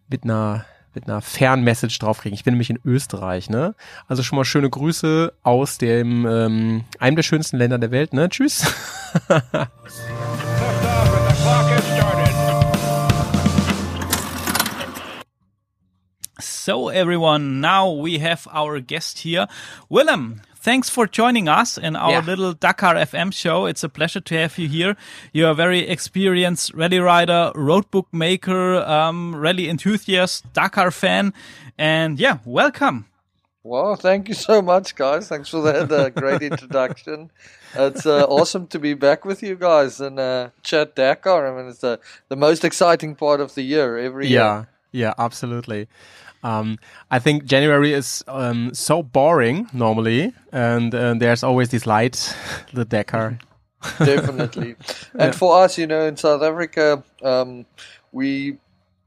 mit 0.08 0.24
einer 0.24 0.66
mit 0.96 1.08
einer 1.08 1.22
Fernmessage 1.22 1.98
draufkriegen. 2.00 2.36
Ich 2.36 2.44
bin 2.44 2.54
nämlich 2.54 2.70
in 2.70 2.80
Österreich, 2.86 3.50
ne? 3.50 3.76
Also 4.08 4.24
schon 4.24 4.38
mal 4.38 4.46
schöne 4.46 4.70
Grüße 4.70 5.34
aus 5.44 5.78
dem 5.78 6.26
ähm, 6.26 6.84
einem 7.00 7.16
der 7.16 7.24
schönsten 7.24 7.58
Länder 7.58 7.80
der 7.80 7.92
Welt, 7.92 8.14
ne? 8.14 8.30
Tschüss. 8.30 8.66
So 16.66 16.90
everyone, 16.90 17.60
now 17.60 17.90
we 17.92 18.20
have 18.20 18.48
our 18.48 18.80
guest 18.80 19.20
here. 19.20 19.48
Willem, 19.90 20.42
thanks 20.64 20.90
for 20.90 21.06
joining 21.06 21.48
us 21.50 21.78
in 21.78 21.96
our 21.96 22.12
Yeah. 22.12 22.26
little 22.26 22.54
Dakar 22.54 22.96
FM 22.96 23.32
show. 23.32 23.66
It's 23.66 23.84
a 23.84 23.90
pleasure 23.90 24.22
to 24.22 24.36
have 24.36 24.58
you 24.58 24.68
here. 24.70 24.96
You're 25.34 25.52
a 25.52 25.54
very 25.54 25.80
experienced 25.88 26.74
rally 26.74 27.00
rider, 27.00 27.52
road 27.56 27.92
book 27.92 28.08
maker, 28.12 28.76
um, 28.78 29.36
rally 29.36 29.70
enthusiast, 29.70 30.46
Dakar 30.54 30.92
fan. 30.92 31.34
And 31.78 32.20
yeah, 32.20 32.38
welcome. 32.46 33.06
Well, 33.66 33.96
thank 33.96 34.28
you 34.28 34.34
so 34.36 34.62
much, 34.62 34.96
guys. 34.96 35.28
Thanks 35.30 35.50
for 35.50 35.62
that 35.62 35.92
uh, 35.92 36.10
great 36.22 36.42
introduction. 36.42 37.30
It's 37.76 38.06
uh, 38.06 38.26
awesome 38.30 38.68
to 38.68 38.80
be 38.80 38.94
back 38.94 39.26
with 39.26 39.42
you 39.42 39.56
guys 39.56 40.00
and 40.02 40.20
uh, 40.20 40.50
chat 40.64 40.96
Dakar. 40.96 41.48
I 41.48 41.58
mean, 41.58 41.70
it's 41.70 41.80
the, 41.80 42.00
the 42.30 42.36
most 42.36 42.64
exciting 42.64 43.16
part 43.16 43.40
of 43.42 43.56
the 43.56 43.62
year 43.64 43.98
every 43.98 44.28
year. 44.28 44.40
Yeah, 44.40 44.66
yeah, 44.92 45.14
absolutely. 45.18 45.88
Um, 46.44 46.78
I 47.10 47.20
think 47.20 47.46
January 47.46 47.94
is 47.94 48.24
um, 48.28 48.74
so 48.74 49.02
boring 49.02 49.68
normally, 49.74 50.34
and 50.52 50.94
uh, 50.94 51.14
there's 51.16 51.44
always 51.44 51.70
this 51.70 51.86
light, 51.86 52.36
the 52.74 52.86
Dakar. 52.86 53.40
definitely. 54.00 54.76
And 55.20 55.36
for 55.36 55.64
us, 55.64 55.78
you 55.78 55.88
know, 55.88 56.06
in 56.06 56.18
South 56.18 56.42
Africa, 56.42 57.04
um, 57.22 57.66
we 58.12 58.58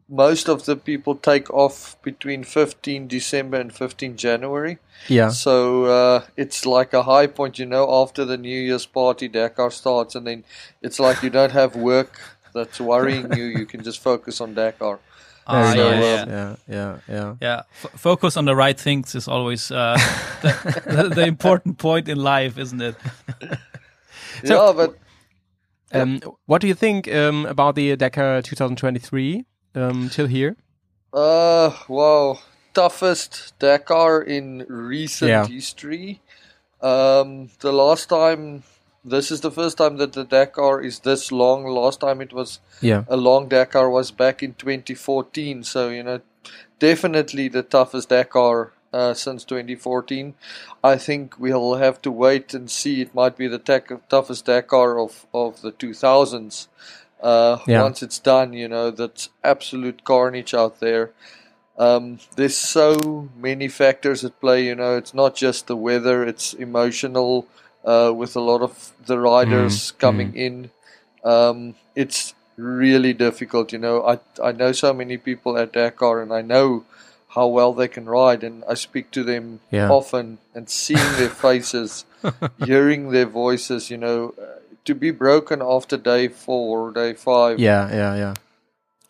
most 0.09 0.49
of 0.49 0.65
the 0.67 0.77
people 0.77 1.17
take 1.17 1.51
off 1.53 2.01
between 2.03 2.45
15 2.45 3.09
December 3.09 3.59
and 3.59 3.73
15 3.75 4.17
January. 4.17 4.79
Yeah, 5.09 5.31
So 5.31 5.87
uh, 5.87 6.25
it's 6.37 6.65
like 6.65 6.93
a 6.93 7.03
high 7.03 7.27
point, 7.27 7.59
you 7.59 7.67
know, 7.67 7.93
after 8.03 8.25
the 8.25 8.37
New 8.37 8.61
Year's 8.61 8.87
party, 8.87 9.29
Dakar 9.29 9.71
starts, 9.71 10.15
and 10.15 10.27
then 10.27 10.45
it's 10.81 11.01
like 11.01 11.23
you 11.23 11.31
don't 11.31 11.53
have 11.53 11.75
work 11.75 12.21
that's 12.55 12.81
worrying 12.81 13.33
you. 13.37 13.45
You 13.45 13.67
can 13.67 13.83
just 13.83 14.01
focus 14.01 14.41
on 14.41 14.55
Dakar. 14.55 15.01
Ah, 15.49 15.73
yeah, 15.75 15.91
nice. 15.95 16.05
yeah. 16.05 16.27
yeah, 16.29 16.57
yeah, 16.69 16.97
yeah. 17.09 17.35
Yeah, 17.41 17.63
f- 17.85 18.01
focus 18.01 18.37
on 18.37 18.45
the 18.47 18.57
right 18.57 18.79
things 18.79 19.15
is 19.15 19.29
always 19.29 19.71
uh, 19.71 19.97
the, 20.43 20.83
the, 20.89 21.09
the 21.15 21.27
important 21.27 21.79
point 21.79 22.09
in 22.09 22.19
life, 22.19 22.59
isn't 22.59 22.81
it? 22.83 22.97
yeah, 24.43 24.73
but 24.75 24.99
Um, 25.93 26.21
what 26.47 26.61
do 26.61 26.67
you 26.67 26.75
think 26.75 27.07
um, 27.09 27.47
about 27.47 27.75
the 27.77 27.97
Dakar 27.97 28.43
2023 28.43 29.45
um, 29.77 30.09
till 30.11 30.27
here? 30.27 30.57
uh, 31.13 31.71
wow, 31.89 32.39
toughest 32.75 33.55
Dakar 33.61 34.21
in 34.23 34.67
recent 34.69 35.31
Yeah. 35.31 35.47
history. 35.47 36.21
Um, 36.83 37.51
the 37.61 37.73
last 37.73 38.09
time, 38.09 38.65
this 39.07 39.31
is 39.31 39.41
the 39.41 39.51
first 39.51 39.79
time 39.79 39.97
that 39.99 40.13
the 40.13 40.25
Dakar 40.25 40.81
is 40.83 41.01
this 41.01 41.31
long. 41.31 41.65
Last 41.65 42.01
time 42.01 42.21
it 42.21 42.33
was 42.33 42.61
Yeah, 42.81 43.05
a 43.09 43.17
long 43.17 43.49
Dakar 43.49 43.89
was 43.89 44.11
back 44.11 44.43
in 44.43 44.55
2014. 44.55 45.63
So, 45.65 45.89
you 45.89 46.03
know, 46.03 46.21
definitely 46.79 47.49
the 47.49 47.63
toughest 47.63 48.09
Dakar 48.09 48.73
uh, 48.93 49.15
since 49.15 49.45
2014. 49.45 50.35
I 50.83 50.97
think 50.97 51.39
we'll 51.39 51.77
have 51.77 52.03
to 52.03 52.11
wait 52.11 52.53
and 52.53 52.71
see. 52.71 53.01
It 53.01 53.15
might 53.15 53.37
be 53.37 53.47
the 53.47 53.59
tech 53.59 53.91
toughest 54.09 54.47
Dakar 54.47 54.99
of, 54.99 55.27
of 55.33 55.63
the 55.63 55.73
2000s. 55.73 56.67
Uh, 57.23 57.59
Yeah. 57.67 57.83
Once 57.83 58.03
it's 58.03 58.19
done, 58.19 58.53
you 58.53 58.69
know, 58.69 58.91
that's 58.91 59.31
absolute 59.43 60.05
carnage 60.05 60.53
out 60.53 60.81
there. 60.81 61.13
Um, 61.79 62.19
there's 62.37 62.57
so 62.57 63.29
many 63.37 63.69
factors 63.69 64.25
at 64.25 64.41
play. 64.41 64.65
You 64.67 64.75
know, 64.75 64.97
it's 64.97 65.13
not 65.15 65.37
just 65.37 65.67
the 65.67 65.77
weather; 65.77 66.25
it's 66.25 66.55
emotional. 66.55 67.47
Uh, 67.87 68.11
with 68.13 68.35
a 68.35 68.41
lot 68.41 68.63
of 68.63 68.91
the 69.07 69.17
riders 69.17 69.93
coming 70.05 70.35
in, 70.35 70.71
um, 71.23 71.77
it's 71.95 72.35
really 72.57 73.13
difficult. 73.13 73.73
You 73.73 73.79
know, 73.79 74.03
I 74.03 74.19
I 74.43 74.51
know 74.53 74.73
so 74.73 74.93
many 74.93 75.17
people 75.17 75.57
at 75.57 75.73
Dakar, 75.73 76.21
and 76.21 76.33
I 76.33 76.43
know 76.43 76.85
how 77.37 77.47
well 77.47 77.73
they 77.73 77.87
can 77.87 78.07
ride, 78.07 78.43
and 78.43 78.65
I 78.69 78.75
speak 78.75 79.11
to 79.13 79.23
them 79.23 79.61
Yeah. 79.71 79.89
often 79.91 80.39
and 80.55 80.69
seeing 80.69 81.13
their 81.17 81.31
faces, 81.47 82.05
hearing 82.59 83.11
their 83.13 83.27
voices. 83.27 83.91
You 83.91 83.99
know, 83.99 84.35
uh, 84.35 84.59
to 84.85 84.95
be 84.95 85.11
broken 85.13 85.63
after 85.63 85.97
day 85.97 86.29
four, 86.29 86.91
day 86.91 87.15
five. 87.15 87.61
Yeah, 87.61 87.89
yeah, 87.91 88.15
yeah. 88.17 88.35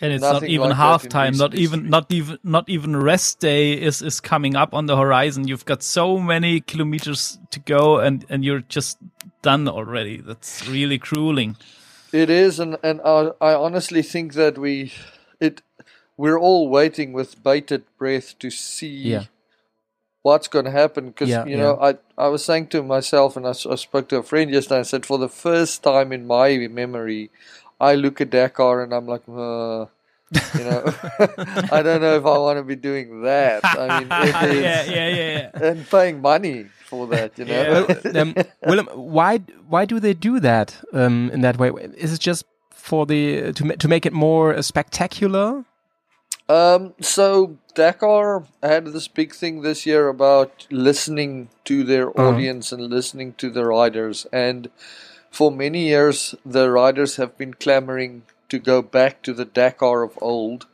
And 0.00 0.12
it's 0.12 0.22
not 0.30 0.42
even 0.42 0.70
like 0.70 0.76
halftime, 0.76 1.36
not 1.36 1.54
even 1.54 1.80
history. 1.80 1.90
not 1.90 2.12
even 2.12 2.38
not 2.44 2.68
even 2.68 2.96
rest 2.96 3.40
day 3.40 3.72
is 3.72 4.02
is 4.02 4.20
coming 4.20 4.54
up 4.54 4.74
on 4.74 4.86
the 4.86 4.96
horizon. 4.96 5.48
You've 5.48 5.64
got 5.64 5.82
so 5.82 6.18
many 6.18 6.60
kilometers 6.60 7.38
to 7.50 7.60
go 7.60 7.98
and 7.98 8.24
and 8.28 8.44
you're 8.44 8.60
just 8.60 8.98
done 9.42 9.68
already. 9.68 10.20
That's 10.20 10.68
really 10.68 10.98
crueling. 10.98 11.56
It 12.12 12.30
is, 12.30 12.60
and 12.60 12.76
and 12.82 13.00
I, 13.04 13.30
I 13.40 13.54
honestly 13.54 14.02
think 14.02 14.34
that 14.34 14.58
we, 14.58 14.92
it, 15.40 15.62
we're 16.16 16.38
all 16.38 16.68
waiting 16.68 17.12
with 17.12 17.42
bated 17.42 17.84
breath 17.98 18.38
to 18.38 18.50
see 18.50 19.10
Yeah. 19.10 19.24
what's 20.22 20.48
going 20.48 20.64
to 20.66 20.70
happen. 20.70 21.06
Because 21.08 21.30
Yeah, 21.30 21.44
you 21.46 21.56
know, 21.56 21.78
I 21.80 21.96
I 22.16 22.28
was 22.28 22.44
saying 22.44 22.68
to 22.68 22.82
myself, 22.82 23.36
and 23.36 23.46
I, 23.46 23.50
I 23.50 23.76
spoke 23.76 24.08
to 24.08 24.18
a 24.18 24.22
friend 24.22 24.50
yesterday. 24.50 24.80
I 24.80 24.82
said, 24.82 25.06
for 25.06 25.18
the 25.18 25.28
first 25.28 25.82
time 25.82 26.12
in 26.12 26.26
my 26.26 26.68
memory, 26.68 27.30
I 27.80 27.94
look 27.94 28.20
at 28.20 28.30
Dakar 28.30 28.82
and 28.82 28.92
I'm 28.94 29.06
like, 29.06 29.22
uh, 29.28 29.86
you 30.56 30.64
know, 30.64 30.94
I 31.70 31.82
don't 31.82 32.00
know 32.00 32.16
if 32.16 32.24
I 32.24 32.36
want 32.38 32.58
to 32.58 32.62
be 32.64 32.76
doing 32.76 33.22
that. 33.22 33.66
I 33.74 33.90
mean, 33.90 34.14
it 34.18 34.42
is, 34.42 34.64
yeah, 34.64 34.84
yeah, 34.84 35.08
yeah, 35.08 35.50
yeah. 35.54 35.68
and 35.70 35.88
paying 35.88 36.20
money 36.20 36.70
for 36.84 37.06
that. 37.08 37.38
You 37.38 37.46
know, 37.46 37.88
Yeah. 38.14 38.20
um, 38.20 38.34
Willem, 38.64 38.88
why 38.94 39.38
why 39.68 39.84
do 39.84 40.00
they 40.00 40.14
do 40.14 40.40
that 40.40 40.76
um, 40.92 41.30
in 41.32 41.40
that 41.42 41.58
way? 41.58 41.70
Is 41.96 42.12
it 42.12 42.20
just 42.20 42.44
for 42.70 43.06
the 43.06 43.52
to 43.52 43.76
to 43.76 43.88
make 43.88 44.06
it 44.06 44.12
more 44.12 44.54
uh, 44.54 44.62
spectacular? 44.62 45.64
Um, 46.48 46.94
so 47.00 47.58
Dakar 47.74 48.44
had 48.62 48.86
this 48.86 49.08
big 49.08 49.34
thing 49.34 49.62
this 49.62 49.84
year 49.86 50.08
about 50.08 50.66
listening 50.70 51.48
to 51.64 51.82
their 51.84 52.08
Uh-huh. 52.16 52.28
audience 52.28 52.72
and 52.72 52.82
listening 52.90 53.34
to 53.34 53.50
the 53.50 53.64
riders. 53.64 54.26
And 54.32 54.68
for 55.36 55.50
many 55.52 55.82
years, 55.88 56.34
the 56.44 56.70
riders 56.70 57.16
have 57.16 57.36
been 57.36 57.52
clamoring 57.64 58.22
to 58.48 58.58
go 58.58 58.80
back 58.80 59.22
to 59.22 59.34
the 59.34 59.44
Dakar 59.44 60.02
of 60.02 60.18
old. 60.22 60.66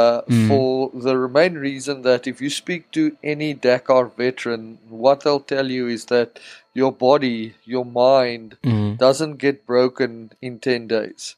Uh, 0.00 0.22
Mm. 0.22 0.48
For 0.48 0.90
the 1.06 1.14
main 1.28 1.54
reason 1.68 2.00
that 2.08 2.26
if 2.26 2.40
you 2.40 2.48
speak 2.48 2.90
to 2.92 3.02
any 3.22 3.52
Dakar 3.52 4.06
veteran, 4.06 4.78
what 4.88 5.20
they'll 5.20 5.48
tell 5.54 5.70
you 5.70 5.86
is 5.96 6.06
that 6.06 6.38
your 6.80 6.92
body, 6.92 7.54
your 7.74 7.84
mind, 7.84 8.56
Mm. 8.62 8.96
doesn't 8.96 9.36
get 9.46 9.66
broken 9.66 10.32
in 10.40 10.58
10 10.68 10.86
days. 10.86 11.36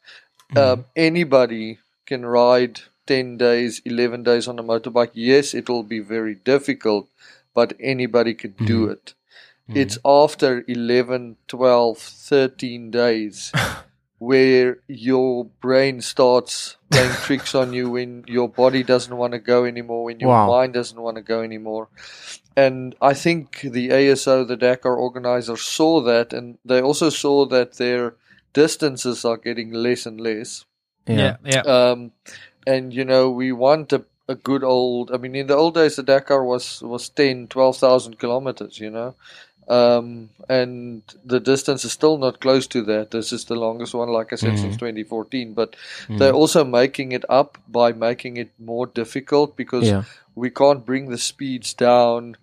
Um, 0.56 0.84
anybody 0.94 1.78
can 2.06 2.24
ride 2.24 2.82
10 3.06 3.36
days, 3.36 3.82
11 3.84 4.22
days 4.22 4.46
on 4.46 4.60
a 4.60 4.62
motorbike. 4.62 5.10
Yes, 5.14 5.52
it 5.54 5.68
will 5.68 5.82
be 5.82 5.98
very 5.98 6.36
difficult, 6.52 7.08
but 7.54 7.74
anybody 7.80 8.34
can 8.34 8.54
do 8.72 8.86
it. 8.94 9.14
It's 9.68 9.98
after 10.04 10.62
11, 10.68 11.36
12, 11.48 11.98
13 11.98 12.90
days 12.90 13.50
where 14.18 14.78
your 14.88 15.46
brain 15.60 16.00
starts 16.00 16.76
playing 16.90 17.12
tricks 17.12 17.54
on 17.54 17.72
you 17.72 17.90
when 17.90 18.24
your 18.26 18.48
body 18.48 18.82
doesn't 18.82 19.16
want 19.16 19.32
to 19.32 19.38
go 19.38 19.64
anymore, 19.64 20.04
when 20.04 20.20
your 20.20 20.30
Wow. 20.30 20.46
mind 20.48 20.74
doesn't 20.74 21.00
want 21.00 21.16
to 21.16 21.22
go 21.22 21.40
anymore. 21.42 21.88
And 22.56 22.94
I 23.00 23.14
think 23.14 23.60
the 23.62 23.88
ASO, 23.88 24.46
the 24.46 24.56
Dakar 24.56 24.94
organizers, 24.96 25.62
saw 25.62 26.00
that, 26.02 26.32
and 26.32 26.58
they 26.64 26.80
also 26.80 27.08
saw 27.10 27.46
that 27.46 27.74
their 27.78 28.14
distances 28.52 29.24
are 29.24 29.36
getting 29.36 29.72
less 29.72 30.06
and 30.06 30.20
less. 30.20 30.64
Yeah, 31.06 31.36
yeah. 31.44 31.60
Um, 31.62 32.12
and 32.66 32.94
you 32.94 33.04
know, 33.04 33.30
we 33.30 33.50
want 33.52 33.92
a, 33.92 34.04
a 34.28 34.34
good 34.36 34.62
old. 34.62 35.10
I 35.12 35.16
mean, 35.16 35.34
in 35.34 35.48
the 35.48 35.56
old 35.56 35.74
days, 35.74 35.96
the 35.96 36.02
Dakar 36.02 36.44
was 36.44 36.80
was 36.82 37.08
10, 37.08 37.48
12,000 37.48 38.18
kilometers. 38.18 38.78
You 38.78 38.90
know, 38.90 39.16
um, 39.68 40.30
and 40.48 41.02
the 41.24 41.40
distance 41.40 41.84
is 41.84 41.92
still 41.92 42.18
not 42.18 42.40
close 42.40 42.66
to 42.68 42.82
that. 42.82 43.10
This 43.10 43.32
is 43.32 43.44
the 43.44 43.56
longest 43.56 43.94
one, 43.94 44.08
like 44.08 44.32
I 44.32 44.36
said, 44.36 44.58
since 44.58 44.76
2014. 44.76 45.54
But 45.54 45.76
they're 46.08 46.32
also 46.32 46.64
making 46.64 47.12
it 47.12 47.24
up 47.28 47.58
by 47.68 47.92
making 47.92 48.36
it 48.36 48.50
more 48.58 48.86
difficult 48.86 49.56
because 49.56 49.84
Yeah. 49.84 50.02
we 50.34 50.50
can't 50.50 50.84
bring 50.84 51.08
the 51.10 51.18
speeds 51.18 51.74
down 51.74 52.36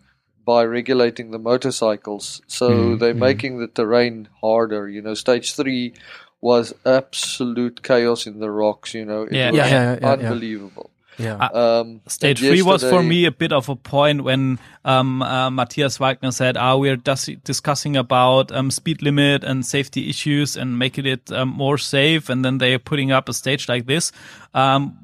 by 0.46 0.64
regulating 0.64 1.32
the 1.32 1.40
motorcycles. 1.40 2.42
So 2.48 2.96
Mm, 2.96 3.00
they're 3.00 3.14
making 3.14 3.60
the 3.60 3.68
terrain 3.68 4.28
harder. 4.42 4.88
You 4.90 5.02
know, 5.02 5.14
stage 5.14 5.54
three 5.54 5.94
was 6.42 6.74
absolute 6.86 7.84
chaos 7.84 8.26
in 8.26 8.40
the 8.40 8.50
rocks. 8.50 8.94
You 8.94 9.06
know, 9.06 9.24
it 9.24 9.34
Yeah, 9.36 9.52
was 9.52 9.58
yeah, 9.60 9.68
yeah, 9.68 10.00
yeah, 10.00 10.00
yeah. 10.02 10.14
unbelievable. 10.14 10.90
Yeah. 11.22 11.36
Um, 11.36 12.02
Stage 12.08 12.40
three 12.40 12.62
was 12.62 12.84
for 12.84 13.04
me 13.04 13.26
a 13.26 13.32
bit 13.32 13.54
of 13.54 13.70
a 13.70 13.76
point 13.76 14.24
when 14.24 14.60
um, 14.84 15.22
uh, 15.22 15.50
Matthias 15.50 15.98
Wagner 16.00 16.32
said, 16.32 16.58
"Ah, 16.58 16.76
we're 16.76 16.98
dis- 16.98 17.38
discussing 17.44 17.96
about 17.96 18.52
um, 18.52 18.72
speed 18.72 19.02
limit 19.02 19.44
and 19.44 19.66
safety 19.66 20.10
issues 20.10 20.58
and 20.58 20.80
making 20.80 21.06
it 21.06 21.32
um, 21.32 21.50
more 21.50 21.78
safe." 21.78 22.30
And 22.30 22.44
then 22.44 22.58
they're 22.58 22.80
putting 22.80 23.12
up 23.12 23.30
a 23.30 23.34
stage 23.34 23.70
like 23.70 23.86
this. 23.86 24.12
Um, 24.54 24.98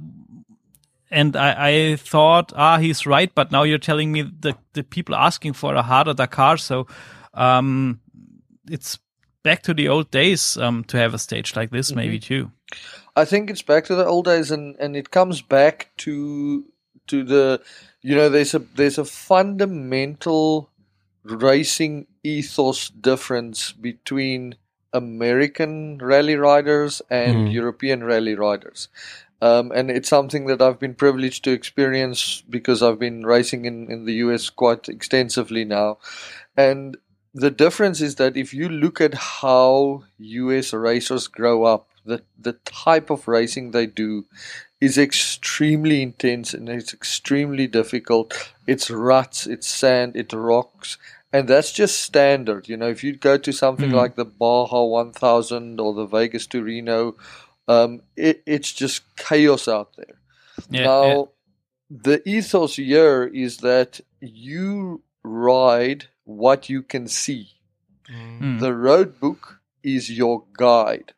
and 1.10 1.36
I, 1.36 1.70
I 1.70 1.96
thought, 1.96 2.52
ah, 2.56 2.78
he's 2.78 3.06
right. 3.06 3.34
But 3.34 3.52
now 3.52 3.64
you're 3.64 3.78
telling 3.78 4.12
me 4.12 4.24
that 4.42 4.58
the 4.74 4.84
people 4.84 5.16
asking 5.16 5.54
for 5.54 5.76
a 5.76 5.82
harder 5.82 6.14
Dakar, 6.14 6.58
so 6.58 6.88
um, 7.34 8.02
it's 8.70 9.00
back 9.44 9.64
to 9.64 9.74
the 9.74 9.88
old 9.88 10.12
days 10.12 10.58
um, 10.58 10.84
to 10.86 10.98
have 10.98 11.14
a 11.14 11.20
stage 11.20 11.56
like 11.56 11.70
this, 11.70 11.94
maybe 11.94 12.20
too. 12.20 12.52
I 13.18 13.26
think 13.26 13.50
it's 13.50 13.64
back 13.64 13.86
to 13.86 13.96
the 13.96 14.06
old 14.06 14.26
days, 14.26 14.52
and, 14.52 14.76
and 14.80 14.96
it 14.96 15.10
comes 15.12 15.42
back 15.42 15.90
to 16.06 16.66
to 17.08 17.24
the 17.24 17.62
you 18.02 18.16
know 18.16 18.30
there's 18.30 18.54
a 18.54 18.60
there's 18.60 19.00
a 19.00 19.06
fundamental 19.06 20.70
racing 21.24 22.08
ethos 22.24 22.90
difference 22.90 23.72
between 23.72 24.56
American 24.94 25.98
rally 25.98 26.36
riders 26.36 27.02
and 27.10 27.48
Mm. 27.48 27.54
European 27.54 28.04
rally 28.04 28.36
riders. 28.36 28.88
Um, 29.42 29.72
and 29.72 29.92
it's 29.92 30.10
something 30.10 30.48
that 30.48 30.62
I've 30.62 30.80
been 30.80 30.96
privileged 30.96 31.44
to 31.44 31.52
experience 31.52 32.44
because 32.50 32.82
I've 32.82 33.00
been 33.00 33.26
racing 33.26 33.66
in, 33.66 33.92
in 33.92 34.06
the 34.06 34.16
US 34.26 34.50
quite 34.50 34.90
extensively 34.90 35.64
now. 35.66 35.98
And 36.56 36.98
the 37.38 37.52
difference 37.52 38.02
is 38.02 38.16
that 38.16 38.36
if 38.36 38.52
you 38.52 38.68
look 38.68 39.00
at 39.00 39.14
how 39.14 40.04
US 40.18 40.74
racers 40.74 41.28
grow 41.28 41.66
up, 41.66 41.88
the, 42.04 42.24
the 42.40 42.54
type 42.54 43.12
of 43.12 43.28
racing 43.28 43.72
they 43.72 43.86
do 43.86 44.26
is 44.82 44.98
extremely 44.98 46.02
intense 46.02 46.56
and 46.56 46.68
it's 46.68 46.96
extremely 46.96 47.68
difficult. 47.68 48.54
It's 48.66 48.90
ruts, 48.90 49.46
it's 49.46 49.68
sand, 49.68 50.16
it's 50.16 50.34
rocks, 50.34 50.98
and 51.32 51.48
that's 51.48 51.72
just 51.72 52.00
standard. 52.00 52.68
You 52.68 52.76
know, 52.76 52.90
if 52.90 53.04
you 53.04 53.16
go 53.16 53.38
to 53.38 53.52
something 53.52 53.92
like 53.92 54.16
the 54.16 54.26
Baja 54.26 54.84
1000 54.86 55.80
or 55.80 55.94
the 55.94 56.08
Vegas 56.08 56.48
to 56.48 56.64
Reno, 56.64 57.18
um, 57.68 58.02
it, 58.16 58.42
it's 58.48 58.72
just 58.74 59.16
chaos 59.16 59.68
out 59.68 59.96
there. 59.96 60.18
Yeah, 60.72 60.84
now, 60.86 61.04
yeah. 61.06 61.24
the 61.92 62.30
ethos 62.30 62.78
here 62.78 63.26
is 63.26 63.58
that 63.58 64.02
you 64.22 65.04
ride 65.22 66.08
what 66.28 66.70
you 66.70 66.84
can 66.84 67.08
see. 67.08 67.54
Mm. 68.10 68.60
The 68.60 68.74
road 68.74 69.20
book 69.20 69.62
is 69.84 70.12
your 70.12 70.44
guide. 70.58 71.14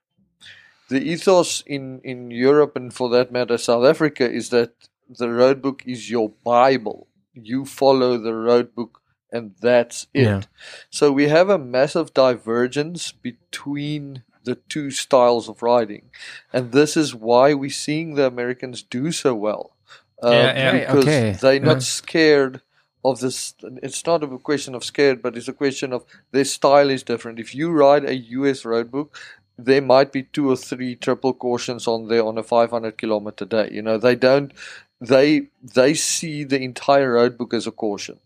The 0.89 1.01
ethos 1.01 1.61
in, 1.65 1.99
in 2.03 2.31
Europe 2.31 2.75
and 2.75 2.93
for 2.93 3.09
that 3.09 3.31
matter 3.31 3.57
South 3.57 3.85
Africa 3.85 4.29
is 4.29 4.49
that 4.49 4.73
the 5.07 5.29
road 5.29 5.61
book 5.61 5.83
is 5.85 6.09
your 6.09 6.29
Bible. 6.43 7.07
You 7.33 7.65
follow 7.65 8.17
the 8.17 8.33
road 8.33 8.73
book 8.73 9.01
and 9.31 9.55
that's 9.61 10.07
it. 10.13 10.23
Yeah. 10.23 10.41
So 10.89 11.11
we 11.11 11.27
have 11.27 11.49
a 11.49 11.59
massive 11.59 12.13
divergence 12.13 13.11
between 13.11 14.23
the 14.43 14.55
two 14.55 14.89
styles 14.89 15.47
of 15.47 15.61
riding. 15.61 16.09
And 16.51 16.71
this 16.71 16.97
is 16.97 17.13
why 17.13 17.53
we're 17.53 17.69
seeing 17.69 18.15
the 18.15 18.25
Americans 18.25 18.81
do 18.81 19.11
so 19.11 19.35
well. 19.35 19.75
Uh, 20.23 20.31
Yeah, 20.31 20.53
yeah. 20.55 20.79
Because 20.79 21.03
okay. 21.03 21.37
they're 21.39 21.59
not 21.59 21.83
scared 21.83 22.61
of 23.03 23.19
this. 23.19 23.53
It's 23.83 24.05
not 24.05 24.23
a 24.23 24.27
question 24.39 24.75
of 24.75 24.83
scared, 24.83 25.21
but 25.21 25.37
it's 25.37 25.47
a 25.47 25.53
question 25.53 25.93
of 25.93 26.05
their 26.31 26.45
style 26.45 26.89
is 26.89 27.03
different. 27.03 27.39
If 27.39 27.55
you 27.55 27.71
ride 27.71 28.05
a 28.05 28.15
US 28.15 28.65
road 28.65 28.91
book, 28.91 29.17
there 29.57 29.81
might 29.81 30.11
be 30.11 30.23
two 30.23 30.49
or 30.49 30.55
three 30.55 30.95
triple 30.95 31.33
cautions 31.33 31.87
on 31.87 32.07
there 32.07 32.25
on 32.25 32.37
a 32.37 32.43
500 32.43 32.97
kilometer 32.97 33.45
day. 33.45 33.69
You 33.71 33.81
know, 33.81 33.97
they 33.97 34.15
don't, 34.15 34.53
they, 35.01 35.47
they 35.61 35.93
see 35.93 36.43
the 36.43 36.61
entire 36.61 37.13
road 37.13 37.37
book 37.37 37.53
as 37.53 37.67
a 37.67 37.71
caution 37.71 38.19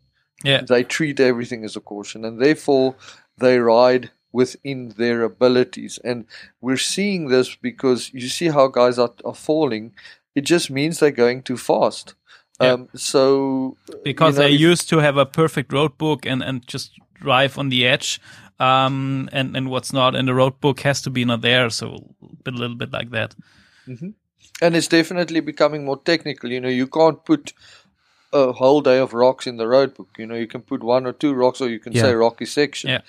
Yeah. 0.43 0.61
they 0.61 0.83
treat 0.83 1.19
everything 1.19 1.63
as 1.65 1.75
a 1.75 1.79
caution 1.81 2.25
and 2.25 2.39
therefore 2.41 2.95
they 3.37 3.57
ride 3.59 4.11
within 4.31 4.89
their 4.97 5.23
abilities. 5.23 5.99
And 6.03 6.25
we're 6.61 6.77
seeing 6.77 7.27
this 7.29 7.55
because 7.55 8.11
you 8.13 8.27
see 8.29 8.49
how 8.49 8.67
guys 8.67 8.97
are, 8.99 9.13
are 9.25 9.35
falling. 9.35 9.93
It 10.35 10.41
just 10.41 10.69
means 10.71 10.99
they're 10.99 11.11
going 11.11 11.43
too 11.43 11.57
fast. 11.57 12.15
Yeah. 12.63 12.73
Um, 12.73 12.89
so 12.95 13.77
because 14.03 14.35
you 14.37 14.43
know, 14.43 14.47
they 14.47 14.53
used 14.55 14.89
to 14.89 14.97
have 14.99 15.17
a 15.17 15.25
perfect 15.25 15.71
road 15.73 15.97
book 15.97 16.25
and, 16.25 16.43
and 16.43 16.65
just 16.67 16.91
drive 17.13 17.57
on 17.57 17.69
the 17.69 17.85
edge. 17.87 18.19
Um, 18.59 19.29
and, 19.33 19.57
and 19.57 19.69
what's 19.69 19.91
not 19.91 20.15
in 20.15 20.25
the 20.25 20.33
road 20.33 20.59
book 20.61 20.79
has 20.81 21.01
to 21.01 21.09
be 21.09 21.25
not 21.25 21.41
there. 21.41 21.69
So 21.69 22.15
a 22.45 22.51
little 22.51 22.75
bit 22.77 22.91
like 22.91 23.09
that. 23.11 23.35
and 24.61 24.75
it's 24.75 24.87
definitely 24.87 25.39
becoming 25.41 25.85
more 25.85 25.97
technical. 26.01 26.51
You 26.51 26.61
know, 26.61 26.69
you 26.69 26.87
can't 26.87 27.23
put 27.25 27.53
a 28.31 28.51
whole 28.51 28.81
day 28.81 28.99
of 28.99 29.13
rocks 29.13 29.47
in 29.47 29.57
the 29.57 29.67
road 29.67 29.93
book. 29.93 30.09
You 30.17 30.25
know, 30.25 30.35
you 30.35 30.47
can 30.47 30.61
put 30.61 30.83
one 30.83 31.05
or 31.05 31.13
two 31.13 31.33
rocks, 31.33 31.61
or 31.61 31.69
you 31.69 31.79
can 31.79 31.93
Yeah. 31.93 32.03
say 32.03 32.13
rocky 32.13 32.45
section. 32.45 32.89
Yeah. 32.89 33.01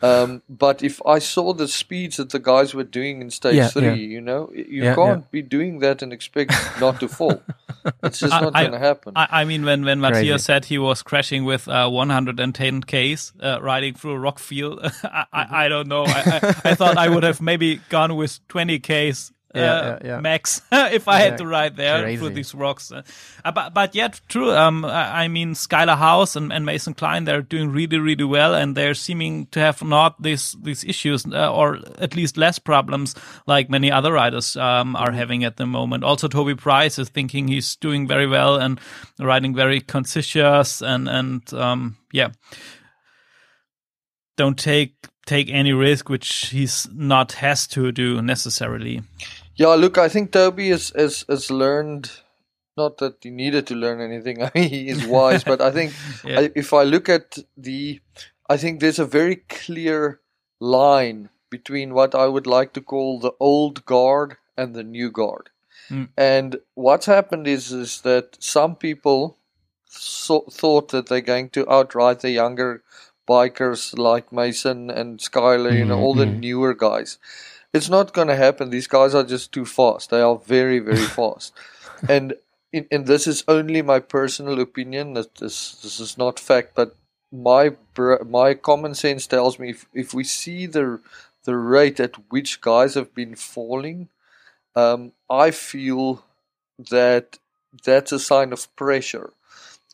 Um, 0.00 0.42
but 0.48 0.82
if 0.82 1.00
I 1.04 1.18
saw 1.18 1.52
the 1.52 1.66
speeds 1.66 2.18
that 2.18 2.30
the 2.30 2.38
guys 2.38 2.72
were 2.72 2.84
doing 2.84 3.20
in 3.20 3.30
stage 3.30 3.56
Yeah, 3.56 3.68
three, 3.68 3.82
yeah. 3.86 3.92
you 3.94 4.20
know, 4.20 4.50
you 4.54 4.84
Yeah, 4.84 4.94
can't 4.94 5.28
be 5.30 5.42
doing 5.42 5.80
that 5.80 6.02
and 6.02 6.12
expect 6.12 6.52
not 6.80 7.00
to 7.00 7.08
fall. 7.08 7.42
It's 8.04 8.20
just 8.20 8.32
I- 8.32 8.40
not 8.42 8.52
going 8.54 8.72
to 8.72 8.78
happen. 8.78 9.14
I, 9.16 9.26
I 9.40 9.44
mean, 9.44 9.64
when, 9.64 9.84
when 9.84 10.00
Matthias 10.00 10.44
said 10.44 10.66
he 10.66 10.78
was 10.78 11.02
crashing 11.02 11.44
with 11.44 11.66
uh, 11.66 11.88
110 11.88 12.82
Ks 12.82 13.32
uh, 13.40 13.58
riding 13.60 13.94
through 13.94 14.12
a 14.12 14.18
rock 14.20 14.38
field, 14.38 14.80
I, 15.02 15.24
I, 15.32 15.64
I 15.64 15.68
don't 15.68 15.88
know. 15.88 16.04
I, 16.04 16.22
I, 16.64 16.70
I 16.70 16.74
thought 16.74 16.96
I 16.96 17.08
would 17.08 17.24
have 17.24 17.40
maybe 17.40 17.80
gone 17.88 18.14
with 18.16 18.38
20 18.48 18.78
Ks. 18.78 19.32
Uh, 19.54 19.58
Yeah, 19.58 19.84
yeah, 19.86 19.98
yeah. 20.04 20.20
max 20.20 20.60
if 20.72 21.08
I 21.08 21.20
had 21.20 21.38
to 21.38 21.46
ride 21.46 21.76
there 21.76 22.02
crazy. 22.02 22.18
through 22.18 22.34
these 22.34 22.54
rocks. 22.54 22.92
Uh, 22.92 23.02
but 23.50 23.72
but 23.72 23.94
yet 23.94 24.20
true. 24.28 24.52
Um, 24.52 24.84
I 24.84 25.24
I 25.24 25.28
mean 25.28 25.54
Skylar 25.54 25.96
House 25.96 26.36
and, 26.36 26.52
and 26.52 26.66
Mason 26.66 26.92
Klein 26.94 27.24
they're 27.24 27.40
doing 27.40 27.70
really 27.72 27.98
really 27.98 28.24
well 28.24 28.54
and 28.54 28.76
they're 28.76 28.94
seeming 28.94 29.46
to 29.52 29.60
have 29.60 29.82
not 29.82 30.20
these 30.22 30.54
these 30.62 30.84
issues 30.84 31.24
uh, 31.24 31.50
or 31.50 31.78
at 31.98 32.14
least 32.14 32.36
less 32.36 32.58
problems 32.58 33.14
like 33.46 33.70
many 33.70 33.90
other 33.90 34.12
riders 34.12 34.54
um, 34.56 34.94
are 34.96 35.12
having 35.12 35.44
at 35.44 35.56
the 35.56 35.66
moment. 35.66 36.04
Also 36.04 36.28
Toby 36.28 36.54
Price 36.54 36.98
is 36.98 37.08
thinking 37.08 37.48
he's 37.48 37.76
doing 37.76 38.06
very 38.06 38.26
well 38.26 38.56
and 38.56 38.78
riding 39.18 39.54
very 39.54 39.80
conscious 39.80 40.82
and 40.82 41.08
and 41.08 41.54
um, 41.54 41.96
yeah. 42.12 42.28
Don't 44.36 44.58
take 44.58 44.94
take 45.28 45.50
any 45.50 45.72
risk 45.72 46.08
which 46.08 46.46
he's 46.46 46.88
not 46.94 47.32
has 47.32 47.66
to 47.68 47.92
do 47.92 48.22
necessarily. 48.22 49.02
Yeah, 49.56 49.74
look, 49.74 49.98
I 49.98 50.08
think 50.08 50.32
Toby 50.32 50.70
has, 50.70 50.90
has, 50.96 51.24
has 51.28 51.50
learned, 51.50 52.10
not 52.76 52.98
that 52.98 53.16
he 53.22 53.30
needed 53.30 53.66
to 53.66 53.74
learn 53.74 54.00
anything, 54.00 54.42
I 54.46 54.50
mean, 54.54 54.68
he 54.70 54.88
is 54.88 55.06
wise, 55.06 55.44
but 55.44 55.60
I 55.60 55.70
think 55.70 55.92
Yeah. 56.24 56.40
I, 56.40 56.50
if 56.54 56.72
I 56.72 56.84
look 56.84 57.08
at 57.08 57.38
the, 57.56 58.00
I 58.48 58.56
think 58.56 58.80
there's 58.80 58.98
a 58.98 59.04
very 59.04 59.36
clear 59.36 60.20
line 60.60 61.28
between 61.50 61.94
what 61.94 62.14
I 62.14 62.26
would 62.26 62.46
like 62.46 62.72
to 62.74 62.80
call 62.80 63.20
the 63.20 63.32
old 63.38 63.84
guard 63.84 64.36
and 64.56 64.74
the 64.74 64.84
new 64.84 65.10
guard. 65.10 65.50
Mm. 65.90 66.08
And 66.16 66.56
what's 66.74 67.06
happened 67.06 67.46
is, 67.46 67.72
is 67.72 68.00
that 68.02 68.36
some 68.40 68.76
people 68.76 69.38
so, 69.86 70.40
thought 70.50 70.88
that 70.90 71.06
they're 71.06 71.20
going 71.20 71.50
to 71.50 71.70
outride 71.70 72.20
the 72.20 72.30
younger 72.30 72.82
bikers 73.28 73.96
like 73.98 74.32
Mason 74.32 74.90
and 74.90 75.18
Skyler, 75.20 75.76
you 75.78 75.84
know, 75.84 75.98
all 75.98 76.14
the 76.14 76.26
Mhm. 76.26 76.40
newer 76.40 76.74
guys. 76.74 77.18
It's 77.74 77.90
not 77.90 78.14
going 78.14 78.28
to 78.28 78.36
happen. 78.36 78.70
These 78.70 78.88
guys 78.88 79.14
are 79.14 79.24
just 79.24 79.52
too 79.52 79.66
fast. 79.66 80.10
They 80.10 80.20
are 80.22 80.36
very, 80.36 80.78
very 80.80 81.06
fast. 81.18 81.52
And 82.08 82.34
in, 82.72 82.86
and 82.90 83.06
this 83.06 83.26
is 83.26 83.44
only 83.48 83.82
my 83.82 84.00
personal 84.00 84.60
opinion. 84.60 85.14
That 85.14 85.36
this 85.36 85.76
this 85.82 86.00
is 86.00 86.18
not 86.18 86.40
fact, 86.40 86.74
but 86.74 86.96
my 87.32 87.76
my 88.26 88.54
common 88.54 88.94
sense 88.94 89.26
tells 89.26 89.58
me 89.58 89.70
if, 89.70 89.86
if 89.94 90.14
we 90.14 90.24
see 90.24 90.66
the 90.66 91.00
the 91.44 91.56
rate 91.56 92.00
at 92.00 92.16
which 92.30 92.60
guys 92.60 92.94
have 92.94 93.14
been 93.14 93.34
falling, 93.36 94.08
um, 94.76 95.12
I 95.30 95.50
feel 95.50 96.24
that 96.90 97.38
that's 97.84 98.12
a 98.12 98.18
sign 98.18 98.52
of 98.52 98.74
pressure. 98.76 99.32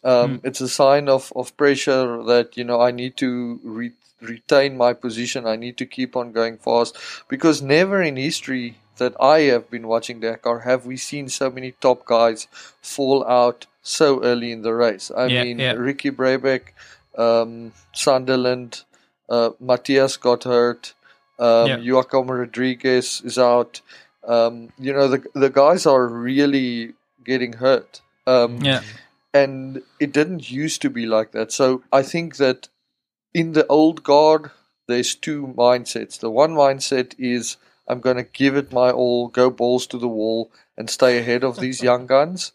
Um, 0.04 0.40
It's 0.44 0.60
a 0.60 0.68
sign 0.68 1.08
of, 1.08 1.32
of 1.34 1.56
pressure 1.56 2.22
that 2.24 2.56
you 2.56 2.64
know 2.64 2.80
I 2.80 2.90
need 2.90 3.16
to 3.16 3.58
re- 3.64 3.92
retain 4.20 4.76
my 4.76 4.92
position. 4.92 5.46
I 5.46 5.56
need 5.56 5.76
to 5.78 5.86
keep 5.86 6.16
on 6.16 6.32
going 6.32 6.56
fast 6.58 6.96
because 7.28 7.62
never 7.62 8.02
in 8.02 8.16
history 8.16 8.76
that 8.98 9.14
I 9.20 9.40
have 9.52 9.70
been 9.70 9.86
watching 9.88 10.20
Dakar 10.20 10.60
have 10.60 10.86
we 10.86 10.96
seen 10.96 11.28
so 11.28 11.50
many 11.50 11.72
top 11.80 12.04
guys 12.04 12.46
fall 12.80 13.24
out 13.26 13.66
so 13.82 14.22
early 14.22 14.52
in 14.52 14.62
the 14.62 14.72
race. 14.74 15.10
I 15.10 15.26
Yeah, 15.26 15.42
mean, 15.44 15.58
yeah. 15.58 15.72
Ricky 15.72 16.10
Brebeck, 16.10 16.72
um, 17.18 17.72
Sunderland, 17.92 18.82
uh, 19.28 19.50
Matthias 19.60 20.16
got 20.16 20.44
hurt. 20.44 20.94
Um, 21.38 21.66
Yeah. 21.68 21.78
Joaquim 21.92 22.30
Rodriguez 22.30 23.20
is 23.24 23.38
out. 23.38 23.80
Um, 24.22 24.72
you 24.78 24.92
know, 24.92 25.08
the 25.08 25.20
the 25.34 25.50
guys 25.50 25.86
are 25.86 26.06
really 26.06 26.94
getting 27.24 27.54
hurt. 27.54 28.00
Um, 28.26 28.58
Yeah. 28.64 28.82
And 29.34 29.82
it 29.98 30.12
didn't 30.12 30.50
used 30.50 30.80
to 30.82 30.88
be 30.90 31.04
like 31.04 31.32
that. 31.32 31.52
So 31.52 31.82
I 31.92 32.02
think 32.02 32.36
that 32.36 32.68
in 33.34 33.52
the 33.52 33.66
old 33.66 34.04
guard, 34.04 34.52
there's 34.86 35.14
two 35.16 35.52
mindsets. 35.58 36.18
The 36.18 36.30
one 36.30 36.52
mindset 36.52 37.14
is 37.18 37.56
I'm 37.88 38.00
going 38.00 38.16
to 38.16 38.22
give 38.22 38.56
it 38.56 38.72
my 38.72 38.90
all, 38.90 39.28
go 39.28 39.50
balls 39.50 39.86
to 39.88 39.98
the 39.98 40.08
wall, 40.08 40.52
and 40.78 40.88
stay 40.88 41.18
ahead 41.18 41.42
of 41.44 41.58
these 41.58 41.82
young 41.90 42.06
guns. 42.06 42.52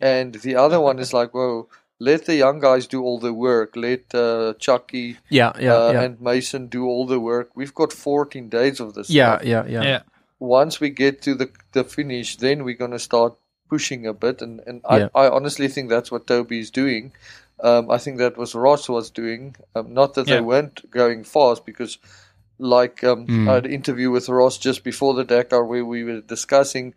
And 0.00 0.34
the 0.34 0.56
other 0.56 0.80
one 0.80 0.98
is 0.98 1.12
like, 1.12 1.32
whoa, 1.32 1.68
let 1.98 2.26
the 2.26 2.34
young 2.34 2.58
guys 2.58 2.86
do 2.86 3.02
all 3.02 3.18
the 3.18 3.32
work. 3.32 3.76
Let 3.76 4.14
uh, 4.14 4.54
Chucky 4.58 5.16
Yeah, 5.30 5.52
yeah, 5.58 5.74
uh, 5.74 5.92
yeah. 5.92 6.02
and 6.02 6.20
Mason 6.20 6.66
do 6.66 6.84
all 6.84 7.06
the 7.06 7.20
work. 7.20 7.50
We've 7.54 7.74
got 7.74 7.92
14 7.92 8.48
days 8.48 8.80
of 8.80 8.94
this. 8.94 9.08
yeah, 9.08 9.36
stuff 9.36 9.46
yeah, 9.46 9.64
yeah, 9.66 9.82
yeah. 9.82 10.02
once 10.38 10.80
we 10.80 10.90
get 10.90 11.22
to 11.22 11.34
the 11.34 11.50
the 11.72 11.84
finish, 11.84 12.36
then 12.36 12.64
we're 12.64 12.76
going 12.76 12.90
to 12.90 12.98
start 12.98 13.36
pushing 13.68 14.06
a 14.06 14.12
bit. 14.12 14.42
And, 14.42 14.60
and 14.66 14.80
I, 14.88 14.98
Yeah. 14.98 15.08
I 15.14 15.28
honestly 15.28 15.68
think 15.68 15.88
that's 15.90 16.10
what 16.10 16.26
Toby 16.26 16.60
is 16.60 16.70
doing. 16.70 17.12
Um, 17.60 17.90
I 17.90 17.98
think 17.98 18.18
that 18.18 18.36
was 18.36 18.54
Ross 18.54 18.88
was 18.88 19.10
doing. 19.10 19.56
Um, 19.74 19.94
not 19.94 20.14
that 20.14 20.28
Yeah. 20.28 20.36
they 20.36 20.40
weren't 20.42 20.90
going 20.90 21.24
fast, 21.24 21.64
because 21.64 21.98
like 22.58 23.04
um, 23.04 23.26
Mm. 23.26 23.48
I 23.50 23.54
had 23.54 23.66
an 23.66 23.72
interview 23.72 24.10
with 24.10 24.28
Ross 24.28 24.56
just 24.58 24.82
before 24.84 25.14
the 25.14 25.24
Dakar 25.24 25.64
where 25.64 25.84
we 25.84 26.04
were 26.04 26.20
discussing 26.20 26.94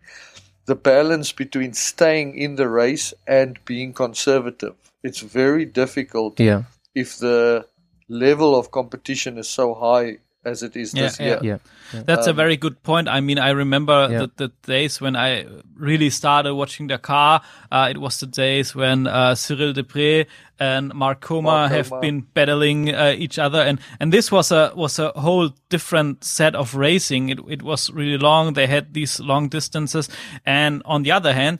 the 0.66 0.74
balance 0.74 1.32
between 1.32 1.72
staying 1.74 2.36
in 2.38 2.56
the 2.56 2.68
race 2.68 3.12
and 3.26 3.58
being 3.64 3.92
conservative. 3.92 4.74
It's 5.02 5.20
very 5.20 5.64
difficult 5.64 6.38
Yeah, 6.40 6.62
if 6.94 7.18
the 7.18 7.66
level 8.08 8.54
of 8.58 8.70
competition 8.70 9.38
is 9.38 9.48
so 9.48 9.74
high 9.74 10.18
as 10.44 10.62
it 10.62 10.76
is 10.76 10.94
Yeah, 10.94 11.02
this 11.02 11.20
yeah. 11.20 11.26
year. 11.42 11.60
yeah. 11.92 12.02
That's 12.06 12.26
a 12.26 12.32
very 12.32 12.56
good 12.56 12.82
point. 12.82 13.08
I 13.08 13.20
mean, 13.20 13.38
I 13.38 13.50
remember 13.50 14.08
Yeah. 14.10 14.18
the, 14.20 14.30
the 14.36 14.52
days 14.66 15.00
when 15.00 15.16
I 15.16 15.46
really 15.76 16.10
started 16.10 16.54
watching 16.54 16.86
Dakar. 16.88 17.42
Uh, 17.70 17.88
it 17.90 17.98
was 17.98 18.20
the 18.20 18.26
days 18.26 18.74
when 18.74 19.06
uh, 19.06 19.34
Cyril 19.34 19.72
Depré 19.72 20.26
and 20.58 20.94
Mark 20.94 21.20
Coma 21.20 21.68
have 21.68 21.90
been 22.00 22.20
battling 22.34 22.94
uh, 22.94 23.14
each 23.16 23.38
other, 23.38 23.60
and 23.60 23.80
and 23.98 24.12
this 24.12 24.30
was 24.30 24.52
a 24.52 24.72
was 24.74 24.98
a 24.98 25.10
whole 25.16 25.50
different 25.68 26.24
set 26.24 26.54
of 26.54 26.74
racing. 26.74 27.28
It 27.30 27.40
it 27.48 27.62
was 27.62 27.90
really 27.90 28.18
long. 28.18 28.54
They 28.54 28.66
had 28.66 28.94
these 28.94 29.20
long 29.20 29.48
distances, 29.48 30.08
and 30.46 30.82
on 30.84 31.02
the 31.02 31.12
other 31.12 31.32
hand. 31.34 31.58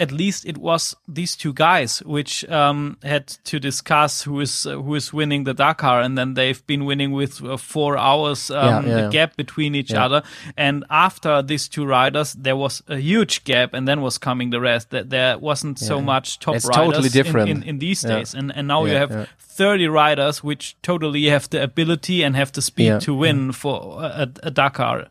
At 0.00 0.10
least 0.10 0.44
it 0.44 0.58
was 0.58 0.96
these 1.06 1.36
two 1.36 1.52
guys 1.52 2.02
which 2.02 2.44
um, 2.50 2.96
had 3.04 3.28
to 3.44 3.60
discuss 3.60 4.22
who 4.22 4.40
is 4.40 4.66
uh, 4.66 4.82
who 4.82 4.96
is 4.96 5.12
winning 5.12 5.44
the 5.44 5.54
Dakar, 5.54 6.00
and 6.00 6.18
then 6.18 6.34
they've 6.34 6.66
been 6.66 6.84
winning 6.84 7.12
with 7.12 7.40
uh, 7.44 7.56
four 7.56 7.96
hours 7.96 8.50
um, 8.50 8.56
Yeah, 8.56 8.80
yeah, 8.88 8.94
the 8.96 9.02
yeah. 9.02 9.10
gap 9.10 9.36
between 9.36 9.74
each 9.76 9.92
other. 9.94 10.22
And 10.56 10.84
after 10.90 11.42
these 11.42 11.68
two 11.68 11.86
riders, 11.86 12.32
there 12.32 12.56
was 12.56 12.82
a 12.88 12.96
huge 12.96 13.44
gap, 13.44 13.72
and 13.72 13.86
then 13.86 14.00
was 14.00 14.18
coming 14.18 14.50
the 14.50 14.60
rest. 14.60 14.90
That 14.90 15.10
there 15.10 15.38
wasn't 15.38 15.78
so 15.78 16.00
much 16.00 16.38
top 16.40 16.56
It's 16.56 16.66
riders 16.66 16.86
totally 16.86 17.08
different. 17.08 17.50
In, 17.50 17.62
in, 17.62 17.78
these 17.78 18.02
Yeah. 18.02 18.16
days. 18.16 18.34
And 18.34 18.52
and 18.56 18.66
now 18.66 18.84
you 18.86 18.96
have 18.96 19.10
yeah. 19.12 19.26
30 19.38 19.86
riders 19.86 20.42
which 20.42 20.74
totally 20.82 21.26
have 21.30 21.48
the 21.50 21.62
ability 21.62 22.24
and 22.24 22.34
have 22.36 22.50
the 22.52 22.62
speed 22.62 23.00
to 23.02 23.14
win 23.14 23.52
for 23.52 24.02
a, 24.02 24.28
a 24.42 24.50
Dakar. 24.50 25.06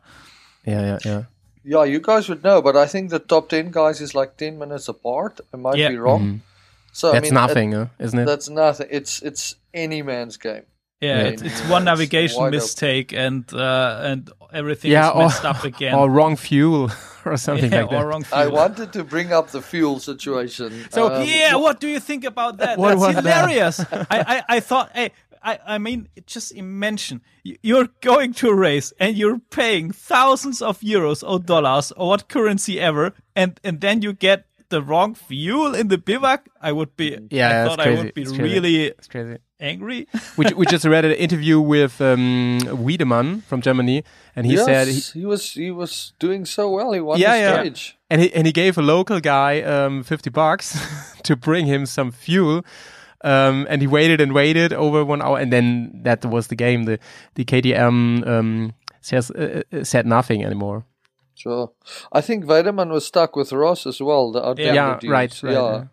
yeah, 0.65 0.81
yeah, 0.81 0.99
yeah. 1.05 1.23
Yeah, 1.63 1.83
you 1.85 1.99
guys 1.99 2.27
would 2.29 2.43
know, 2.43 2.61
but 2.61 2.75
I 2.75 2.87
think 2.87 3.09
the 3.09 3.19
top 3.19 3.49
ten 3.49 3.71
guys 3.71 4.01
is 4.01 4.13
like 4.13 4.35
ten 4.37 4.57
minutes 4.59 4.87
apart. 4.89 5.39
I 5.53 5.57
might 5.57 5.77
Yeah. 5.77 5.89
be 5.89 5.97
wrong. 5.97 6.41
So 6.91 7.07
I 7.07 7.11
Mm-hmm. 7.11 7.13
That's 7.15 7.23
mean, 7.31 7.33
nothing, 7.33 7.73
uh, 7.73 7.87
isn't 7.99 8.19
it- 8.19 8.23
it? 8.23 8.25
that's 8.25 8.49
nothing. 8.49 8.87
It's 8.91 9.21
it's 9.21 9.55
any 9.73 10.01
man's 10.01 10.37
game. 10.37 10.63
Yeah, 11.01 11.17
Yeah. 11.17 11.29
It's, 11.31 11.41
it's 11.41 11.61
one 11.69 11.83
navigation 11.85 12.37
wide 12.39 12.47
open. 12.55 12.59
mistake, 12.59 13.13
and 13.13 13.43
uh, 13.53 13.99
and 14.09 14.29
everything 14.53 14.91
yeah, 14.91 15.09
is 15.09 15.15
or, 15.15 15.19
messed 15.23 15.45
up 15.45 15.63
again. 15.63 15.95
or 15.95 16.09
wrong 16.09 16.35
fuel 16.37 16.91
or 17.25 17.37
something 17.37 17.71
yeah, 17.71 17.81
like 17.81 17.89
that. 17.89 18.01
or 18.03 18.07
wrong 18.07 18.25
I 18.31 18.47
wanted 18.47 18.93
to 18.93 19.03
bring 19.03 19.33
up 19.33 19.49
the 19.51 19.61
fuel 19.61 19.99
situation. 19.99 20.69
So 20.91 21.01
Um, 21.13 21.27
yeah, 21.27 21.55
what 21.55 21.79
do 21.79 21.87
you 21.87 21.99
think 21.99 22.23
about 22.25 22.57
that? 22.57 22.77
That's 22.77 22.99
was 22.99 23.15
that? 23.15 23.23
hilarious. 23.23 23.79
I, 23.89 24.17
I 24.33 24.43
I 24.57 24.59
thought, 24.61 24.91
hey, 24.93 25.11
I 25.43 25.59
I 25.75 25.77
mean, 25.77 26.07
just 26.25 26.51
imagine 26.51 27.21
You- 27.43 27.57
you're 27.61 27.89
going 28.01 28.33
to 28.35 28.49
a 28.49 28.55
race 28.55 28.93
and 28.99 29.17
you're 29.17 29.39
paying 29.49 29.91
thousands 29.91 30.61
of 30.61 30.79
euros 30.81 31.23
or 31.27 31.39
dollars 31.39 31.91
or 31.97 32.07
what 32.09 32.27
currency 32.27 32.79
ever, 32.79 33.13
and 33.35 33.59
and 33.63 33.81
then 33.81 34.01
you 34.01 34.13
get 34.13 34.45
the 34.69 34.81
wrong 34.81 35.15
fuel 35.15 35.75
in 35.75 35.87
the 35.89 35.97
bivouac. 35.97 36.47
I 36.61 36.71
would 36.71 36.95
be, 36.97 37.09
Yeah, 37.29 37.47
I 37.49 37.53
that's 37.53 37.69
thought 37.69 37.79
I 37.79 37.83
crazy. 37.83 38.03
would 38.03 38.13
be 38.13 38.21
It's 38.21 38.31
crazy. 38.31 38.53
really, 38.53 38.75
It's 38.87 39.07
crazy. 39.07 39.37
angry. 39.59 40.07
we, 40.37 40.45
we 40.57 40.65
just 40.65 40.85
read 40.85 41.05
an 41.05 41.11
interview 41.11 41.59
with 41.59 42.01
um, 42.01 42.59
Wiedemann 42.83 43.41
from 43.41 43.61
Germany, 43.61 44.03
and 44.35 44.45
he 44.47 44.53
yes, 44.53 44.65
said 44.65 44.87
he, 44.87 45.19
he 45.19 45.25
was 45.25 45.53
he 45.53 45.69
was 45.71 46.13
doing 46.19 46.45
so 46.45 46.69
well. 46.71 46.91
He 46.93 47.01
won 47.01 47.19
Yeah, 47.19 47.33
the 47.33 47.39
yeah. 47.39 47.61
stage. 47.61 47.97
and 48.09 48.21
he 48.21 48.33
and 48.33 48.47
he 48.47 48.51
gave 48.53 48.77
a 48.77 48.81
local 48.81 49.19
guy 49.19 49.61
um, 49.61 50.03
fifty 50.03 50.29
bucks 50.31 50.77
to 51.23 51.35
bring 51.35 51.67
him 51.67 51.85
some 51.85 52.11
fuel. 52.11 52.61
Um, 53.23 53.65
and 53.69 53.81
he 53.81 53.87
waited 53.87 54.19
and 54.19 54.33
waited 54.33 54.73
over 54.73 55.05
one 55.05 55.21
hour, 55.21 55.39
and 55.39 55.51
then 55.51 56.01
that 56.03 56.25
was 56.25 56.47
the 56.47 56.55
game. 56.55 56.83
The 56.83 56.99
the 57.35 57.45
KTM 57.45 58.27
um, 58.27 58.73
says 59.01 59.31
uh, 59.31 59.63
uh, 59.71 59.83
said 59.83 60.05
nothing 60.05 60.43
anymore. 60.43 60.85
Sure. 61.35 61.71
I 62.11 62.21
think 62.21 62.45
Weidemann 62.45 62.91
was 62.91 63.05
stuck 63.05 63.35
with 63.35 63.51
Ross 63.51 63.85
as 63.85 64.01
well. 64.01 64.31
The 64.31 64.53
Yeah, 64.57 64.99
right, 65.03 65.41
right, 65.43 65.53
Yeah. 65.53 65.85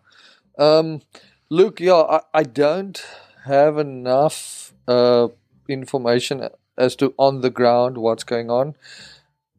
Um, 0.57 1.01
look, 1.49 1.79
yeah, 1.79 1.95
I, 1.95 2.21
I 2.33 2.43
don't 2.43 3.03
have 3.45 3.77
enough 3.77 4.73
uh, 4.87 5.29
information 5.67 6.49
as 6.77 6.95
to 6.97 7.13
on 7.17 7.41
the 7.41 7.49
ground 7.49 7.97
what's 7.97 8.23
going 8.23 8.49
on. 8.49 8.75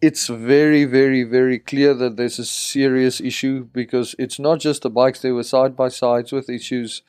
It's 0.01 0.27
very, 0.27 0.85
very, 0.85 1.23
very 1.23 1.59
clear 1.59 1.95
that 1.95 2.16
there's 2.16 2.39
a 2.39 2.45
serious 2.45 3.20
issue 3.20 3.68
because 3.73 4.16
it's 4.18 4.39
not 4.39 4.59
just 4.59 4.83
the 4.83 4.91
bikes; 4.91 5.20
they 5.20 5.31
were 5.31 5.45
side 5.45 5.77
by 5.77 5.89
sides 5.89 6.33
with 6.33 6.51
issues, 6.51 7.03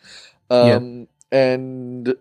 um, 0.54 1.08
and 1.32 2.16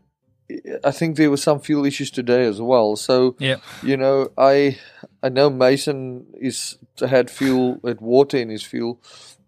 I 0.85 0.91
think 0.91 1.17
there 1.17 1.31
were 1.31 1.37
some 1.37 1.61
fuel 1.61 1.85
issues 1.87 2.11
today 2.11 2.45
as 2.47 2.61
well. 2.61 2.97
So 2.97 3.37
Yeah. 3.39 3.57
you 3.83 3.97
know, 3.97 4.29
I 4.37 4.79
I 5.23 5.29
know 5.29 5.51
Mason 5.51 6.27
is 6.41 6.79
had 7.01 7.31
fuel, 7.31 7.79
had 7.85 8.01
water 8.01 8.37
in 8.39 8.49
his 8.49 8.63
fuel. 8.63 8.99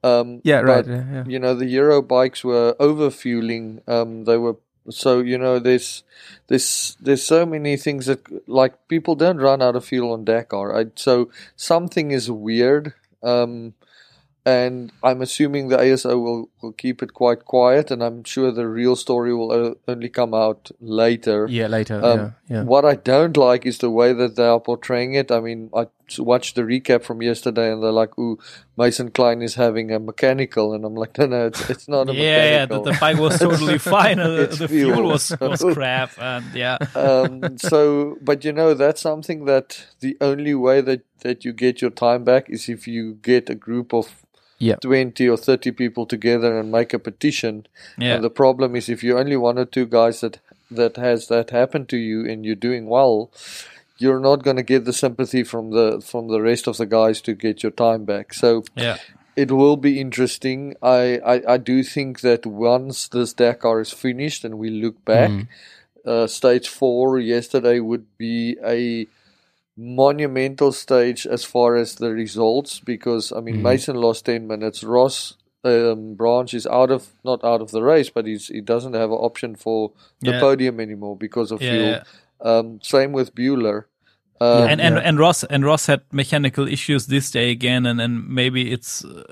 Um, 0.02 0.40
Yeah, 0.44 0.60
right. 0.60 0.84
but, 0.86 0.90
yeah, 0.92 1.04
yeah. 1.12 1.24
You 1.26 1.38
know, 1.38 1.54
the 1.54 1.66
Euro 1.66 2.02
bikes 2.02 2.44
were 2.44 2.74
over 2.78 3.10
fueling. 3.10 3.80
Um, 3.86 4.24
they 4.24 4.36
were 4.36 4.56
so 4.90 5.20
you 5.20 5.38
know 5.38 5.58
there's 5.58 6.04
there's 6.48 6.96
there's 7.00 7.24
so 7.24 7.46
many 7.46 7.76
things 7.78 8.04
that 8.06 8.20
like 8.46 8.74
people 8.88 9.14
don't 9.14 9.38
run 9.38 9.62
out 9.62 9.76
of 9.76 9.84
fuel 9.84 10.12
on 10.12 10.24
Dakar. 10.24 10.78
I, 10.78 10.86
so 10.94 11.30
something 11.56 12.10
is 12.12 12.30
weird. 12.30 12.92
Um, 13.22 13.72
and 14.46 14.92
I'm 15.02 15.22
assuming 15.22 15.68
the 15.68 15.78
ASO 15.78 16.22
will, 16.22 16.50
will 16.60 16.72
keep 16.72 17.02
it 17.02 17.14
quite 17.14 17.46
quiet, 17.46 17.90
and 17.90 18.02
I'm 18.02 18.24
sure 18.24 18.50
the 18.50 18.68
real 18.68 18.94
story 18.94 19.34
will 19.34 19.76
only 19.88 20.10
come 20.10 20.34
out 20.34 20.70
later. 20.80 21.46
Yeah, 21.48 21.68
later. 21.68 22.04
Um, 22.04 22.18
yeah, 22.18 22.30
yeah. 22.48 22.62
What 22.64 22.84
I 22.84 22.96
don't 22.96 23.36
like 23.38 23.64
is 23.64 23.78
the 23.78 23.90
way 23.90 24.12
that 24.12 24.36
they 24.36 24.44
are 24.44 24.60
portraying 24.60 25.14
it. 25.14 25.32
I 25.32 25.40
mean, 25.40 25.70
I 25.74 25.86
watched 26.18 26.56
the 26.56 26.62
recap 26.62 27.04
from 27.04 27.22
yesterday, 27.22 27.72
and 27.72 27.82
they're 27.82 27.90
like, 27.90 28.18
"Ooh, 28.18 28.38
Mason 28.76 29.10
Klein 29.12 29.40
is 29.40 29.54
having 29.54 29.90
a 29.90 29.98
mechanical," 29.98 30.74
and 30.74 30.84
I'm 30.84 30.94
like, 30.94 31.16
"No, 31.16 31.24
no, 31.24 31.46
it's, 31.46 31.70
it's 31.70 31.88
not 31.88 32.10
a 32.10 32.14
yeah, 32.14 32.44
yeah, 32.50 32.66
the, 32.66 32.82
the 32.82 32.98
bike 33.00 33.16
was 33.16 33.38
totally 33.38 33.78
fine. 33.94 34.18
and 34.18 34.38
the, 34.38 34.46
the 34.56 34.68
fuel. 34.68 34.92
fuel 34.92 35.08
was, 35.08 35.32
was 35.40 35.62
crap, 35.74 36.10
and 36.18 36.44
yeah, 36.54 36.76
um, 36.94 37.56
so, 37.56 38.18
but 38.20 38.44
you 38.44 38.52
know, 38.52 38.74
that's 38.74 39.00
something 39.00 39.46
that 39.46 39.86
the 40.00 40.18
only 40.20 40.54
way 40.54 40.82
that 40.82 41.00
that 41.20 41.46
you 41.46 41.54
get 41.54 41.80
your 41.80 41.90
time 41.90 42.24
back 42.24 42.50
is 42.50 42.68
if 42.68 42.86
you 42.86 43.14
get 43.22 43.48
a 43.48 43.54
group 43.54 43.94
of 43.94 44.24
Yeah. 44.64 44.76
20 44.76 45.28
or 45.28 45.36
30 45.36 45.72
people 45.72 46.06
together 46.06 46.58
and 46.58 46.72
make 46.72 46.94
a 46.94 46.98
petition. 46.98 47.66
yeah, 47.98 48.14
And 48.14 48.24
the 48.24 48.30
problem 48.30 48.74
is 48.76 48.88
if 48.88 49.04
you're 49.04 49.18
only 49.18 49.36
one 49.36 49.58
or 49.58 49.66
two 49.66 49.86
guys 49.86 50.20
that 50.20 50.38
that 50.70 50.96
has 50.96 51.28
that 51.28 51.50
happen 51.50 51.86
to 51.86 51.96
you 51.96 52.24
and 52.24 52.44
you're 52.46 52.54
doing 52.68 52.86
well, 52.86 53.30
you're 53.98 54.20
not 54.20 54.42
going 54.42 54.56
to 54.56 54.62
get 54.62 54.84
the 54.86 54.92
sympathy 54.92 55.44
from 55.44 55.70
the 55.70 56.00
from 56.00 56.28
the 56.28 56.40
rest 56.40 56.66
of 56.66 56.78
the 56.78 56.86
guys 56.86 57.20
to 57.22 57.34
get 57.34 57.62
your 57.62 57.72
time 57.72 58.04
back. 58.04 58.32
So 58.32 58.64
yeah, 58.74 58.96
it 59.36 59.50
will 59.50 59.76
be 59.76 60.00
interesting. 60.00 60.74
I, 60.82 61.18
I, 61.18 61.54
I 61.54 61.56
do 61.58 61.82
think 61.82 62.20
that 62.20 62.46
once 62.46 63.08
this 63.08 63.32
Dakar 63.34 63.80
is 63.80 63.92
finished 63.92 64.44
and 64.44 64.58
we 64.58 64.70
look 64.70 65.04
back, 65.04 65.30
uh, 66.06 66.26
stage 66.26 66.68
four 66.68 67.18
yesterday 67.18 67.80
would 67.80 68.06
be 68.18 68.56
a 68.64 69.06
monumental 69.76 70.72
stage 70.72 71.26
as 71.26 71.44
far 71.44 71.76
as 71.76 71.96
the 71.96 72.10
results 72.10 72.80
because 72.80 73.32
I 73.32 73.40
mean 73.40 73.62
Mason 73.62 73.96
lost 73.96 74.26
ten 74.26 74.46
minutes. 74.46 74.84
Ross 74.84 75.34
um, 75.64 76.14
Branch 76.14 76.52
is 76.54 76.66
out 76.66 76.90
of 76.90 77.08
not 77.24 77.42
out 77.44 77.60
of 77.60 77.70
the 77.70 77.82
race, 77.82 78.10
but 78.10 78.26
he's 78.26 78.48
he 78.48 78.60
doesn't 78.60 78.94
have 78.94 79.10
an 79.10 79.16
option 79.18 79.56
for 79.56 79.92
the 80.20 80.32
Yeah. 80.32 80.40
podium 80.40 80.80
anymore 80.80 81.16
because 81.16 81.50
of 81.50 81.60
Yeah, 81.62 81.70
fuel. 81.70 81.90
yeah. 81.90 82.02
Um, 82.40 82.78
same 82.82 83.12
with 83.12 83.34
Bueller. 83.34 83.84
Um, 84.40 84.68
and 84.68 84.80
and 84.80 84.98
and 84.98 85.18
Ross 85.18 85.44
and 85.44 85.64
Ross 85.64 85.86
had 85.86 86.02
mechanical 86.12 86.68
issues 86.68 87.06
this 87.06 87.30
day 87.30 87.50
again, 87.50 87.86
and 87.86 88.00
and 88.00 88.28
maybe 88.28 88.72
it's 88.72 89.04
uh, 89.04 89.22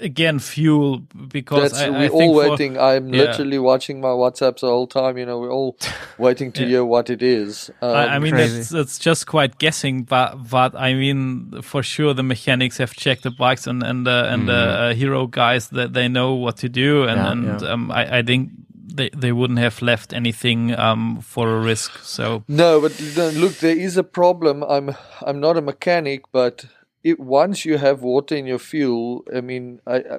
again 0.00 0.38
fuel 0.38 0.98
because 1.28 1.72
That's 1.72 1.82
I, 1.82 1.90
we're 1.90 1.96
I 2.04 2.08
all 2.08 2.18
think 2.18 2.34
for- 2.34 2.50
waiting. 2.50 2.78
I'm 2.78 3.12
yeah. 3.12 3.22
literally 3.22 3.58
watching 3.58 4.00
my 4.00 4.08
WhatsApps 4.08 4.60
the 4.60 4.68
whole 4.68 4.86
time. 4.86 5.18
You 5.18 5.26
know, 5.26 5.38
we're 5.38 5.52
all 5.52 5.76
waiting 6.18 6.52
to 6.52 6.62
Yeah. 6.62 6.68
hear 6.68 6.84
what 6.84 7.10
it 7.10 7.22
is. 7.22 7.70
Um, 7.82 7.90
I, 7.90 8.14
I 8.14 8.18
mean, 8.18 8.32
crazy. 8.32 8.56
that's, 8.56 8.68
that's 8.70 8.98
just 8.98 9.26
quite 9.26 9.58
guessing, 9.58 10.04
but 10.04 10.36
but 10.50 10.74
I 10.74 10.94
mean, 10.94 11.62
for 11.62 11.82
sure, 11.82 12.14
the 12.14 12.22
mechanics 12.22 12.78
have 12.78 12.94
checked 12.94 13.22
the 13.22 13.30
bikes 13.30 13.66
and 13.66 13.82
and 13.82 14.06
uh, 14.08 14.26
and 14.28 14.48
the 14.48 14.52
uh, 14.54 14.94
hero 14.94 15.26
guys 15.26 15.68
that 15.70 15.92
they 15.92 16.08
know 16.08 16.34
what 16.34 16.56
to 16.58 16.68
do, 16.68 17.04
and 17.04 17.18
Yeah, 17.20 17.30
and 17.32 17.60
yeah. 17.62 17.68
Um, 17.72 17.90
I, 17.90 18.18
I 18.18 18.22
think 18.22 18.50
they 18.94 19.10
they 19.10 19.32
wouldn't 19.32 19.58
have 19.60 19.80
left 19.82 20.12
anything 20.12 20.74
um 20.78 21.20
for 21.20 21.48
a 21.56 21.60
risk. 21.60 21.98
So 22.02 22.42
no, 22.48 22.80
but 22.80 22.98
look, 23.34 23.54
there 23.58 23.76
is 23.76 23.96
a 23.96 24.02
problem. 24.04 24.62
I'm 24.64 24.94
I'm 25.26 25.40
not 25.40 25.56
a 25.56 25.60
mechanic, 25.62 26.22
but 26.32 26.64
it, 27.04 27.18
once 27.20 27.64
you 27.64 27.78
have 27.78 28.02
water 28.02 28.34
in 28.36 28.46
your 28.46 28.58
fuel, 28.58 29.24
I 29.34 29.40
mean, 29.40 29.80
I. 29.86 29.96
I 29.96 30.18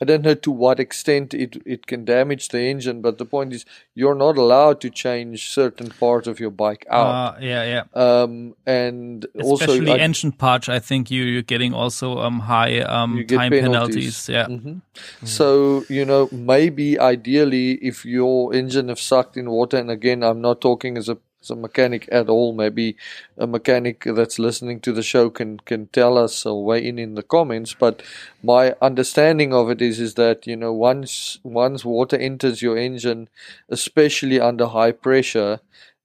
I 0.00 0.04
don't 0.04 0.22
know 0.22 0.34
to 0.34 0.52
what 0.52 0.78
extent 0.78 1.34
it, 1.34 1.60
it 1.66 1.88
can 1.88 2.04
damage 2.04 2.50
the 2.50 2.60
engine, 2.60 3.02
but 3.02 3.18
the 3.18 3.24
point 3.24 3.52
is 3.52 3.64
you're 3.92 4.14
not 4.14 4.38
allowed 4.38 4.80
to 4.82 4.88
change 4.88 5.48
certain 5.50 5.88
parts 5.90 6.28
of 6.28 6.38
your 6.38 6.52
bike 6.52 6.86
out. 6.88 7.10
uh, 7.10 7.38
yeah, 7.40 7.64
yeah. 7.64 7.82
um, 8.00 8.54
and 8.66 9.26
Especially 9.34 9.90
also, 9.90 9.94
I- 9.94 9.98
engine 9.98 10.30
parts, 10.30 10.68
I 10.68 10.78
think 10.78 11.10
you 11.10 11.24
you're 11.24 11.42
getting 11.42 11.74
also 11.74 12.18
um 12.18 12.38
high 12.46 12.82
um 12.82 13.26
time 13.26 13.50
penalties. 13.50 14.28
penalties. 14.28 14.28
Yeah, 14.28 14.46
Mhm. 14.46 14.80
So, 15.24 15.84
you 15.88 16.04
know, 16.04 16.28
maybe 16.30 16.96
ideally 17.00 17.72
if 17.82 18.04
your 18.04 18.54
engine 18.54 18.88
have 18.90 19.00
sucked 19.00 19.36
in 19.36 19.50
water, 19.50 19.76
and 19.76 19.90
again, 19.90 20.22
I'm 20.22 20.40
not 20.40 20.60
talking 20.60 20.96
as 20.96 21.08
a, 21.08 21.16
a 21.50 21.56
mechanic 21.56 22.08
at 22.10 22.28
all, 22.28 22.52
maybe 22.52 22.96
a 23.36 23.46
mechanic 23.46 24.04
that's 24.04 24.38
listening 24.38 24.80
to 24.80 24.92
the 24.92 25.02
show 25.02 25.30
can, 25.30 25.58
can 25.60 25.86
tell 25.88 26.18
us 26.18 26.44
or 26.46 26.64
weigh 26.64 26.86
in 26.86 26.98
in 26.98 27.14
the 27.14 27.22
comments, 27.22 27.74
but 27.74 28.02
my 28.42 28.74
understanding 28.80 29.52
of 29.52 29.70
it 29.70 29.80
is, 29.82 30.00
is 30.00 30.14
that, 30.14 30.46
you 30.46 30.56
know, 30.56 30.72
once, 30.72 31.38
once 31.42 31.84
water 31.84 32.16
enters 32.16 32.62
your 32.62 32.76
engine, 32.76 33.28
especially 33.68 34.40
under 34.40 34.66
high 34.66 34.92
pressure, 34.92 35.60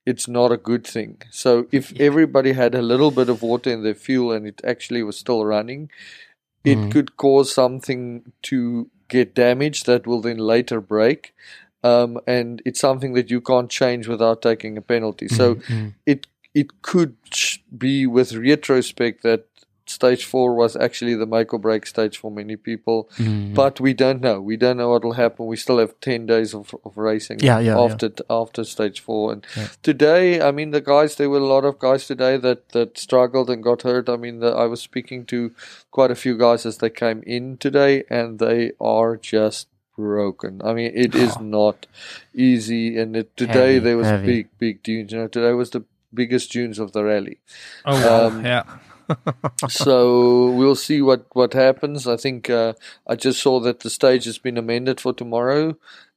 it's 0.06 0.28
not 0.28 0.52
a 0.52 0.58
good 0.58 0.88
thing. 0.88 1.22
So 1.30 1.68
if 1.72 1.94
everybody 2.00 2.54
had 2.54 2.74
a 2.74 2.82
little 2.82 3.12
bit 3.12 3.30
of 3.30 3.42
water 3.42 3.70
in 3.70 3.84
their 3.84 3.94
fuel 3.96 4.32
and 4.32 4.48
it 4.48 4.62
actually 4.64 5.04
was 5.04 5.18
still 5.18 5.46
running, 5.46 5.92
it 6.64 6.78
mm-hmm. 6.78 6.90
could 6.90 7.18
cause 7.18 7.54
something 7.54 8.32
to 8.44 8.90
get 9.08 9.36
damaged 9.36 9.86
that 9.86 10.08
will 10.08 10.22
then 10.22 10.38
later 10.38 10.82
break. 10.82 11.34
Um, 11.84 12.20
and 12.28 12.62
it's 12.66 12.80
something 12.80 13.14
that 13.14 13.30
you 13.30 13.42
can't 13.42 13.70
change 13.70 14.08
without 14.08 14.42
taking 14.42 14.78
a 14.78 14.82
penalty. 14.82 15.28
Mm, 15.28 15.38
so 15.38 15.56
mm. 15.56 15.94
it 16.06 16.28
it 16.54 16.82
could 16.82 17.16
be 17.78 18.06
with 18.08 18.34
retrospect 18.34 19.24
that 19.24 19.46
stage 19.90 20.24
four 20.24 20.54
was 20.54 20.76
actually 20.76 21.16
the 21.16 21.26
make 21.26 21.54
or 21.54 21.60
break 21.60 21.86
stage 21.86 22.18
for 22.18 22.32
many 22.32 22.56
people, 22.56 23.10
mm, 23.18 23.54
but 23.54 23.80
we 23.80 23.94
don't 23.94 24.22
know. 24.22 24.40
We 24.40 24.56
don't 24.56 24.78
know 24.78 24.90
what 24.90 25.04
will 25.04 25.14
happen. 25.14 25.48
We 25.48 25.58
still 25.58 25.80
have 25.80 26.00
ten 26.00 26.26
days 26.26 26.54
of, 26.54 26.76
of 26.86 26.98
racing 26.98 27.40
Yeah, 27.40 27.60
yeah, 27.60 27.80
after 27.80 28.12
after 28.30 28.64
stage 28.64 29.00
four. 29.00 29.34
And 29.34 29.46
today, 29.82 30.42
I 30.42 30.52
mean, 30.52 30.72
the 30.72 30.82
guys 30.82 31.16
there 31.16 31.30
were 31.30 31.40
a 31.40 31.46
lot 31.46 31.66
of 31.66 31.80
guys 31.80 32.06
today 32.08 32.38
that 32.38 32.70
that 32.70 32.98
struggled 32.98 33.50
and 33.50 33.64
got 33.64 33.82
hurt. 33.82 34.10
I 34.10 34.16
mean, 34.16 34.40
the, 34.40 34.50
I 34.50 34.66
was 34.66 34.82
speaking 34.82 35.26
to 35.28 35.52
quite 35.92 36.12
a 36.12 36.16
few 36.16 36.38
guys 36.38 36.66
as 36.66 36.78
they 36.78 36.90
came 36.90 37.24
in 37.26 37.58
today, 37.58 38.04
and 38.10 38.40
they 38.40 38.72
are 38.80 39.18
just 39.18 39.68
broken. 40.00 40.62
I 40.64 40.74
mean, 40.74 40.92
it 40.96 41.14
is 41.16 41.40
not 41.40 41.86
easy. 42.34 42.98
And 42.98 43.16
it, 43.16 43.36
today 43.36 43.74
Heavy, 43.76 43.80
there 43.80 43.98
was 43.98 44.08
heavy. 44.08 44.26
big, 44.26 44.48
big 44.58 44.84
dunes. 44.84 45.12
You 45.12 45.20
know, 45.20 45.28
today 45.28 45.52
was 45.54 45.72
the 45.72 45.84
biggest 46.14 46.52
dunes 46.52 46.80
of 46.80 46.92
the 46.94 47.04
rally. 47.04 47.38
oh 47.86 47.94
wow, 47.94 48.28
Um, 48.28 48.46
yeah. 48.46 48.64
so 49.68 50.52
we'll 50.52 50.76
see 50.76 51.02
what 51.02 51.26
what 51.34 51.54
happens. 51.54 52.08
I 52.08 52.18
think 52.18 52.50
uh, 52.50 52.74
I 53.08 53.16
just 53.16 53.42
saw 53.42 53.60
that 53.62 53.80
the 53.82 53.90
stage 53.90 54.26
has 54.26 54.38
been 54.38 54.58
amended 54.58 55.02
for 55.02 55.14
tomorrow. 55.14 55.76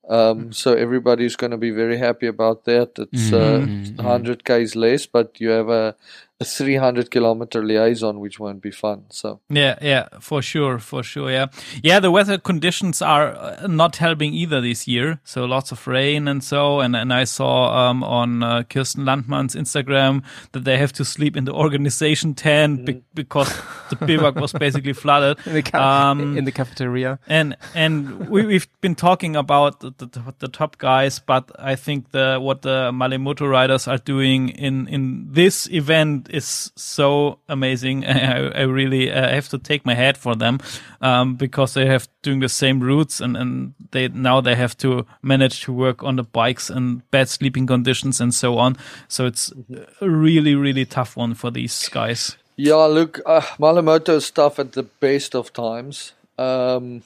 Um, 0.08 0.52
so 0.52 0.74
everybody's 0.74 1.36
going 1.36 1.52
to 1.52 1.56
be 1.56 1.70
very 1.70 1.96
happy 1.96 2.26
about 2.26 2.64
that. 2.64 2.98
It's 2.98 3.32
uh, 3.32 3.64
100 3.96 4.44
k's 4.44 4.74
less, 4.74 5.06
but 5.06 5.40
you 5.40 5.50
have 5.50 5.68
a 5.70 5.94
a 6.40 6.44
300 6.44 7.10
kilometer 7.10 7.64
liaison, 7.64 8.18
which 8.18 8.40
won't 8.40 8.60
be 8.60 8.70
fun. 8.72 9.04
So 9.10 9.40
Yeah, 9.48 9.78
yeah, 9.80 10.08
for 10.20 10.42
sure, 10.42 10.78
for 10.80 11.02
sure. 11.04 11.30
Yeah, 11.30 11.46
yeah. 11.84 12.00
The 12.00 12.10
weather 12.10 12.36
conditions 12.36 13.00
are 13.00 13.28
uh, 13.36 13.66
not 13.68 13.96
helping 13.96 14.34
either 14.34 14.60
this 14.60 14.88
year. 14.88 15.20
So 15.24 15.44
lots 15.44 15.70
of 15.70 15.86
rain 15.86 16.26
and 16.26 16.42
so. 16.42 16.80
And 16.80 16.96
and 16.96 17.12
I 17.12 17.24
saw 17.24 17.88
um, 17.90 18.02
on 18.02 18.42
uh, 18.42 18.62
Kirsten 18.64 19.04
Landmann's 19.04 19.54
Instagram 19.54 20.22
that 20.50 20.64
they 20.64 20.78
have 20.78 20.92
to 20.94 21.04
sleep 21.04 21.36
in 21.36 21.44
the 21.44 21.52
organization 21.52 22.34
tent 22.34 22.86
be- 22.86 23.02
because 23.14 23.48
the 23.90 23.96
bivouac 24.04 24.34
was 24.34 24.52
basically 24.52 24.94
flooded. 24.94 25.38
in 25.46 25.52
the, 25.54 25.62
ca- 25.62 26.10
Um, 26.10 26.36
in 26.36 26.44
the 26.44 26.52
cafeteria. 26.52 27.18
and 27.28 27.56
and 27.74 28.28
we, 28.28 28.44
we've 28.46 28.66
been 28.80 28.96
talking 28.96 29.36
about 29.36 29.78
the, 29.80 29.90
the, 29.96 30.34
the 30.40 30.48
top 30.48 30.78
guys, 30.78 31.20
but 31.20 31.50
I 31.56 31.76
think 31.76 32.10
the 32.10 32.38
what 32.40 32.62
the 32.62 32.90
Malemoto 32.92 33.48
riders 33.48 33.86
are 33.86 33.98
doing 33.98 34.48
in 34.48 34.88
in 34.88 35.28
this 35.32 35.68
event 35.70 36.28
is 36.32 36.72
so 36.76 37.38
amazing. 37.48 38.04
I, 38.06 38.48
I 38.48 38.62
really 38.62 39.10
uh, 39.10 39.28
have 39.28 39.48
to 39.50 39.58
take 39.58 39.84
my 39.84 39.94
hat 39.94 40.16
for 40.16 40.34
them 40.34 40.58
um, 41.00 41.36
because 41.36 41.74
they 41.74 41.86
have 41.86 42.08
doing 42.22 42.40
the 42.40 42.48
same 42.48 42.80
routes 42.80 43.20
and 43.20 43.36
and 43.36 43.74
they 43.90 44.08
now 44.08 44.40
they 44.40 44.54
have 44.54 44.76
to 44.78 45.06
manage 45.22 45.62
to 45.62 45.72
work 45.72 46.02
on 46.02 46.16
the 46.16 46.24
bikes 46.24 46.70
and 46.70 47.08
bad 47.10 47.28
sleeping 47.28 47.66
conditions 47.66 48.20
and 48.20 48.34
so 48.34 48.58
on. 48.58 48.76
So 49.08 49.26
it's 49.26 49.52
a 50.00 50.08
really 50.08 50.54
really 50.54 50.84
tough 50.84 51.16
one 51.16 51.34
for 51.34 51.50
these 51.50 51.88
guys. 51.88 52.36
Yeah, 52.56 52.84
look, 52.84 53.20
uh, 53.24 53.40
Malamoto 53.58 54.16
is 54.16 54.30
tough 54.30 54.58
at 54.58 54.72
the 54.72 54.82
best 54.82 55.34
of 55.34 55.52
times. 55.52 56.12
Um, 56.38 57.02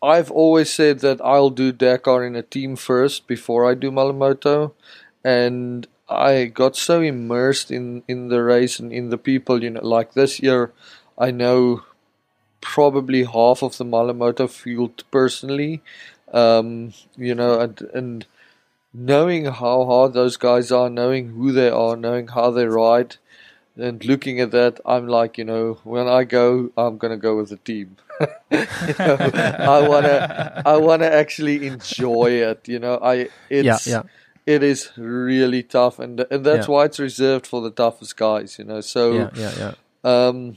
I've 0.00 0.30
always 0.30 0.72
said 0.72 1.00
that 1.00 1.20
I'll 1.20 1.50
do 1.50 1.72
Dakar 1.72 2.24
in 2.24 2.36
a 2.36 2.42
team 2.42 2.76
first 2.76 3.26
before 3.26 3.68
I 3.68 3.74
do 3.74 3.90
Malamoto, 3.90 4.72
and 5.24 5.86
I 6.08 6.46
got 6.46 6.76
so 6.76 7.00
immersed 7.00 7.70
in 7.70 8.02
in 8.08 8.28
the 8.28 8.42
race 8.42 8.78
and 8.78 8.92
in 8.92 9.10
the 9.10 9.18
people. 9.18 9.62
You 9.62 9.70
know, 9.70 9.84
like 9.84 10.14
this 10.14 10.40
year, 10.40 10.72
I 11.18 11.30
know 11.30 11.82
probably 12.60 13.24
half 13.24 13.62
of 13.62 13.76
the 13.76 13.84
Malamoto 13.84 14.48
field 14.48 15.04
personally. 15.10 15.82
Um, 16.32 16.92
you 17.16 17.34
know, 17.34 17.60
and 17.60 17.80
and 17.94 18.26
knowing 18.92 19.46
how 19.46 19.84
hard 19.84 20.12
those 20.12 20.36
guys 20.36 20.72
are, 20.72 20.90
knowing 20.90 21.30
who 21.30 21.52
they 21.52 21.70
are, 21.70 21.96
knowing 21.96 22.28
how 22.28 22.50
they 22.50 22.66
ride 22.66 23.16
and 23.78 24.04
looking 24.04 24.40
at 24.40 24.50
that, 24.50 24.80
I'm 24.84 25.06
like, 25.06 25.38
you 25.38 25.44
know, 25.44 25.78
when 25.84 26.08
I 26.08 26.24
go, 26.24 26.70
I'm 26.76 26.98
gonna 26.98 27.16
go 27.16 27.36
with 27.36 27.50
the 27.50 27.56
team. 27.58 27.96
you 28.20 28.26
know, 28.98 29.16
I 29.58 29.88
wanna, 29.88 30.62
I 30.66 30.76
wanna 30.78 31.06
actually 31.06 31.66
enjoy 31.66 32.32
it. 32.32 32.68
You 32.68 32.80
know, 32.80 32.98
I 33.00 33.28
it's 33.48 33.86
yeah. 33.86 34.02
It 34.48 34.62
is 34.62 34.90
really 34.96 35.62
tough, 35.62 35.98
and 35.98 36.24
and 36.30 36.44
that's 36.44 36.66
Yeah. 36.66 36.72
why 36.74 36.84
it's 36.86 36.98
reserved 36.98 37.46
for 37.46 37.60
the 37.60 37.70
toughest 37.70 38.16
guys. 38.16 38.58
You 38.58 38.64
know, 38.64 38.80
so 38.80 39.02
Yeah, 39.12 39.30
yeah, 39.36 39.52
yeah. 39.62 39.74
um, 40.04 40.56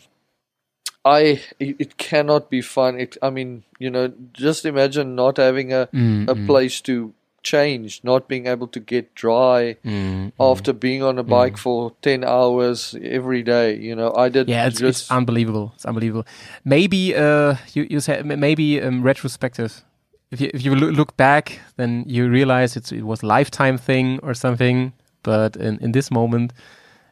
I 1.04 1.42
it, 1.60 1.76
it 1.80 1.98
cannot 1.98 2.50
be 2.50 2.62
fun. 2.62 3.00
It, 3.00 3.18
I 3.22 3.30
mean, 3.30 3.64
you 3.80 3.90
know, 3.90 4.14
just 4.34 4.66
imagine 4.66 5.16
not 5.16 5.38
having 5.38 5.74
a 5.74 5.90
Mm, 5.94 6.28
a 6.30 6.36
place 6.36 6.82
to 6.82 7.14
change, 7.44 8.02
not 8.04 8.28
being 8.28 8.46
able 8.48 8.68
to 8.68 8.80
get 8.80 9.16
dry 9.16 9.76
mm, 9.84 10.32
after 10.40 10.74
being 10.74 11.02
on 11.04 11.18
a 11.18 11.24
bike 11.24 11.58
for 11.58 11.94
10 12.02 12.24
hours 12.24 12.96
every 13.02 13.42
day. 13.44 13.76
You 13.76 13.96
know, 13.96 14.14
I 14.16 14.30
did 14.30 14.48
Yeah, 14.48 14.68
it's, 14.68 14.80
just, 14.80 15.02
it's 15.04 15.12
unbelievable. 15.12 15.72
It's 15.76 15.86
unbelievable. 15.86 16.26
Maybe 16.64 17.16
uh, 17.16 17.56
you 17.74 17.88
you 17.90 18.00
said 18.00 18.26
maybe 18.26 18.80
um, 18.82 19.02
retrospective. 19.04 19.84
If 20.32 20.42
you 20.42 20.50
if 20.54 20.64
you 20.66 20.76
look 20.76 21.18
back, 21.18 21.60
then 21.76 22.04
you 22.08 22.30
realize 22.30 22.76
it's 22.78 22.92
it 22.92 23.04
was 23.04 23.24
a 23.24 23.26
lifetime 23.26 23.78
thing 23.78 24.20
or 24.24 24.34
something. 24.34 24.94
But 25.24 25.56
in 25.56 25.78
in 25.82 25.92
this 25.92 26.10
moment, 26.10 26.54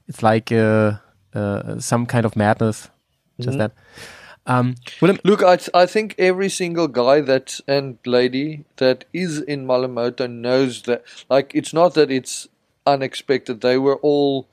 it's 0.07 0.23
like 0.23 0.51
uh, 0.51 0.93
uh, 1.35 1.79
some 1.79 2.05
kind 2.05 2.25
of 2.25 2.35
madness. 2.35 2.89
Just 3.39 3.57
that. 3.57 3.71
Um, 4.45 4.75
Willem, 5.01 5.19
Look, 5.23 5.43
I, 5.43 5.59
I 5.73 5.85
think 5.85 6.15
every 6.17 6.49
single 6.49 6.87
guy 6.87 7.21
that 7.21 7.59
and 7.67 7.97
lady 8.05 8.65
that 8.77 9.05
is 9.13 9.39
in 9.39 9.65
Malamoto 9.67 10.27
knows 10.27 10.81
that. 10.83 11.03
Like, 11.29 11.51
it's 11.53 11.71
not 11.73 11.93
that 11.93 12.09
it's 12.11 12.47
unexpected. 12.85 13.61
They 13.61 13.77
were 13.77 13.97
all 13.97 14.47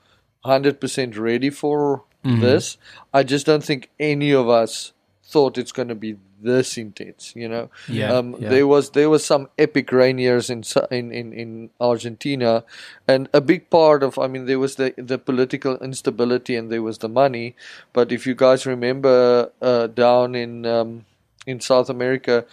100% 0.45 1.17
ready 1.17 1.49
for 1.49 2.03
Mm-hmm. 2.25 2.41
this. 2.41 2.77
I 3.13 3.23
just 3.23 3.45
don't 3.45 3.63
think 3.63 3.89
any 3.99 4.31
of 4.31 4.49
us 4.49 4.91
thought 5.23 5.57
it's 5.57 5.71
going 5.71 5.87
to 5.87 5.95
be 5.95 6.17
this 6.41 6.77
intense. 6.77 7.33
You 7.35 7.49
know, 7.49 7.69
Yeah, 7.87 8.13
um, 8.13 8.35
yeah. 8.39 8.49
there 8.49 8.67
was 8.67 8.91
there 8.91 9.09
was 9.09 9.25
some 9.25 9.49
epic 9.57 9.91
rain 9.91 10.17
years 10.17 10.49
in 10.49 10.63
in 10.91 11.11
in 11.11 11.33
in 11.33 11.69
Argentina, 11.79 12.63
and 13.07 13.29
a 13.33 13.41
big 13.41 13.69
part 13.69 14.03
of 14.03 14.17
I 14.19 14.27
mean 14.27 14.45
there 14.45 14.59
was 14.59 14.75
the 14.75 14.93
the 14.97 15.17
political 15.17 15.77
instability 15.77 16.55
and 16.55 16.71
there 16.71 16.83
was 16.83 16.99
the 16.99 17.09
money. 17.09 17.55
But 17.93 18.11
if 18.11 18.27
you 18.27 18.35
guys 18.35 18.65
remember 18.65 19.51
uh, 19.61 19.87
down 19.87 20.35
in 20.35 20.65
um, 20.65 21.05
in 21.45 21.59
South 21.59 21.89
America, 21.89 22.45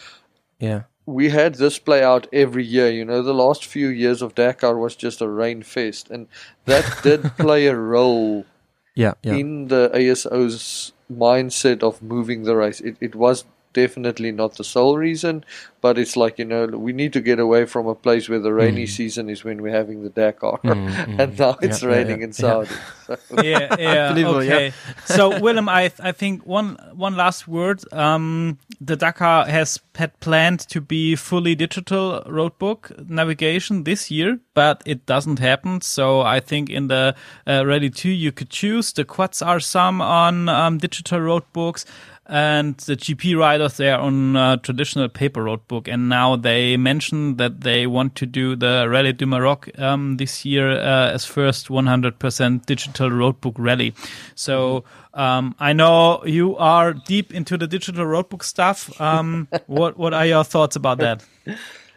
yeah, 0.59 0.82
we 1.07 1.30
had 1.30 1.57
this 1.57 1.78
play 1.78 2.03
out 2.03 2.26
every 2.32 2.64
year. 2.64 2.91
You 2.91 3.05
know, 3.05 3.22
the 3.22 3.35
last 3.35 3.64
few 3.64 3.89
years 3.89 4.22
of 4.22 4.35
Dakar 4.35 4.78
was 4.78 4.97
just 4.97 5.20
a 5.20 5.28
rain 5.28 5.62
fest, 5.62 6.11
and 6.11 6.28
that 6.64 6.85
did 7.03 7.37
play 7.37 7.66
a 7.66 7.76
role 7.76 8.47
yeah, 8.95 9.14
yeah. 9.22 9.35
in 9.35 9.68
the 9.68 9.91
ASO's 9.93 10.93
mindset 11.12 11.82
of 11.82 12.03
moving 12.03 12.45
the 12.45 12.57
race. 12.57 12.80
It, 12.80 12.97
it 13.01 13.14
was 13.14 13.45
definitely 13.75 14.33
not 14.33 14.55
the 14.57 14.64
sole 14.64 14.97
reason, 14.97 15.45
but 15.83 15.99
it's 15.99 16.16
like, 16.16 16.39
you 16.39 16.47
know, 16.47 16.66
we 16.66 16.93
need 16.95 17.12
to 17.12 17.20
get 17.20 17.39
away 17.39 17.66
from 17.66 17.87
a 17.87 17.95
place 17.95 18.29
where 18.31 18.39
the 18.39 18.53
rainy 18.55 18.87
season 18.87 19.29
is 19.29 19.45
when 19.45 19.61
we're 19.61 19.77
having 19.77 20.03
the 20.03 20.09
Dakar. 20.09 20.59
and 20.64 21.39
now 21.39 21.57
it's 21.61 21.81
Mm. 21.81 21.83
Yeah, 21.83 21.89
yeah, 21.91 21.95
raining 21.95 22.18
yeah, 22.20 22.25
in 22.27 22.33
Saudi. 22.33 22.70
So- 23.07 23.18
yeah, 23.43 23.77
yeah. 23.79 24.09
Unbelievable, 24.09 24.43
yeah. 24.43 24.55
okay. 24.55 24.72
So, 25.05 25.39
Willem, 25.39 25.68
I 25.68 25.91
I 26.01 26.12
think 26.12 26.47
one 26.47 26.79
one 26.97 27.16
last 27.16 27.47
word. 27.47 27.83
Um, 27.93 28.57
the 28.81 28.97
Dakar 28.97 29.45
has 29.47 29.79
had 29.97 30.18
planned 30.20 30.61
to 30.70 30.81
be 30.81 31.14
fully 31.16 31.55
digital 31.55 32.22
roadbook 32.27 32.91
navigation 33.11 33.85
this 33.85 34.11
year, 34.11 34.39
but 34.55 34.83
it 34.87 35.05
doesn't 35.07 35.39
happen. 35.39 35.83
So, 35.83 36.22
I 36.37 36.41
think 36.41 36.70
in 36.70 36.89
the 36.89 37.14
uh, 37.47 37.66
Ready 37.66 37.91
Two 37.91 38.09
you 38.11 38.33
could 38.33 38.49
choose. 38.49 38.93
The 38.95 39.05
quads 39.05 39.43
are 39.43 39.61
some 39.61 40.01
on 40.01 40.49
um, 40.49 40.79
digital 40.79 41.20
roadbooks. 41.20 41.85
And 42.27 42.77
the 42.79 42.97
GP 42.97 43.39
riders, 43.39 43.77
they 43.77 43.91
are 43.91 44.01
on 44.01 44.35
uh, 44.35 44.57
traditional 44.57 45.09
paper 45.09 45.45
roadbook. 45.45 45.93
And 45.93 46.09
now 46.09 46.37
they 46.37 46.77
mentioned 46.79 47.37
that 47.39 47.61
they 47.61 47.87
want 47.87 48.14
to 48.16 48.27
do 48.27 48.57
the 48.57 48.87
Rally 48.89 49.12
du 49.12 49.27
Maroc 49.27 49.68
um, 49.79 50.16
this 50.16 50.45
year 50.45 50.70
uh, 50.70 51.11
as 51.12 51.27
first 51.27 51.68
100% 51.68 52.64
digital 52.64 53.11
roadbook 53.11 53.55
rally. 53.59 53.95
So 54.35 54.85
um, 55.12 55.55
I 55.59 55.75
know 55.75 56.25
you 56.25 56.57
are 56.57 56.95
deep 56.95 57.33
into 57.35 57.59
the 57.59 57.66
digital 57.66 58.07
roadbook 58.07 58.43
stuff. 58.43 58.99
Um, 59.01 59.49
what 59.66 59.97
what 59.99 60.14
are 60.14 60.27
your 60.27 60.45
thoughts 60.45 60.77
about 60.77 60.99
that? 60.99 61.25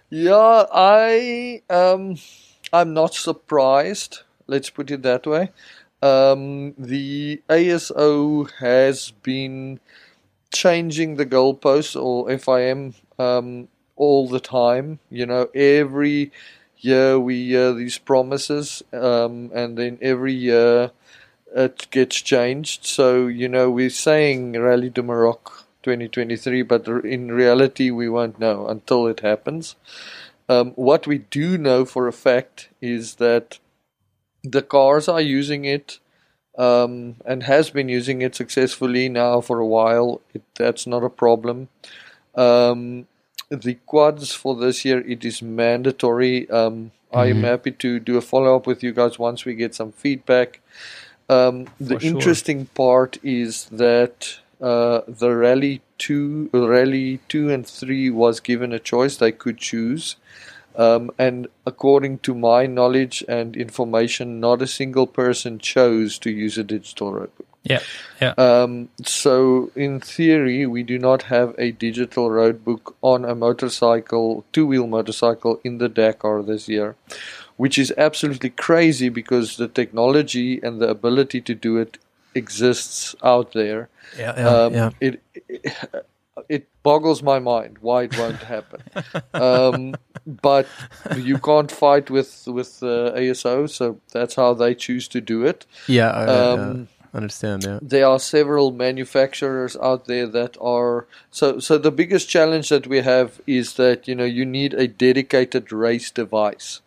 Yeah, 0.10 0.66
I 0.72 1.62
um, 1.70 2.18
I'm 2.72 2.94
not 2.94 3.14
surprised. 3.14 4.20
Let's 4.48 4.70
put 4.70 4.92
it 4.92 5.02
that 5.04 5.26
way. 5.26 5.52
Um, 6.02 6.74
the 6.78 7.42
ASO 7.50 8.52
has 8.60 9.12
been 9.24 9.80
changing 10.54 11.16
the 11.16 11.26
goalposts 11.26 12.02
or 12.02 12.28
FIM 12.30 12.94
um, 13.20 13.68
all 13.96 14.28
the 14.28 14.40
time. 14.40 15.00
You 15.10 15.26
know, 15.26 15.50
every 15.54 16.32
year 16.78 17.20
we 17.20 17.48
hear 17.48 17.74
these 17.74 17.98
promises, 17.98 18.84
um, 18.94 19.52
and 19.54 19.78
then 19.78 19.98
every 20.02 20.34
year 20.34 20.92
it 21.56 21.88
gets 21.92 22.18
changed. 22.18 22.86
So 22.86 23.28
you 23.28 23.48
know, 23.48 23.70
we're 23.70 23.90
saying 23.90 24.54
Rally 24.54 24.90
de 24.90 25.04
Maroc 25.04 25.66
2023, 25.84 26.62
but 26.64 26.88
in 26.88 27.32
reality, 27.32 27.92
we 27.92 28.10
won't 28.10 28.40
know 28.40 28.68
until 28.68 29.08
it 29.08 29.22
happens. 29.22 29.76
Um, 30.50 30.72
what 30.72 31.08
we 31.08 31.20
do 31.20 31.58
know 31.58 31.84
for 31.86 32.08
a 32.08 32.14
fact 32.14 32.70
is 32.82 33.16
that 33.16 33.60
the 34.44 34.62
cars 34.62 35.08
are 35.10 35.22
using 35.22 35.66
it 35.66 36.00
um, 36.58 37.16
and 37.26 37.44
has 37.44 37.70
been 37.70 37.90
using 37.90 38.22
it 38.22 38.36
successfully 38.36 39.10
now 39.10 39.42
for 39.42 39.60
a 39.60 39.66
while. 39.66 40.22
It, 40.34 40.44
that's 40.56 40.88
not 40.88 41.04
a 41.04 41.10
problem. 41.10 41.70
Um, 42.36 43.08
the 43.50 43.76
quads 43.86 44.34
for 44.34 44.56
this 44.56 44.84
year 44.84 45.00
it 45.08 45.24
is 45.24 45.42
mandatory. 45.42 46.50
Um, 46.50 46.92
I 47.14 47.28
am 47.28 47.44
happy 47.44 47.72
to 47.72 48.00
do 48.00 48.18
a 48.18 48.22
follow 48.22 48.56
up 48.56 48.68
with 48.68 48.84
you 48.84 48.92
guys 48.92 49.18
once 49.18 49.46
we 49.46 49.56
get 49.56 49.74
some 49.74 49.92
feedback. 49.92 50.60
Um, 51.30 51.68
the 51.80 52.00
sure. 52.00 52.10
interesting 52.10 52.66
part 52.68 53.18
is 53.24 53.66
that 53.66 54.40
uh, 54.62 55.02
the 55.08 55.34
rally 55.36 55.82
two, 55.98 56.50
rally 56.54 57.20
two 57.28 57.50
and 57.50 57.66
three 57.66 58.10
was 58.10 58.40
given 58.40 58.74
a 58.74 58.80
choice; 58.80 59.18
they 59.18 59.32
could 59.32 59.58
choose. 59.58 60.18
Um, 60.78 61.12
and 61.18 61.48
according 61.66 62.20
to 62.20 62.36
my 62.36 62.68
knowledge 62.68 63.26
and 63.28 63.58
information, 63.58 64.40
not 64.40 64.62
a 64.62 64.68
single 64.68 65.08
person 65.08 65.58
chose 65.60 66.20
to 66.20 66.30
use 66.30 66.58
a 66.58 66.64
digital 66.64 67.12
roadbook. 67.12 67.46
Yeah, 67.64 67.80
yeah. 68.22 68.34
Um, 68.38 68.90
so, 69.04 69.72
in 69.76 70.00
theory, 70.00 70.66
we 70.66 70.84
do 70.84 71.00
not 71.00 71.24
have 71.24 71.54
a 71.58 71.72
digital 71.72 72.30
roadbook 72.30 72.94
on 73.02 73.26
a 73.26 73.36
motorcycle, 73.36 74.46
two 74.54 74.68
wheel 74.68 74.88
motorcycle 74.88 75.60
in 75.64 75.80
the 75.80 75.90
Dakar 75.90 76.44
this 76.44 76.70
year. 76.70 76.96
which 77.58 77.78
is 77.78 77.94
absolutely 77.98 78.52
crazy 78.52 79.10
because 79.10 79.58
the 79.58 79.68
technology 79.68 80.60
and 80.62 80.80
the 80.80 80.88
ability 80.88 81.42
to 81.42 81.56
do 81.56 81.78
it 81.78 81.98
exists 82.34 83.16
out 83.24 83.52
there. 83.54 83.90
Ja, 84.18 84.66
um, 84.66 84.94
It, 85.00 85.20
it 85.34 85.74
it 86.50 86.68
boggles 86.84 87.22
my 87.24 87.40
mind 87.40 87.78
why 87.82 88.04
it 88.04 88.18
won't 88.18 88.44
happen. 88.44 88.82
um, 89.34 89.96
but 90.26 90.68
you 91.16 91.38
can't 91.38 91.72
fight 91.72 92.10
with 92.10 92.48
with 92.48 92.82
uh, 92.84 93.12
ASO, 93.16 93.70
so 93.70 94.00
that's 94.12 94.36
how 94.36 94.54
they 94.54 94.76
choose 94.76 95.08
to 95.10 95.22
do 95.22 95.46
it. 95.46 95.66
Yeah, 95.88 96.12
I, 96.12 96.26
Um, 96.26 96.88
I 97.14 97.18
understand. 97.18 97.64
Yeah. 97.64 97.80
there 97.82 98.06
are 98.06 98.20
several 98.20 98.72
manufacturers 98.72 99.76
out 99.82 100.06
there 100.06 100.28
that 100.28 100.58
are 100.62 101.08
so 101.32 101.60
so 101.60 101.78
the 101.78 101.92
biggest 101.92 102.30
challenge 102.30 102.70
that 102.70 102.86
we 102.88 103.02
have 103.02 103.40
is 103.48 103.74
that 103.76 104.08
you 104.08 104.16
know 104.16 104.26
you 104.26 104.46
need 104.46 104.74
a 104.74 104.88
dedicated 104.88 105.72
race 105.72 106.12
device 106.12 106.82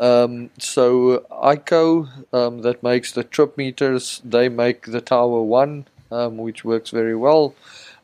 um, 0.00 0.50
so 0.58 1.24
ICO 1.30 2.08
um, 2.32 2.62
that 2.62 2.82
makes 2.82 3.12
the 3.12 3.24
trip 3.24 3.56
meters 3.58 4.20
they 4.24 4.48
make 4.48 4.86
the 4.86 5.00
tower 5.00 5.42
one 5.42 5.86
um, 6.10 6.36
which 6.38 6.64
works 6.64 6.90
very 6.90 7.16
well 7.16 7.54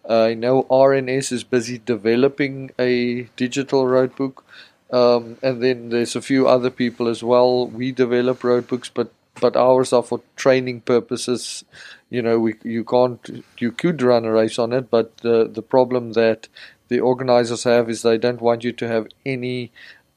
I 0.09 0.35
know 0.35 0.65
RNS 0.65 1.33
is 1.33 1.45
busy 1.45 1.79
developing 1.79 2.71
a 2.79 3.23
digital 3.37 3.87
road 3.87 4.17
book 4.17 4.45
um, 4.91 5.39
and 5.43 5.63
then 5.63 5.89
there's 5.89 6.17
a 6.17 6.23
few 6.23 6.49
other 6.49 6.71
people 6.71 7.09
as 7.09 7.23
well 7.23 7.67
we 7.67 7.93
develop 7.93 8.45
road 8.45 8.67
books 8.67 8.89
but 8.89 9.13
but 9.41 9.57
ours 9.57 9.93
are 9.93 10.03
for 10.03 10.21
training 10.37 10.83
purposes. 10.83 11.65
You 12.11 12.23
know, 12.23 12.39
we 12.39 12.55
you 12.63 12.85
can't 12.85 13.45
you 13.59 13.73
could 13.73 14.03
run 14.03 14.25
a 14.25 14.33
race 14.33 14.59
on 14.59 14.73
it, 14.73 14.91
but 14.91 15.19
the 15.19 15.49
the 15.49 15.63
problem 15.63 16.13
that 16.13 16.49
the 16.89 17.01
organizers 17.01 17.65
have 17.65 17.89
is 17.89 18.03
they 18.03 18.19
don't 18.19 18.41
want 18.41 18.65
you 18.65 18.73
to 18.73 18.89
have 18.89 19.07
any 19.25 19.73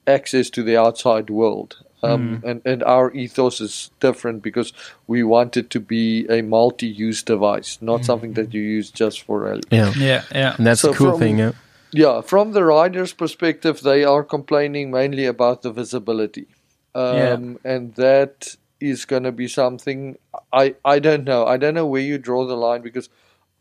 access 0.05 0.49
to 0.51 0.63
the 0.63 0.77
outside 0.77 1.29
world. 1.29 1.83
Um, 2.03 2.43
and, 2.45 2.61
and 2.65 2.83
our 2.83 3.11
ethos 3.13 3.59
is 3.61 3.89
different 3.99 4.43
because 4.43 4.73
we 5.07 5.23
want 5.23 5.57
it 5.57 5.69
to 5.71 5.79
be 5.79 6.27
a 6.29 6.41
multi-use 6.43 7.23
device, 7.23 7.79
not 7.81 8.05
something 8.05 8.33
that 8.33 8.53
you 8.53 8.61
use 8.61 8.91
just 8.91 9.21
for 9.23 9.39
rally. 9.39 9.63
Yeah. 9.71 9.91
Yeah, 9.97 10.23
yeah. 10.31 10.55
And 10.57 10.67
that's 10.67 10.81
So 10.81 10.91
the 10.91 10.97
cool 10.97 11.11
from- 11.11 11.19
thing. 11.19 11.39
Yeah. 11.39 11.51
Yeah, 11.91 12.21
from 12.21 12.51
the 12.51 12.63
riders' 12.65 13.13
perspective, 13.13 13.79
they 13.81 14.03
are 14.03 14.23
complaining 14.23 14.91
mainly 14.91 15.25
about 15.25 15.61
the 15.61 15.71
visibility, 15.71 16.45
um, 16.93 17.57
and 17.63 17.95
that 17.95 18.55
is 18.81 19.05
going 19.05 19.23
to 19.23 19.31
be 19.31 19.47
something 19.47 20.17
I 20.51 20.75
I 20.83 20.99
don't 20.99 21.23
know. 21.23 21.45
I 21.45 21.55
don't 21.57 21.73
know 21.73 21.85
where 21.85 22.01
you 22.01 22.17
draw 22.17 22.45
the 22.45 22.57
line 22.57 22.81
because 22.81 23.07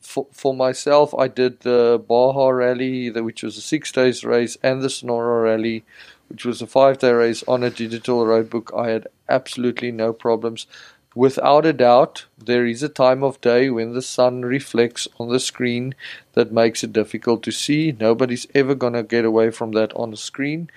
for 0.01 0.27
for 0.33 0.53
myself, 0.53 1.15
I 1.15 1.29
did 1.29 1.61
the 1.61 2.03
Baja 2.09 2.49
Rally, 2.49 3.09
the- 3.09 3.23
which 3.23 3.43
was 3.45 3.57
a 3.57 3.61
six 3.61 3.93
days 3.93 4.25
race, 4.25 4.59
and 4.65 4.83
the 4.83 4.91
Sonora 4.91 5.43
Rally, 5.43 5.85
which 6.29 6.45
was 6.45 6.63
a 6.63 6.67
five 6.67 6.99
day 6.99 7.13
race 7.13 7.45
on 7.47 7.63
a 7.63 7.71
digital 7.71 8.27
road 8.27 8.51
book. 8.51 8.71
I 8.77 8.91
had 8.91 9.07
absolutely 9.29 9.93
no 9.93 10.13
problems. 10.13 10.67
Without 11.15 11.65
a 11.65 11.73
doubt, 11.73 12.27
there 12.37 12.67
is 12.67 12.83
a 12.83 12.89
time 12.89 13.23
of 13.23 13.41
day 13.41 13.71
when 13.71 13.93
the 13.93 14.03
sun 14.03 14.43
reflects 14.43 15.07
on 15.21 15.29
the 15.29 15.39
screen 15.39 15.95
that 16.33 16.51
makes 16.51 16.83
it 16.83 16.93
difficult 16.93 17.45
to 17.45 17.53
see. 17.53 17.95
Nobody's 18.01 18.49
ever 18.53 18.75
going 18.75 18.95
to 18.95 19.05
get 19.05 19.25
away 19.25 19.51
from 19.51 19.73
that 19.73 19.93
on 19.95 20.13
a 20.13 20.17
screen. 20.17 20.71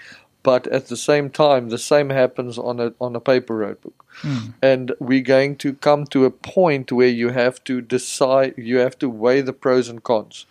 But 0.44 0.68
at 0.68 0.88
the 0.88 0.96
same 0.96 1.32
time, 1.32 1.70
the 1.70 1.80
same 1.80 2.10
happens 2.10 2.58
on 2.58 2.80
a 2.80 2.94
on 3.02 3.16
a 3.16 3.20
paper 3.20 3.58
road 3.58 3.82
book. 3.82 4.06
Hmm. 4.22 4.52
And 4.62 4.94
we're 5.00 5.22
going 5.22 5.58
to 5.58 5.74
come 5.74 6.06
to 6.08 6.26
a 6.26 6.32
point 6.32 6.92
where 6.92 7.08
you 7.08 7.30
have 7.30 7.64
to 7.66 7.82
decide, 7.82 8.54
you 8.58 8.78
have 8.78 8.98
to 9.00 9.10
weigh 9.10 9.42
the 9.42 9.54
pros 9.54 9.90
and 9.90 10.04
cons. 10.04 10.46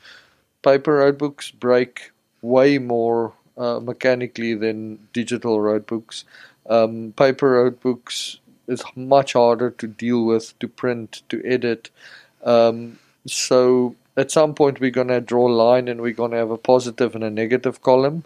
Paper 0.63 0.97
road 0.97 1.17
books 1.17 1.51
break 1.51 2.11
way 2.43 2.79
more 2.79 3.33
uh, 3.57 3.81
mechanically 3.81 4.55
than 4.55 4.99
digital 5.13 5.61
road 5.61 5.87
books. 5.87 6.25
Um, 6.69 7.13
paper 7.17 7.53
road 7.53 7.81
books 7.81 8.39
is 8.69 8.83
much 8.97 9.35
harder 9.35 9.71
to 9.71 9.87
deal 9.87 10.25
with, 10.25 10.59
to 10.59 10.69
print, 10.69 11.23
to 11.29 11.41
edit. 11.45 11.91
Um, 12.45 12.99
so 13.27 13.95
at 14.17 14.31
some 14.31 14.55
point 14.55 14.81
we're 14.81 14.91
going 14.91 15.09
to 15.09 15.21
draw 15.21 15.49
a 15.49 15.53
line 15.53 15.89
and 15.89 16.01
we're 16.01 16.13
going 16.13 16.33
to 16.33 16.37
have 16.37 16.51
a 16.51 16.59
positive 16.59 17.15
and 17.15 17.23
a 17.25 17.31
negative 17.31 17.83
column. 17.83 18.25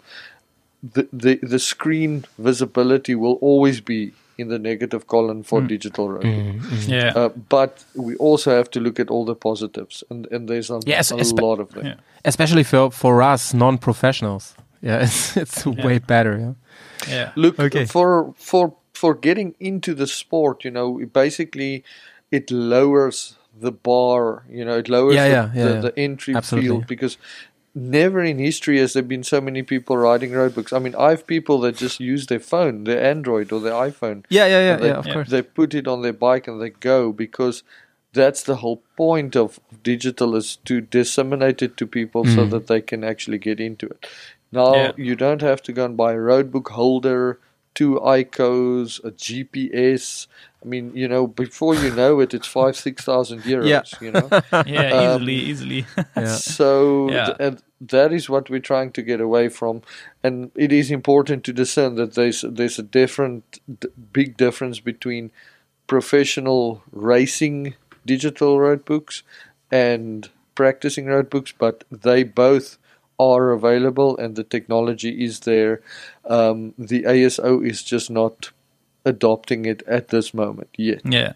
The, 0.93 1.07
the 1.13 1.35
the 1.43 1.59
screen 1.59 2.25
visibility 2.39 3.13
will 3.13 3.37
always 3.41 3.81
be 3.81 4.13
in 4.39 4.47
the 4.47 4.57
negative 4.57 5.05
column 5.05 5.43
for 5.43 5.61
digital 5.61 6.09
road. 6.09 6.23
book. 6.23 6.87
Yeah. 6.87 7.13
Uh, 7.15 7.29
but 7.49 7.83
we 7.93 8.15
also 8.15 8.49
have 8.55 8.71
to 8.71 8.79
look 8.79 8.99
at 8.99 9.11
all 9.11 9.23
the 9.23 9.35
positives, 9.35 10.03
and, 10.09 10.25
and 10.31 10.47
there's 10.47 10.71
a, 10.71 10.79
Yes, 10.87 11.11
a 11.11 11.15
espe- 11.17 11.39
lot 11.41 11.59
of 11.59 11.69
them. 11.73 11.85
Yeah. 11.85 11.95
Especially 12.25 12.63
for 12.63 12.89
for 12.91 13.21
us 13.21 13.53
non-professionals. 13.53 14.55
Yeah, 14.81 15.03
it's 15.03 15.37
it's 15.37 15.65
way 15.65 15.99
better. 15.99 16.37
Yeah. 17.07 17.13
yeah. 17.13 17.31
Look 17.35 17.59
Okay. 17.59 17.85
for 17.85 18.33
for 18.37 18.75
for 18.93 19.15
getting 19.15 19.55
into 19.59 19.93
the 19.93 20.07
sport, 20.07 20.63
you 20.63 20.71
know, 20.71 20.99
basically 21.13 21.83
it 22.29 22.51
lowers 22.51 23.35
the 23.59 23.71
bar, 23.71 24.43
you 24.49 24.63
know, 24.63 24.77
it 24.77 24.89
lowers 24.89 25.15
Yeah, 25.15 25.27
the, 25.27 25.33
yeah, 25.33 25.51
yeah, 25.53 25.63
the, 25.63 25.73
yeah. 25.73 25.81
the 25.81 25.99
entry 25.99 26.35
Absolutely. 26.35 26.69
field 26.69 26.87
because 26.87 27.17
never 27.73 28.21
in 28.21 28.37
history 28.37 28.79
has 28.79 28.93
there 28.93 29.03
been 29.03 29.23
so 29.23 29.41
many 29.41 29.63
people 29.63 29.97
riding 29.97 30.31
road 30.33 30.55
books. 30.55 30.73
I 30.73 30.79
mean, 30.79 30.95
I 30.95 31.11
have 31.11 31.25
people 31.25 31.59
that 31.61 31.77
just 31.77 31.99
use 31.99 32.27
their 32.27 32.39
phone, 32.39 32.83
their 32.83 33.03
Android 33.03 33.51
or 33.51 33.59
their 33.59 33.73
iPhone. 33.73 34.25
Yeah, 34.29 34.45
yeah, 34.45 34.59
yeah, 34.59 34.75
they, 34.77 34.87
yeah. 34.87 34.93
Of 34.95 35.07
course. 35.07 35.29
They 35.29 35.41
put 35.41 35.73
it 35.73 35.87
on 35.87 36.01
their 36.01 36.13
bike 36.13 36.47
and 36.47 36.61
they 36.61 36.69
go 36.69 37.11
because 37.11 37.63
that's 38.13 38.43
the 38.43 38.57
whole 38.57 38.83
point 38.97 39.35
of 39.35 39.59
digital 39.83 40.35
is 40.35 40.57
to 40.65 40.81
disseminate 40.81 41.61
it 41.61 41.77
to 41.77 41.87
people 41.87 42.25
so 42.25 42.45
mm. 42.45 42.49
that 42.51 42.67
they 42.67 42.81
can 42.81 43.03
actually 43.03 43.37
get 43.37 43.59
into 43.59 43.87
it. 43.87 44.05
Now 44.51 44.73
Yeah. 44.75 44.91
you 44.97 45.15
don't 45.15 45.41
have 45.41 45.61
to 45.63 45.73
go 45.73 45.85
and 45.85 45.95
buy 45.97 46.13
a 46.13 46.17
roadbook 46.17 46.69
holder, 46.71 47.39
two 47.73 47.99
ICOs, 48.03 49.03
a 49.03 49.11
GPS. 49.11 50.27
I 50.63 50.67
mean, 50.67 50.91
you 50.95 51.07
know, 51.07 51.25
before 51.25 51.73
you 51.75 51.89
know 51.91 52.19
it, 52.19 52.33
it's 52.33 52.47
five, 52.47 52.75
six 52.75 53.03
thousand 53.05 53.41
euros. 53.53 53.67
Yeah. 53.67 53.83
You 54.01 54.11
know, 54.11 54.29
Yeah, 54.67 55.13
Um, 55.13 55.21
easily, 55.23 55.35
easily. 55.35 55.85
Yeah. 56.17 56.25
so 56.35 57.09
Yeah. 57.11 57.25
th- 57.25 57.37
and 57.39 57.63
that 57.89 58.11
is 58.13 58.29
what 58.29 58.49
we're 58.49 58.59
trying 58.59 58.91
to 58.91 59.01
get 59.01 59.19
away 59.21 59.49
from, 59.49 59.81
and 60.23 60.51
it 60.55 60.71
is 60.71 60.91
important 60.91 61.43
to 61.45 61.53
discern 61.53 61.95
that 61.95 62.13
there's 62.13 62.41
there's 62.47 62.77
a 62.77 62.83
different, 62.83 63.59
d- 63.79 63.87
big 64.13 64.37
difference 64.37 64.79
between 64.79 65.31
professional 65.87 66.83
racing 66.91 67.73
digital 68.05 68.59
road 68.59 68.85
books 68.85 69.23
and 69.71 70.29
practicing 70.55 71.05
road 71.07 71.29
books, 71.29 71.53
but 71.57 71.83
they 71.91 72.23
both 72.23 72.77
are 73.21 73.51
available 73.51 74.17
and 74.17 74.35
the 74.35 74.43
technology 74.43 75.23
is 75.23 75.41
there. 75.41 75.81
Um, 76.25 76.73
the 76.77 77.03
ASO 77.03 77.65
is 77.65 77.83
just 77.83 78.09
not 78.09 78.51
adopting 79.05 79.65
it 79.65 79.83
at 79.87 80.09
this 80.09 80.33
moment 80.33 80.69
yet. 80.77 81.01
Yeah. 81.05 81.33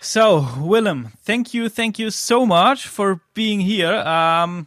So, 0.00 0.48
Willem, 0.58 1.12
thank 1.22 1.54
you, 1.54 1.68
thank 1.68 1.98
you 1.98 2.10
so 2.10 2.44
much 2.44 2.86
for 2.86 3.20
being 3.34 3.60
here. 3.60 3.94
Um, 3.94 4.66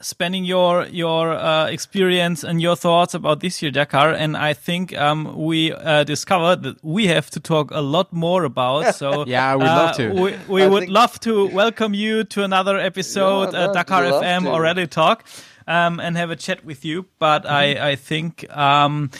spending 0.00 0.44
your 0.44 0.86
your 0.86 1.32
uh, 1.32 1.66
experience 1.66 2.44
and 2.44 2.60
your 2.60 2.76
thoughts 2.76 3.14
about 3.14 3.40
this 3.40 3.62
year 3.62 3.70
Dakar, 3.72 4.12
and 4.12 4.36
I 4.36 4.52
think 4.54 4.92
um, 4.96 5.34
we 5.36 5.72
uh, 5.72 6.04
discovered 6.04 6.62
that 6.64 6.76
we 6.84 7.06
have 7.06 7.30
to 7.30 7.40
talk 7.40 7.70
a 7.70 7.80
lot 7.80 8.12
more 8.12 8.44
about. 8.44 8.94
So 8.96 9.24
Yeah, 9.26 9.56
we'd 9.56 9.64
uh, 9.66 9.76
love 9.76 9.96
to. 9.96 10.08
We, 10.10 10.34
we 10.48 10.68
would 10.68 10.80
think- 10.84 10.92
love 10.92 11.18
to 11.20 11.46
welcome 11.48 11.94
you 11.94 12.24
to 12.24 12.42
another 12.44 12.78
episode, 12.78 13.52
Yeah, 13.52 13.66
uh, 13.68 13.72
Dakar 13.72 14.02
FM 14.04 14.42
to. 14.42 14.50
already 14.50 14.86
talk, 14.86 15.24
um, 15.66 16.00
and 16.00 16.16
have 16.16 16.30
a 16.30 16.36
chat 16.36 16.64
with 16.64 16.84
you. 16.84 17.06
But 17.18 17.44
Mm-hmm. 17.44 17.82
I 17.82 17.90
I 17.92 17.96
think 17.96 18.44
um, 18.56 19.10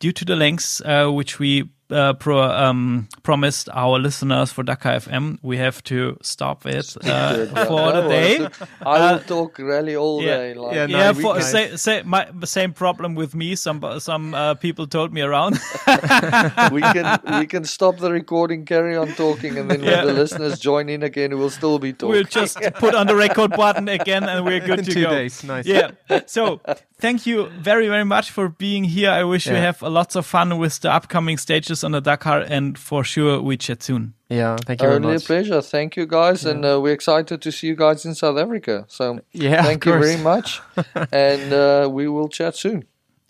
due 0.00 0.12
to 0.12 0.24
the 0.24 0.36
lengths 0.36 0.80
uh, 0.84 1.08
which 1.10 1.38
we 1.38 1.68
uh, 1.90 2.14
pro, 2.14 2.42
um, 2.42 3.08
promised 3.22 3.68
our 3.72 3.98
listeners 3.98 4.52
for 4.52 4.62
Dakar 4.62 4.94
FM, 4.96 5.38
we 5.42 5.56
have 5.58 5.82
to 5.84 6.16
stop 6.22 6.66
it 6.66 6.96
uh, 7.04 7.46
for 7.66 7.92
the 7.92 8.08
day. 8.08 8.48
I 8.84 9.12
will 9.12 9.20
talk 9.20 9.58
really 9.58 9.94
all 9.96 10.22
yeah, 10.22 10.36
day. 10.36 10.54
Like, 10.54 10.74
yeah, 10.74 10.86
yeah, 10.86 11.12
for, 11.12 11.40
say, 11.40 11.76
say, 11.76 12.02
my 12.02 12.26
same 12.44 12.72
problem 12.72 13.14
with 13.14 13.34
me. 13.34 13.54
Some 13.54 13.82
some 14.00 14.34
uh, 14.34 14.54
people 14.54 14.86
told 14.86 15.12
me 15.12 15.20
around. 15.22 15.52
we 16.72 16.80
can 16.80 17.20
we 17.38 17.46
can 17.46 17.64
stop 17.64 17.98
the 17.98 18.10
recording, 18.12 18.64
carry 18.64 18.96
on 18.96 19.08
talking, 19.14 19.58
and 19.58 19.70
then 19.70 19.82
Yeah. 19.82 20.04
when 20.04 20.06
the 20.08 20.12
listeners 20.22 20.58
join 20.58 20.88
in 20.88 21.02
again, 21.02 21.36
we'll 21.38 21.50
still 21.50 21.78
be 21.78 21.92
talking. 21.92 22.10
we'll 22.10 22.24
just 22.24 22.58
put 22.74 22.94
on 22.94 23.06
the 23.06 23.14
record 23.16 23.52
button 23.52 23.88
again, 23.88 24.24
and 24.24 24.44
we're 24.44 24.60
good 24.60 24.80
In 24.80 24.84
to 24.86 24.92
two 24.92 25.02
go. 25.04 25.10
days, 25.10 25.44
nice. 25.44 25.66
Yeah. 25.66 25.90
So 26.26 26.60
thank 26.98 27.26
you 27.26 27.46
very 27.60 27.88
very 27.88 28.04
much 28.04 28.30
for 28.30 28.48
being 28.48 28.84
here. 28.84 29.10
I 29.10 29.24
wish 29.24 29.46
you 29.46 29.54
have 29.54 29.82
a 29.82 29.88
lots 29.88 30.16
of 30.16 30.26
fun 30.26 30.58
with 30.58 30.80
the 30.80 30.90
upcoming 30.92 31.38
stages 31.38 31.75
on 31.84 31.92
the 31.92 32.00
Dakar, 32.00 32.40
and 32.48 32.78
for 32.78 33.04
sure 33.04 33.40
we 33.40 33.56
chat 33.56 33.82
soon. 33.82 34.14
Yeah, 34.28 34.56
thank 34.66 34.80
you 34.82 34.88
very 34.88 34.96
Only 34.96 35.10
a 35.10 35.12
much. 35.14 35.26
pleasure. 35.26 35.60
Thank 35.62 35.96
you 35.96 36.06
guys, 36.06 36.44
and 36.44 36.64
uh, 36.64 36.80
we're 36.80 36.94
excited 36.94 37.40
to 37.42 37.50
see 37.52 37.68
you 37.68 37.76
guys 37.76 38.04
in 38.04 38.14
South 38.14 38.38
Africa. 38.38 38.84
So 38.88 39.20
Yeah, 39.32 39.62
thank 39.62 39.84
you 39.86 39.92
very 39.92 40.16
much, 40.16 40.60
and 41.12 41.52
uh, 41.52 41.88
we 41.90 42.08
will 42.08 42.28
chat 42.28 42.56
soon. 42.56 42.84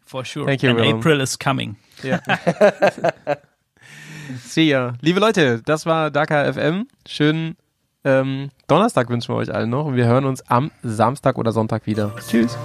For 0.05 0.25
sure. 0.25 0.47
Thank 0.47 0.63
you, 0.63 0.71
and 0.71 0.79
Willem. 0.79 0.99
April 0.99 1.21
is 1.21 1.37
coming. 1.37 1.77
Ja. 2.03 2.21
See 4.41 4.71
ya. 4.71 4.95
Liebe 5.03 5.21
Leute, 5.21 5.63
das 5.65 5.87
war 5.87 6.11
Dakar 6.11 6.53
FM. 6.53 6.87
Schönen 7.07 7.57
ähm, 8.07 8.51
Donnerstag 8.69 9.09
wünschen 9.11 9.35
wir 9.35 9.39
euch 9.39 9.53
allen 9.53 9.71
noch 9.71 9.87
und 9.87 9.97
wir 9.97 10.07
hören 10.07 10.25
uns 10.25 10.41
am 10.49 10.71
Samstag 10.85 11.39
oder 11.39 11.51
Sonntag 11.53 11.87
wieder. 11.87 12.15
Tschüss. 12.29 12.57